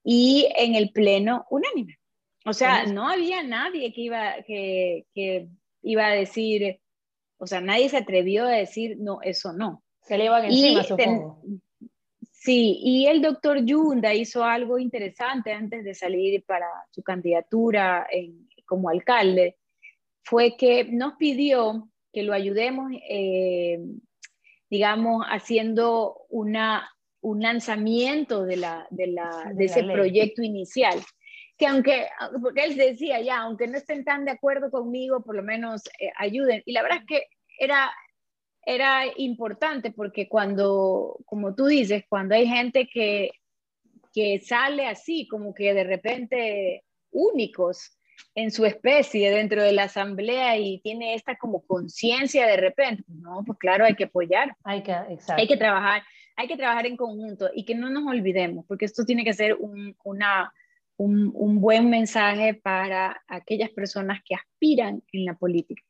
y 0.04 0.48
en 0.56 0.76
el 0.76 0.92
pleno, 0.92 1.46
unánime. 1.50 1.98
O 2.46 2.54
sea, 2.54 2.86
no 2.86 3.08
había 3.08 3.42
nadie 3.44 3.94
que 3.94 4.02
iba, 4.02 4.36
que, 4.46 5.06
que 5.14 5.48
iba 5.82 6.08
a 6.08 6.12
decir, 6.12 6.80
o 7.38 7.48
sea, 7.48 7.62
nadie 7.62 7.90
se 7.90 7.98
atrevió 7.98 8.46
a 8.46 8.52
decir, 8.52 8.98
no, 9.00 9.22
eso 9.22 9.54
no. 9.54 9.84
Se 10.02 10.18
le 10.18 10.26
iban 10.26 10.46
encima, 10.46 10.84
supongo. 10.84 11.42
Sí, 12.32 12.80
y 12.84 13.06
el 13.06 13.22
doctor 13.22 13.64
Yunda 13.64 14.14
hizo 14.14 14.44
algo 14.44 14.78
interesante 14.78 15.54
antes 15.54 15.86
de 15.86 15.94
salir 15.94 16.44
para 16.44 16.68
su 16.92 17.02
candidatura 17.02 18.06
en, 18.12 18.50
como 18.66 18.90
alcalde 18.90 19.58
fue 20.24 20.56
que 20.58 20.86
nos 20.86 21.14
pidió 21.14 21.90
que 22.14 22.24
lo 22.24 22.34
ayudemos, 22.34 22.92
eh, 23.10 23.80
digamos, 24.70 25.26
haciendo 25.30 26.26
una, 26.30 26.90
un 27.22 27.42
lanzamiento 27.42 28.44
de, 28.46 28.58
la, 28.58 28.88
de, 28.92 29.08
la, 29.08 29.52
de, 29.54 29.66
ese 29.66 29.84
proyecto 29.84 30.44
inicial. 30.44 31.00
Que 31.58 31.68
aunque, 31.68 32.08
porque 32.42 32.64
él 32.64 32.76
decía 32.76 33.20
ya, 33.22 33.40
aunque 33.40 33.68
no 33.68 33.78
estén 33.78 34.04
tan 34.04 34.26
de 34.26 34.32
acuerdo 34.32 34.70
conmigo, 34.70 35.24
por 35.24 35.36
lo 35.36 35.44
menos 35.44 35.84
eh, 36.00 36.12
ayuden. 36.18 36.62
Y 36.66 36.74
la 36.74 36.84
verdad 36.84 37.00
es 37.00 37.06
que 37.06 37.28
era, 37.60 37.92
era 38.66 39.04
importante 39.18 39.92
porque 39.92 40.28
cuando, 40.30 41.20
como 41.26 41.56
tú 41.56 41.66
dices, 41.66 42.04
cuando 42.08 42.36
hay 42.36 42.48
gente 42.48 42.88
que, 42.88 43.32
que 44.14 44.40
sale 44.40 44.88
así, 44.88 45.28
como 45.28 45.54
que 45.54 45.74
de 45.74 45.84
repente 45.84 46.84
únicos, 47.12 47.98
en 48.36 48.52
su 48.52 48.66
especie 48.66 49.32
dentro 49.32 49.62
de 49.62 49.74
la 49.74 49.84
asamblea 49.84 50.58
y 50.58 50.80
tiene 50.80 51.14
esta 51.14 51.36
como 51.36 51.62
conciencia 51.66 52.48
de 52.48 52.58
repente, 52.58 53.04
no, 53.08 53.44
pues 53.46 53.58
claro, 53.60 53.86
hay 53.86 53.96
que 53.96 54.06
apoyar, 54.06 54.56
hay 54.64 54.82
que, 54.82 54.94
hay 54.94 55.48
que 55.48 55.58
trabajar, 55.58 56.04
hay 56.36 56.48
que 56.48 56.58
trabajar 56.58 56.88
en 56.88 56.98
conjunto 56.98 57.50
y 57.54 57.66
que 57.66 57.76
no 57.76 57.90
nos 57.90 58.08
olvidemos, 58.08 58.66
porque 58.68 58.86
esto 58.86 59.06
tiene 59.06 59.24
que 59.24 59.34
ser 59.34 59.56
un, 59.56 59.96
una, 60.04 60.52
un, 60.98 61.32
un 61.36 61.62
buen 61.62 61.90
mensaje 61.90 62.56
para 62.56 63.22
aquellas 63.28 63.70
personas 63.70 64.22
que 64.26 64.36
aspiran 64.36 65.04
en 65.12 65.26
la 65.26 65.36
política, 65.36 65.84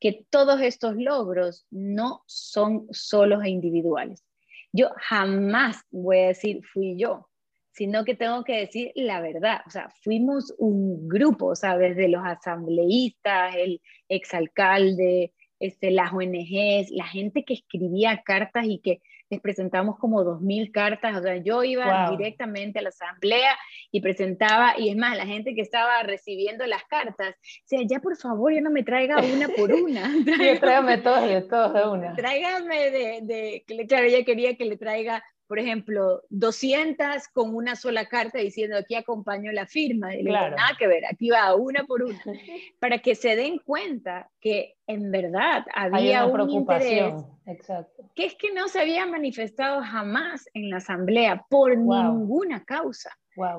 que 0.00 0.26
todos 0.30 0.60
estos 0.60 0.96
logros 0.96 1.66
no 1.70 2.22
son 2.26 2.86
solos 2.90 3.44
e 3.44 3.50
individuales. 3.50 4.24
Yo 4.72 4.90
jamás 4.96 5.84
voy 5.92 6.18
a 6.18 6.26
decir 6.28 6.60
fui 6.72 6.96
yo, 6.98 7.28
sino 7.74 8.04
que 8.04 8.14
tengo 8.14 8.44
que 8.44 8.56
decir 8.56 8.92
la 8.94 9.20
verdad. 9.20 9.60
O 9.66 9.70
sea, 9.70 9.90
fuimos 10.02 10.54
un 10.58 11.08
grupo, 11.08 11.46
o 11.46 11.56
sea, 11.56 11.76
desde 11.76 12.08
los 12.08 12.24
asambleístas, 12.24 13.56
el 13.56 13.82
exalcalde, 14.08 15.32
este, 15.58 15.90
las 15.90 16.12
ONGs, 16.12 16.90
la 16.90 17.06
gente 17.06 17.44
que 17.44 17.54
escribía 17.54 18.22
cartas 18.24 18.64
y 18.66 18.78
que 18.78 19.00
les 19.30 19.40
presentamos 19.40 19.98
como 19.98 20.22
dos 20.22 20.40
mil 20.40 20.70
cartas, 20.70 21.16
o 21.16 21.22
sea, 21.22 21.36
yo 21.38 21.64
iba 21.64 22.10
directamente 22.10 22.78
a 22.78 22.82
la 22.82 22.90
asamblea 22.90 23.56
y 23.90 24.00
presentaba, 24.00 24.74
y 24.78 24.90
es 24.90 24.96
más, 24.96 25.16
la 25.16 25.26
gente 25.26 25.54
que 25.54 25.62
estaba 25.62 26.02
recibiendo 26.02 26.66
las 26.66 26.84
cartas, 26.84 27.34
o 27.34 27.66
sea, 27.66 27.80
ya 27.86 28.00
por 28.00 28.16
favor, 28.16 28.52
ya 28.52 28.60
no 28.60 28.70
me 28.70 28.84
traiga 28.84 29.16
una 29.16 29.48
por 29.48 29.72
una. 29.72 30.12
sí, 30.12 30.24
tráigame 30.60 30.98
todas 30.98 31.28
de 31.28 31.42
todas 31.42 31.74
de 31.74 31.88
una. 31.88 32.14
Tráigame 32.14 32.90
de, 32.90 33.20
de, 33.22 33.86
claro, 33.88 34.06
ella 34.06 34.24
quería 34.24 34.56
que 34.56 34.66
le 34.66 34.76
traiga 34.76 35.24
por 35.46 35.58
ejemplo, 35.58 36.22
200 36.30 37.28
con 37.28 37.54
una 37.54 37.76
sola 37.76 38.06
carta 38.06 38.38
diciendo 38.38 38.76
aquí 38.76 38.94
acompaño 38.94 39.52
la 39.52 39.66
firma. 39.66 40.14
Y 40.14 40.24
claro. 40.24 40.56
nada 40.56 40.76
que 40.78 40.86
ver, 40.86 41.04
aquí 41.06 41.30
va 41.30 41.54
una 41.54 41.84
por 41.84 42.02
una. 42.02 42.22
para 42.80 42.98
que 42.98 43.14
se 43.14 43.36
den 43.36 43.58
cuenta 43.58 44.30
que 44.40 44.74
en 44.86 45.10
verdad 45.10 45.64
había 45.74 46.26
un 46.26 46.50
interés 46.50 47.14
Exacto. 47.46 48.10
que 48.14 48.26
es 48.26 48.34
que 48.34 48.52
no 48.52 48.68
se 48.68 48.80
había 48.80 49.06
manifestado 49.06 49.82
jamás 49.82 50.48
en 50.54 50.70
la 50.70 50.78
asamblea 50.78 51.44
por 51.48 51.76
ninguna 51.76 52.64
causa. 52.64 53.10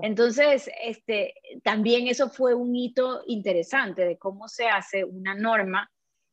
Entonces, 0.02 0.70
este, 0.82 1.34
también 1.64 2.08
eso 2.08 2.30
fue 2.30 2.54
un 2.54 2.76
hito 2.76 3.24
interesante 3.28 4.06
de 4.06 4.18
cómo 4.18 4.48
se 4.48 4.68
hace 4.68 5.04
una 5.04 5.36
norma 5.36 5.92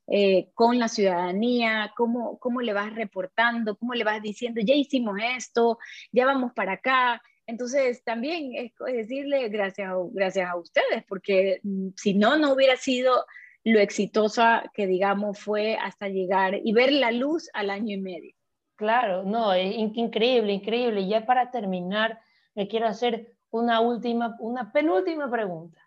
eh, 0.08 0.50
con 0.54 0.78
la 0.78 0.88
ciudadanía, 0.88 1.92
cómo, 1.96 2.38
cómo 2.38 2.60
le 2.60 2.72
vas 2.72 2.94
reportando, 2.94 3.76
cómo 3.76 3.94
le 3.94 4.04
vas 4.04 4.20
diciendo, 4.20 4.60
ya 4.64 4.74
hicimos 4.74 5.16
esto, 5.36 5.78
ya 6.10 6.26
vamos 6.26 6.52
para 6.54 6.72
acá. 6.72 7.22
Entonces, 7.46 8.02
también 8.04 8.52
es 8.54 8.72
decirle 8.84 9.48
gracias, 9.48 9.92
gracias 10.12 10.50
a 10.50 10.56
ustedes, 10.56 11.04
porque 11.08 11.60
mm, 11.62 11.88
si 11.96 12.14
no, 12.14 12.36
no 12.36 12.52
hubiera 12.52 12.76
sido 12.76 13.24
lo 13.64 13.78
exitosa 13.78 14.70
que, 14.74 14.86
digamos, 14.86 15.38
fue 15.38 15.76
hasta 15.76 16.08
llegar 16.08 16.60
y 16.62 16.72
ver 16.72 16.92
la 16.92 17.12
luz 17.12 17.48
al 17.54 17.70
año 17.70 17.94
y 17.94 18.00
medio. 18.00 18.34
Claro, 18.74 19.22
no, 19.22 19.52
es 19.52 19.74
increíble, 19.76 20.52
increíble. 20.52 21.06
Ya 21.06 21.24
para 21.24 21.50
terminar, 21.50 22.20
le 22.54 22.66
quiero 22.66 22.88
hacer 22.88 23.36
una 23.50 23.80
última, 23.80 24.36
una 24.40 24.72
penúltima 24.72 25.30
pregunta. 25.30 25.80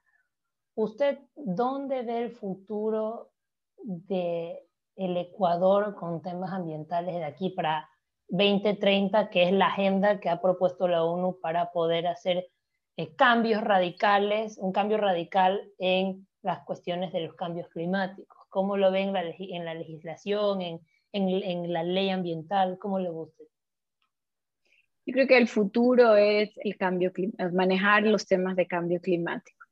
¿Usted 0.76 1.20
dónde 1.36 2.04
ve 2.04 2.24
el 2.24 2.32
futuro 2.32 3.32
de 3.86 4.62
el 4.96 5.18
Ecuador 5.18 5.96
con 5.96 6.22
temas 6.22 6.52
ambientales 6.54 7.16
de 7.16 7.26
aquí 7.26 7.50
para 7.50 7.90
2030, 8.30 9.30
que 9.30 9.44
es 9.44 9.52
la 9.52 9.68
agenda 9.68 10.20
que 10.20 10.30
ha 10.30 10.42
propuesto 10.42 10.88
la 10.88 11.04
ONU 11.04 11.40
para 11.40 11.72
poder 11.72 12.08
hacer 12.08 12.48
eh, 12.98 13.16
cambios 13.16 13.62
radicales, 13.62 14.58
un 14.58 14.72
cambio 14.72 14.98
radical 14.98 15.70
en 15.78 16.28
las 16.42 16.64
cuestiones 16.64 17.12
de 17.12 17.22
los 17.22 17.36
cambios 17.36 17.68
climáticos. 17.70 18.38
¿Cómo 18.50 18.78
lo 18.78 18.92
ven 18.92 19.14
en 19.16 19.66
la 19.66 19.74
legislación, 19.74 20.62
en, 20.62 20.80
en, 21.12 21.74
la 21.74 21.84
ley 21.84 22.10
ambiental? 22.10 22.78
¿Cómo 22.80 23.00
lo 23.00 23.12
gusta? 23.12 23.44
Yo 25.06 25.14
creo 25.14 25.28
que 25.28 25.38
el 25.38 25.48
futuro 25.48 26.16
es 26.16 26.52
el 26.58 26.78
cambio, 26.78 27.12
manejar 27.52 28.04
los 28.04 28.26
temas 28.26 28.56
de 28.56 28.66
cambio 28.66 29.02
climático. 29.02 29.65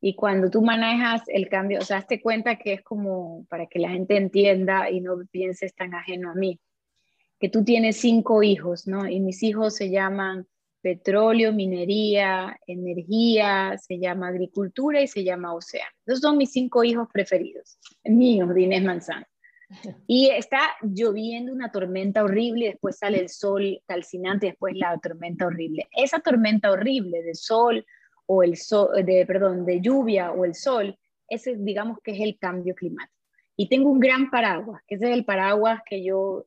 Y 0.00 0.14
cuando 0.14 0.50
tú 0.50 0.62
manejas 0.62 1.22
el 1.26 1.48
cambio, 1.48 1.80
o 1.80 1.82
sea, 1.82 1.98
hazte 1.98 2.20
cuenta 2.20 2.56
que 2.56 2.72
es 2.74 2.82
como 2.82 3.44
para 3.50 3.66
que 3.66 3.78
la 3.78 3.90
gente 3.90 4.16
entienda 4.16 4.90
y 4.90 5.00
no 5.00 5.16
pienses 5.30 5.74
tan 5.74 5.94
ajeno 5.94 6.30
a 6.30 6.34
mí, 6.34 6.58
que 7.38 7.48
tú 7.48 7.64
tienes 7.64 7.98
cinco 7.98 8.42
hijos, 8.42 8.86
¿no? 8.86 9.06
Y 9.06 9.20
mis 9.20 9.42
hijos 9.42 9.76
se 9.76 9.90
llaman 9.90 10.46
petróleo, 10.80 11.52
minería, 11.52 12.58
energía, 12.66 13.76
se 13.78 13.98
llama 13.98 14.28
agricultura 14.28 15.00
y 15.02 15.06
se 15.06 15.24
llama 15.24 15.54
océano. 15.54 15.90
Esos 16.06 16.20
son 16.20 16.38
mis 16.38 16.52
cinco 16.52 16.84
hijos 16.84 17.08
preferidos, 17.12 17.78
míos, 18.04 18.54
de 18.54 18.62
Inés 18.62 18.82
Manzano. 18.82 19.26
Y 20.06 20.30
está 20.30 20.60
lloviendo 20.82 21.52
una 21.52 21.70
tormenta 21.70 22.24
horrible, 22.24 22.66
después 22.66 22.98
sale 22.98 23.20
el 23.20 23.28
sol 23.28 23.80
calcinante, 23.86 24.46
después 24.46 24.74
la 24.76 24.98
tormenta 24.98 25.46
horrible. 25.46 25.88
Esa 25.92 26.18
tormenta 26.18 26.72
horrible 26.72 27.22
de 27.22 27.34
sol, 27.34 27.86
o 28.32 28.44
el 28.44 28.56
sol, 28.56 29.04
de, 29.04 29.26
perdón, 29.26 29.66
de 29.66 29.80
lluvia 29.80 30.30
o 30.30 30.44
el 30.44 30.54
sol, 30.54 30.96
ese 31.28 31.56
digamos 31.56 31.98
que 32.00 32.12
es 32.12 32.20
el 32.20 32.38
cambio 32.38 32.76
climático. 32.76 33.18
Y 33.56 33.68
tengo 33.68 33.90
un 33.90 33.98
gran 33.98 34.30
paraguas, 34.30 34.82
que 34.86 34.94
es 34.94 35.02
el 35.02 35.24
paraguas 35.24 35.80
que 35.84 36.04
yo 36.04 36.46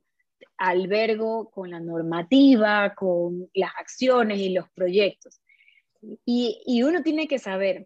albergo 0.57 1.51
con 1.51 1.71
la 1.71 1.81
normativa, 1.81 2.95
con 2.95 3.49
las 3.53 3.71
acciones 3.77 4.39
y 4.39 4.49
los 4.53 4.69
proyectos. 4.69 5.41
Y, 6.25 6.61
y 6.65 6.83
uno 6.83 7.03
tiene 7.03 7.27
que 7.27 7.37
saber 7.37 7.85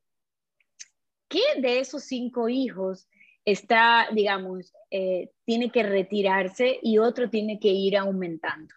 qué 1.27 1.41
de 1.59 1.79
esos 1.79 2.03
cinco 2.03 2.49
hijos 2.49 3.07
está, 3.45 4.09
digamos, 4.13 4.73
eh, 4.91 5.31
tiene 5.43 5.71
que 5.71 5.81
retirarse 5.81 6.79
y 6.83 6.99
otro 6.99 7.31
tiene 7.31 7.59
que 7.59 7.69
ir 7.69 7.97
aumentando. 7.97 8.75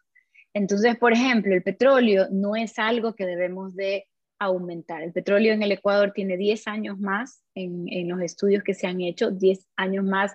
Entonces, 0.54 0.96
por 0.96 1.12
ejemplo, 1.12 1.54
el 1.54 1.62
petróleo 1.62 2.26
no 2.30 2.56
es 2.56 2.78
algo 2.78 3.14
que 3.14 3.26
debemos 3.26 3.76
de 3.76 4.06
aumentar. 4.40 5.02
El 5.02 5.12
petróleo 5.12 5.52
en 5.52 5.62
el 5.62 5.70
Ecuador 5.70 6.12
tiene 6.12 6.36
10 6.36 6.66
años 6.66 6.98
más 6.98 7.44
en, 7.54 8.08
los 8.08 8.20
estudios 8.22 8.64
que 8.64 8.74
se 8.74 8.86
han 8.86 9.00
hecho, 9.00 9.30
10 9.30 9.68
años 9.76 10.04
más 10.04 10.34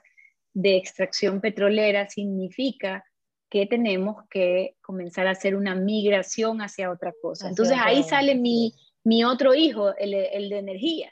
de 0.54 0.78
extracción 0.78 1.42
petrolera 1.42 2.08
significa 2.08 3.04
que 3.50 3.66
tenemos 3.66 4.24
que 4.30 4.76
comenzar 4.82 5.28
a 5.28 5.32
hacer 5.32 5.56
una 5.56 5.76
migración 5.76 6.62
hacia 6.62 6.92
otra 6.92 7.14
cosa. 7.22 7.50
Entonces 7.50 7.78
ahí 7.82 8.04
sale 8.04 8.36
mi, 8.36 8.74
mi 9.04 9.24
otro 9.24 9.56
hijo, 9.56 9.96
el, 9.98 10.14
el, 10.14 10.50
de 10.50 10.60
energía. 10.60 11.12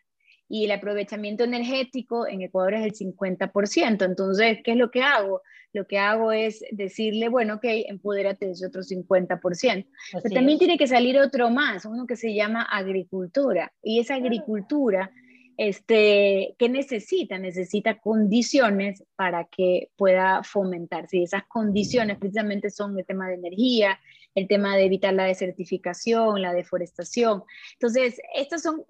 Y 0.49 0.65
el 0.65 0.71
aprovechamiento 0.71 1.43
energético 1.43 2.27
en 2.27 2.41
Ecuador 2.41 2.75
es 2.75 2.85
el 2.85 2.93
50%. 2.93 4.05
Entonces, 4.05 4.59
¿qué 4.63 4.71
es 4.71 4.77
lo 4.77 4.91
que 4.91 5.01
hago? 5.01 5.41
lo 5.73 5.87
que 5.87 5.97
hago 5.97 6.31
es 6.31 6.63
decirle, 6.71 7.29
bueno, 7.29 7.55
ok, 7.55 7.63
empodérate 7.63 8.45
de 8.45 8.51
ese 8.51 8.67
otro 8.67 8.83
50%. 8.83 9.85
Pero 10.11 10.33
también 10.33 10.59
tiene 10.59 10.77
que 10.77 10.87
salir 10.87 11.17
otro 11.17 11.49
más, 11.49 11.85
uno 11.85 12.05
que 12.05 12.15
se 12.15 12.33
llama 12.33 12.61
agricultura. 12.61 13.73
Y 13.81 13.99
esa 13.99 14.15
agricultura, 14.15 15.11
este, 15.57 16.55
¿qué 16.57 16.69
necesita? 16.69 17.37
Necesita 17.37 17.99
condiciones 17.99 19.03
para 19.15 19.45
que 19.45 19.89
pueda 19.95 20.43
fomentarse. 20.43 21.17
Y 21.17 21.23
esas 21.23 21.43
condiciones 21.47 22.17
precisamente 22.17 22.69
son 22.69 22.97
el 22.97 23.05
tema 23.05 23.27
de 23.27 23.35
energía, 23.35 23.99
el 24.35 24.47
tema 24.47 24.75
de 24.75 24.85
evitar 24.85 25.13
la 25.13 25.25
desertificación, 25.25 26.41
la 26.41 26.53
deforestación. 26.53 27.43
Entonces, 27.73 28.19
estos 28.35 28.61
son, 28.61 28.83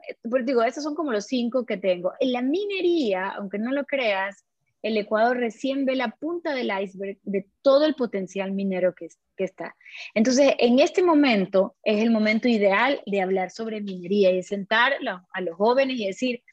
digo, 0.45 0.63
estos 0.63 0.83
son 0.83 0.95
como 0.95 1.11
los 1.11 1.25
cinco 1.25 1.65
que 1.65 1.77
tengo. 1.77 2.13
En 2.19 2.31
la 2.31 2.41
minería, 2.41 3.29
aunque 3.31 3.59
no 3.59 3.71
lo 3.71 3.85
creas, 3.85 4.45
el 4.83 4.97
Ecuador 4.97 5.37
recién 5.37 5.85
ve 5.85 5.95
la 5.95 6.09
punta 6.09 6.53
del 6.53 6.71
iceberg 6.81 7.17
de 7.23 7.47
todo 7.61 7.85
el 7.85 7.95
potencial 7.95 8.51
minero 8.51 8.93
que, 8.93 9.07
está. 9.37 9.75
Entonces, 10.13 10.53
en 10.59 10.79
este 10.79 11.01
momento 11.01 11.75
es 11.83 12.01
el 12.01 12.11
momento 12.11 12.47
ideal 12.47 13.01
de 13.05 13.21
hablar 13.21 13.49
sobre 13.49 13.81
minería 13.81 14.31
y 14.31 14.43
sentar 14.43 14.93
a 14.93 15.41
los 15.41 15.55
jóvenes 15.55 15.99
y 15.99 16.07
decir, 16.07 16.43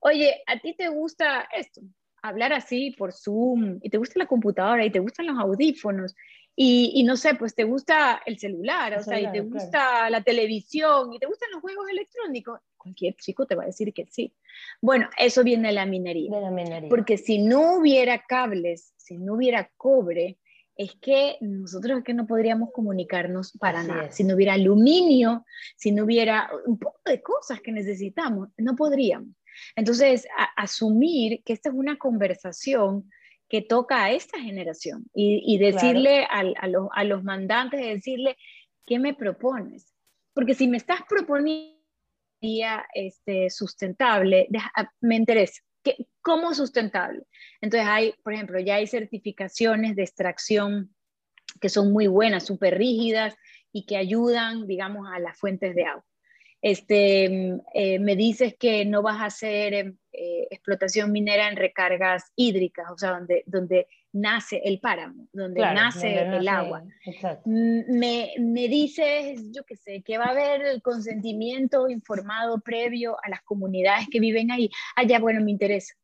oye, 0.00 0.42
¿a 0.46 0.58
ti 0.58 0.74
te 0.74 0.88
gusta 0.88 1.48
esto? 1.56 1.80
Hablar 2.22 2.52
así 2.52 2.90
por 2.90 3.12
Zoom, 3.12 3.78
y 3.82 3.90
te 3.90 3.98
gusta 3.98 4.18
la 4.18 4.26
computadora, 4.26 4.84
y 4.84 4.90
te 4.90 4.98
gustan 4.98 5.26
los 5.26 5.38
audífonos, 5.38 6.14
y, 6.56 7.02
no 7.04 7.16
sé, 7.16 7.34
pues 7.34 7.54
te 7.54 7.64
gusta 7.64 8.22
el 8.24 8.38
celular, 8.38 8.96
o 8.98 9.02
sea, 9.02 9.20
y 9.20 9.30
te 9.32 9.40
gusta 9.40 10.08
la 10.08 10.22
televisión, 10.22 11.12
y 11.12 11.18
te 11.18 11.26
gustan 11.26 11.50
los 11.52 11.60
juegos 11.60 11.88
electrónicos 11.90 12.60
cualquier 12.84 13.14
chico 13.16 13.46
te 13.46 13.54
va 13.54 13.64
a 13.64 13.66
decir 13.66 13.92
que 13.92 14.06
sí. 14.06 14.34
Bueno, 14.80 15.08
eso 15.18 15.42
viene 15.42 15.68
de 15.68 15.74
la 15.74 15.86
minería. 15.86 16.30
De 16.30 16.40
la 16.40 16.50
minería. 16.50 16.88
Porque 16.88 17.16
si 17.16 17.38
no 17.38 17.78
hubiera 17.78 18.22
cables, 18.24 18.92
si 18.96 19.18
no 19.18 19.34
hubiera 19.34 19.70
cobre, 19.76 20.38
es 20.76 20.94
que 21.00 21.36
nosotros 21.40 21.98
es 21.98 22.04
que 22.04 22.14
no 22.14 22.26
podríamos 22.26 22.70
comunicarnos 22.72 23.52
para 23.58 23.82
nada. 23.82 24.10
Si 24.10 24.24
no 24.24 24.34
hubiera 24.34 24.54
aluminio, 24.54 25.44
si 25.76 25.92
no 25.92 26.04
hubiera 26.04 26.50
un 26.66 26.78
poco 26.78 27.00
de 27.04 27.22
cosas 27.22 27.60
que 27.60 27.72
necesitamos, 27.72 28.48
no 28.56 28.74
podríamos. 28.74 29.28
Entonces, 29.76 30.26
asumir 30.56 31.42
que 31.44 31.52
esta 31.52 31.68
es 31.68 31.74
una 31.76 31.96
conversación 31.96 33.08
que 33.48 33.62
toca 33.62 34.04
a 34.04 34.10
esta 34.10 34.40
generación 34.40 35.06
y, 35.14 35.58
decirle 35.58 36.26
a, 36.28 36.42
los, 36.66 36.88
a 36.92 37.04
los 37.04 37.22
mandantes, 37.22 37.80
decirle, 37.80 38.36
¿qué 38.84 38.98
me 38.98 39.14
propones? 39.14 39.94
Porque 40.32 40.54
si 40.54 40.66
me 40.66 40.76
estás 40.76 41.02
proponiendo 41.08 41.73
este, 42.94 43.50
sustentable, 43.50 44.48
ah, 44.76 44.90
me 45.00 45.16
interesa. 45.16 45.62
¿Qué, 45.82 45.96
¿Cómo 46.22 46.54
sustentable? 46.54 47.22
Entonces 47.60 47.88
hay, 47.88 48.14
por 48.22 48.32
ejemplo, 48.32 48.58
ya 48.58 48.76
hay 48.76 48.86
certificaciones 48.86 49.96
de 49.96 50.02
extracción 50.02 50.94
que 51.60 51.68
son 51.68 51.92
muy 51.92 52.06
buenas, 52.06 52.46
súper 52.46 52.78
rígidas 52.78 53.34
y 53.72 53.86
que 53.86 53.96
ayudan, 53.96 54.66
digamos, 54.66 55.06
a 55.12 55.18
las 55.18 55.38
fuentes 55.38 55.74
de 55.74 55.84
agua. 55.84 56.04
Este, 56.62 57.58
eh, 57.74 57.98
me 57.98 58.16
dices 58.16 58.54
que 58.58 58.86
no 58.86 59.02
vas 59.02 59.20
a 59.20 59.26
hacer 59.26 59.74
em, 59.74 59.98
eh, 60.12 60.46
explotación 60.50 61.12
minera 61.12 61.48
en 61.48 61.56
recargas 61.56 62.32
hídricas, 62.36 62.86
o 62.90 62.96
sea, 62.96 63.10
donde, 63.10 63.42
donde 63.46 63.86
nace 64.14 64.62
el 64.64 64.78
páramo, 64.78 65.28
donde 65.32 65.60
nace 65.60 66.22
el 66.22 66.48
agua. 66.48 66.84
Me, 67.44 68.32
me, 68.38 68.68
dices, 68.68 69.50
yo 69.52 69.64
qué 69.64 69.76
sé, 69.76 70.02
que 70.02 70.16
va 70.16 70.26
a 70.26 70.30
haber 70.30 70.62
el 70.62 70.82
consentimiento 70.82 71.88
informado 71.88 72.60
previo 72.60 73.16
a 73.22 73.28
las 73.28 73.42
comunidades 73.42 74.06
que 74.10 74.20
viven 74.20 74.52
ahí. 74.52 74.70
Ah, 74.96 75.02
ya, 75.02 75.18
bueno, 75.18 75.44
me 75.44 75.50
interesa. 75.50 75.94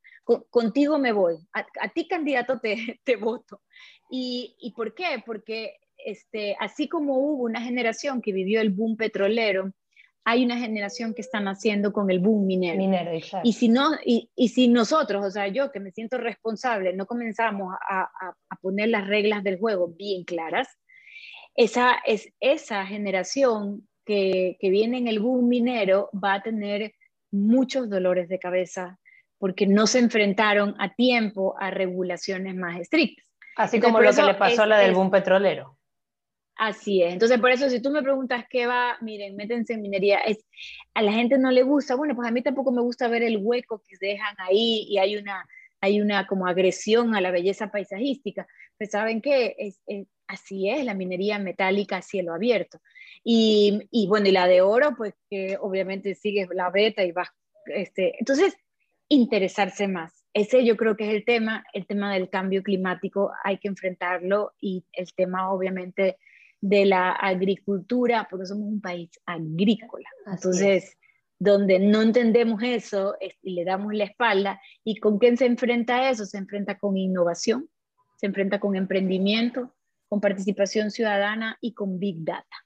contigo 0.51 0.99
me 0.99 1.13
voy. 1.13 1.37
A, 1.53 1.89
ti, 1.89 2.09
candidato, 2.09 2.59
te, 2.59 3.01
te 3.05 3.17
voto. 3.17 3.63
¿Y, 4.11 4.57
¿Y, 4.59 4.73
por 4.73 4.93
qué? 4.95 5.23
Porque 5.25 5.79
este, 6.05 6.57
así 6.59 6.89
como 6.89 7.17
hubo 7.17 7.45
una 7.45 7.61
generación 7.61 8.21
que 8.21 8.33
vivió 8.33 8.61
el 8.61 8.71
boom 8.71 8.97
petrolero, 8.97 9.73
hay 10.25 10.45
una 10.45 10.59
generación 10.59 11.14
que 11.14 11.23
están 11.23 11.49
haciendo 11.49 11.93
con 11.93 12.11
el 12.11 12.21
boom 12.21 12.47
minero. 12.47 12.77
minero 12.77 13.11
y, 13.43 13.53
si 13.53 13.68
no, 13.68 13.93
y, 14.05 14.31
y, 14.37 14.49
si 14.49 14.68
nosotros, 14.68 15.25
o 15.25 15.31
sea, 15.31 15.49
yo 15.49 15.73
que 15.73 15.81
me 15.81 15.93
siento 15.93 16.18
responsable, 16.18 16.93
no 16.93 17.07
comenzamos 17.07 17.75
a, 17.89 18.03
a, 18.03 18.57
poner 18.61 18.89
las 18.89 19.07
reglas 19.09 19.43
del 19.43 19.59
juego 19.59 19.89
bien 19.89 20.25
claras, 20.25 20.68
esa, 21.55 21.95
es, 22.05 22.33
esa 22.39 22.87
generación 22.87 23.89
que, 24.05 24.57
que 24.61 24.71
viene 24.71 24.99
en 24.99 25.09
el 25.09 25.21
boom 25.21 25.49
minero 25.49 26.11
va 26.12 26.35
a 26.35 26.43
tener 26.43 26.93
muchos 27.31 27.89
dolores 27.89 28.29
de 28.29 28.39
cabeza 28.39 28.99
porque 29.39 29.66
no 29.66 29.87
se 29.87 30.01
enfrentaron 30.01 30.75
a 30.79 30.95
tiempo 30.95 31.57
a 31.59 31.71
regulaciones 31.71 32.55
más 32.55 32.79
estrictas. 32.79 33.25
Así 33.57 33.81
como 33.81 34.01
lo 34.01 34.12
que 34.12 34.23
le 34.23 34.35
pasó 34.35 34.62
a 34.62 34.66
la 34.66 34.79
del 34.79 34.95
boom 34.95 35.11
petrolero. 35.11 35.80
Así 36.61 37.03
es. 37.03 37.15
Entonces, 37.15 37.41
por 37.41 37.51
eso, 37.51 37.71
si 37.71 37.81
tú 37.81 37.89
me 37.89 38.03
preguntas 38.03 38.45
qué 38.51 38.67
va, 38.67 38.99
miren, 39.01 39.35
métense 39.35 39.73
en 39.73 39.81
minería, 39.81 40.19
es, 40.19 40.45
a 40.93 41.01
la 41.01 41.11
gente 41.11 41.39
no 41.39 41.51
le 41.51 41.63
gusta, 41.63 41.95
bueno, 41.95 42.15
pues 42.15 42.29
a 42.29 42.31
mí 42.31 42.43
tampoco 42.43 42.71
me 42.71 42.83
gusta 42.83 43.09
ver 43.09 43.23
el 43.23 43.39
hueco 43.39 43.83
que 43.89 43.97
dejan 43.99 44.37
ahí 44.37 44.85
y 44.87 44.99
hay 44.99 45.17
una, 45.17 45.49
hay 45.81 46.03
una 46.03 46.27
como 46.27 46.47
agresión 46.47 47.15
a 47.15 47.23
la 47.23 47.31
belleza 47.31 47.71
paisajística. 47.71 48.47
Pues 48.77 48.91
saben 48.91 49.23
qué, 49.23 49.57
es, 49.57 49.81
así 50.27 50.69
es 50.69 50.85
la 50.85 50.93
minería 50.93 51.39
metálica 51.39 51.97
a 51.97 52.03
cielo 52.03 52.35
abierto. 52.35 52.83
Y, 53.25 53.89
y, 53.91 54.07
bueno, 54.07 54.29
y 54.29 54.33
la 54.33 54.47
de 54.47 54.61
oro, 54.61 54.95
pues 54.99 55.15
que 55.31 55.57
obviamente 55.59 56.15
sigue 56.15 56.47
la 56.53 56.69
beta 56.69 57.03
y 57.03 57.13
va, 57.13 57.27
este, 57.75 58.17
entonces, 58.19 58.55
interesarse 59.09 59.89
más. 59.89 60.27
Ese 60.35 60.63
yo 60.67 60.77
creo 60.77 60.95
que 60.95 61.09
es 61.09 61.15
el 61.15 61.25
tema, 61.25 61.65
el 61.73 61.87
tema 61.87 62.13
del 62.13 62.29
cambio 62.29 62.63
climático, 62.63 63.33
hay 63.45 63.57
que 63.57 63.69
enfrentarlo 63.69 64.53
y 64.61 64.85
el 64.93 65.11
tema 65.15 65.51
obviamente 65.51 66.19
de 66.61 66.85
la 66.87 67.13
agricultura, 67.13 68.27
porque 68.31 68.47
somos 68.47 68.69
un 68.69 68.81
país 68.81 69.11
agrícola. 69.25 70.09
Entonces, 70.27 70.97
donde 71.39 71.79
no 71.79 72.03
entendemos 72.03 72.63
eso 72.63 73.17
y 73.43 73.53
le 73.53 73.65
damos 73.65 73.95
la 73.95 74.05
espalda, 74.05 74.61
¿y 74.85 74.97
con 74.97 75.19
quién 75.19 75.37
se 75.37 75.47
enfrenta 75.47 76.11
eso? 76.11 76.27
Se 76.27 76.39
enfrenta 76.39 76.79
con 76.79 76.97
innovación, 76.97 77.69
se 78.17 78.27
enfrenta 78.27 78.61
con 78.61 78.77
emprendimiento, 78.77 79.75
con 80.09 80.21
participación 80.21 80.91
ciudadana 80.91 81.57
y 81.61 81.73
con 81.73 81.99
Big 81.99 82.25
Data. 82.25 82.57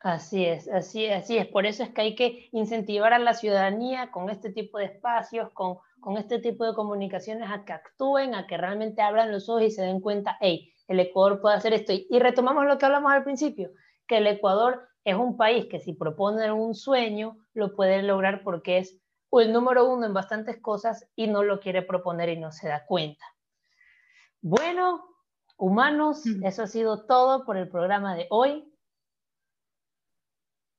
Así 0.00 0.44
es, 0.44 0.68
así 0.68 1.06
es, 1.06 1.24
así 1.24 1.38
es. 1.38 1.46
Por 1.46 1.64
eso 1.64 1.82
es 1.82 1.88
que 1.90 2.02
hay 2.02 2.14
que 2.14 2.48
incentivar 2.52 3.14
a 3.14 3.18
la 3.18 3.32
ciudadanía 3.32 4.10
con 4.10 4.28
este 4.28 4.52
tipo 4.52 4.76
de 4.78 4.84
espacios, 4.84 5.50
con, 5.52 5.78
con 5.98 6.18
este 6.18 6.38
tipo 6.38 6.66
de 6.66 6.74
comunicaciones 6.74 7.48
a 7.50 7.64
que 7.64 7.72
actúen, 7.72 8.34
a 8.34 8.46
que 8.46 8.58
realmente 8.58 9.00
abran 9.00 9.32
los 9.32 9.48
ojos 9.48 9.62
y 9.62 9.70
se 9.70 9.80
den 9.80 10.00
cuenta, 10.00 10.36
hey, 10.42 10.73
el 10.88 11.00
Ecuador 11.00 11.40
puede 11.40 11.56
hacer 11.56 11.72
esto. 11.72 11.92
Y 11.92 12.18
retomamos 12.18 12.66
lo 12.66 12.78
que 12.78 12.86
hablamos 12.86 13.12
al 13.12 13.24
principio, 13.24 13.70
que 14.06 14.18
el 14.18 14.26
Ecuador 14.26 14.88
es 15.04 15.16
un 15.16 15.36
país 15.36 15.66
que 15.66 15.80
si 15.80 15.92
propone 15.92 16.50
un 16.52 16.74
sueño, 16.74 17.36
lo 17.52 17.74
puede 17.74 18.02
lograr 18.02 18.42
porque 18.42 18.78
es 18.78 18.98
el 19.32 19.52
número 19.52 19.88
uno 19.88 20.06
en 20.06 20.14
bastantes 20.14 20.60
cosas 20.60 21.08
y 21.16 21.26
no 21.26 21.42
lo 21.42 21.60
quiere 21.60 21.82
proponer 21.82 22.28
y 22.28 22.38
no 22.38 22.52
se 22.52 22.68
da 22.68 22.84
cuenta. 22.86 23.24
Bueno, 24.40 25.04
humanos, 25.56 26.24
eso 26.42 26.62
ha 26.62 26.66
sido 26.66 27.06
todo 27.06 27.44
por 27.44 27.56
el 27.56 27.68
programa 27.68 28.14
de 28.14 28.26
hoy. 28.30 28.70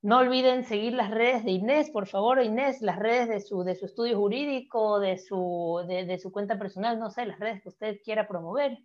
No 0.01 0.19
olviden 0.19 0.63
seguir 0.63 0.93
las 0.93 1.09
redes 1.09 1.43
de 1.43 1.51
Inés, 1.51 1.89
por 1.89 2.07
favor, 2.07 2.41
Inés, 2.41 2.81
las 2.81 2.99
redes 2.99 3.27
de 3.27 3.39
su, 3.39 3.63
de 3.63 3.75
su 3.75 3.87
estudio 3.87 4.19
jurídico, 4.19 4.99
de 4.99 5.17
su, 5.17 5.83
de 5.87 6.19
su 6.19 6.31
cuenta 6.31 6.59
personal, 6.59 6.99
no 6.99 7.09
sé, 7.09 7.25
las 7.25 7.39
redes 7.39 7.63
que 7.63 7.69
usted 7.69 7.97
quiera 8.03 8.27
promover. 8.27 8.77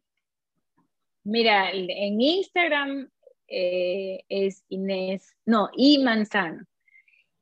Mira, 1.25 1.71
en 1.73 2.21
Instagram 2.21 3.11
eh, 3.49 4.25
es 4.29 4.65
Inés, 4.69 5.37
no, 5.45 5.71
y 5.77 5.99
Manzano. 5.99 6.65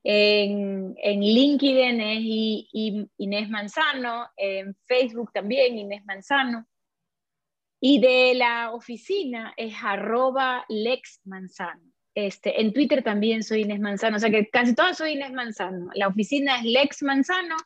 En, 0.03 0.95
en 0.97 1.21
LinkedIn 1.21 2.01
es 2.01 3.09
Inés 3.19 3.51
Manzano, 3.51 4.27
en 4.37 4.75
Facebook 4.87 5.33
también 5.33 5.79
Inés 5.79 6.05
Manzano. 6.07 6.67
Y 7.81 8.01
de 8.01 8.35
la 8.35 8.73
oficina 8.73 9.53
es 9.57 9.75
arroba 9.83 10.65
Lex 10.69 11.21
Manzano. 11.25 11.93
Este, 12.15 12.61
en 12.61 12.73
Twitter 12.73 13.05
también 13.05 13.45
soy 13.45 13.61
Inés 13.61 13.79
Manzano, 13.79 14.17
o 14.17 14.19
sea 14.19 14.31
que 14.31 14.49
casi 14.49 14.75
todas 14.75 14.97
soy 14.97 15.13
Inés 15.13 15.33
Manzano. 15.33 15.91
La 15.95 16.09
oficina 16.09 16.59
es 16.59 16.65
Lex 16.65 17.03
Manzano 17.03 17.57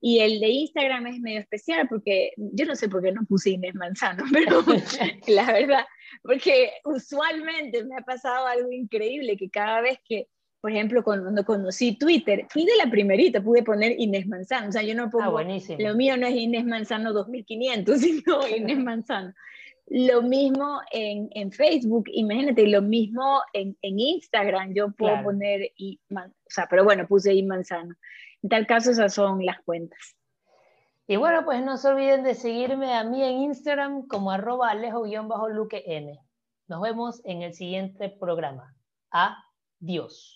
y 0.00 0.20
el 0.20 0.40
de 0.40 0.48
Instagram 0.48 1.06
es 1.06 1.20
medio 1.20 1.40
especial 1.40 1.88
porque 1.88 2.32
yo 2.36 2.66
no 2.66 2.76
sé 2.76 2.88
por 2.88 3.02
qué 3.02 3.12
no 3.12 3.24
puse 3.24 3.50
Inés 3.50 3.74
Manzano, 3.74 4.24
pero 4.32 4.62
la 5.28 5.46
verdad, 5.46 5.86
porque 6.22 6.70
usualmente 6.84 7.84
me 7.84 7.96
ha 7.96 8.02
pasado 8.02 8.46
algo 8.46 8.70
increíble 8.70 9.36
que 9.36 9.50
cada 9.50 9.80
vez 9.80 9.98
que, 10.04 10.28
por 10.60 10.70
ejemplo, 10.70 11.02
cuando 11.02 11.44
conocí 11.44 11.96
Twitter, 11.98 12.46
fui 12.50 12.64
de 12.64 12.76
la 12.76 12.90
primerita, 12.90 13.42
pude 13.42 13.62
poner 13.62 13.94
Inés 13.98 14.26
Manzano, 14.26 14.68
o 14.68 14.72
sea, 14.72 14.82
yo 14.82 14.94
no 14.94 15.10
pongo, 15.10 15.38
ah, 15.38 15.44
lo 15.78 15.94
mío 15.94 16.16
no 16.16 16.26
es 16.26 16.34
Inés 16.34 16.64
Manzano 16.64 17.12
2500, 17.12 18.00
sino 18.00 18.48
Inés 18.48 18.78
Manzano. 18.78 19.32
Lo 19.88 20.20
mismo 20.20 20.80
en, 20.90 21.28
en, 21.32 21.52
Facebook, 21.52 22.06
imagínate, 22.12 22.66
lo 22.66 22.82
mismo 22.82 23.40
en, 23.52 23.76
en 23.82 24.00
Instagram, 24.00 24.74
yo 24.74 24.90
puedo 24.90 25.22
poner, 25.22 25.70
y, 25.76 26.00
o 26.10 26.20
sea, 26.48 26.66
pero 26.68 26.82
bueno, 26.82 27.06
puse 27.06 27.32
I 27.32 27.44
Manzano. 27.44 27.94
En 28.46 28.50
tal 28.50 28.64
caso, 28.68 28.92
esas 28.92 29.12
son 29.12 29.44
las 29.44 29.60
cuentas. 29.64 29.98
Y 31.08 31.16
bueno, 31.16 31.44
pues 31.44 31.64
no 31.64 31.76
se 31.78 31.88
olviden 31.88 32.22
de 32.22 32.36
seguirme 32.36 32.94
a 32.94 33.02
mí 33.02 33.20
en 33.20 33.38
Instagram 33.38 34.06
como 34.06 34.30
arroba 34.30 34.70
alejo-luque 34.70 36.20
Nos 36.68 36.80
vemos 36.80 37.20
en 37.24 37.42
el 37.42 37.54
siguiente 37.54 38.08
programa. 38.08 38.72
Adiós. 39.10 40.35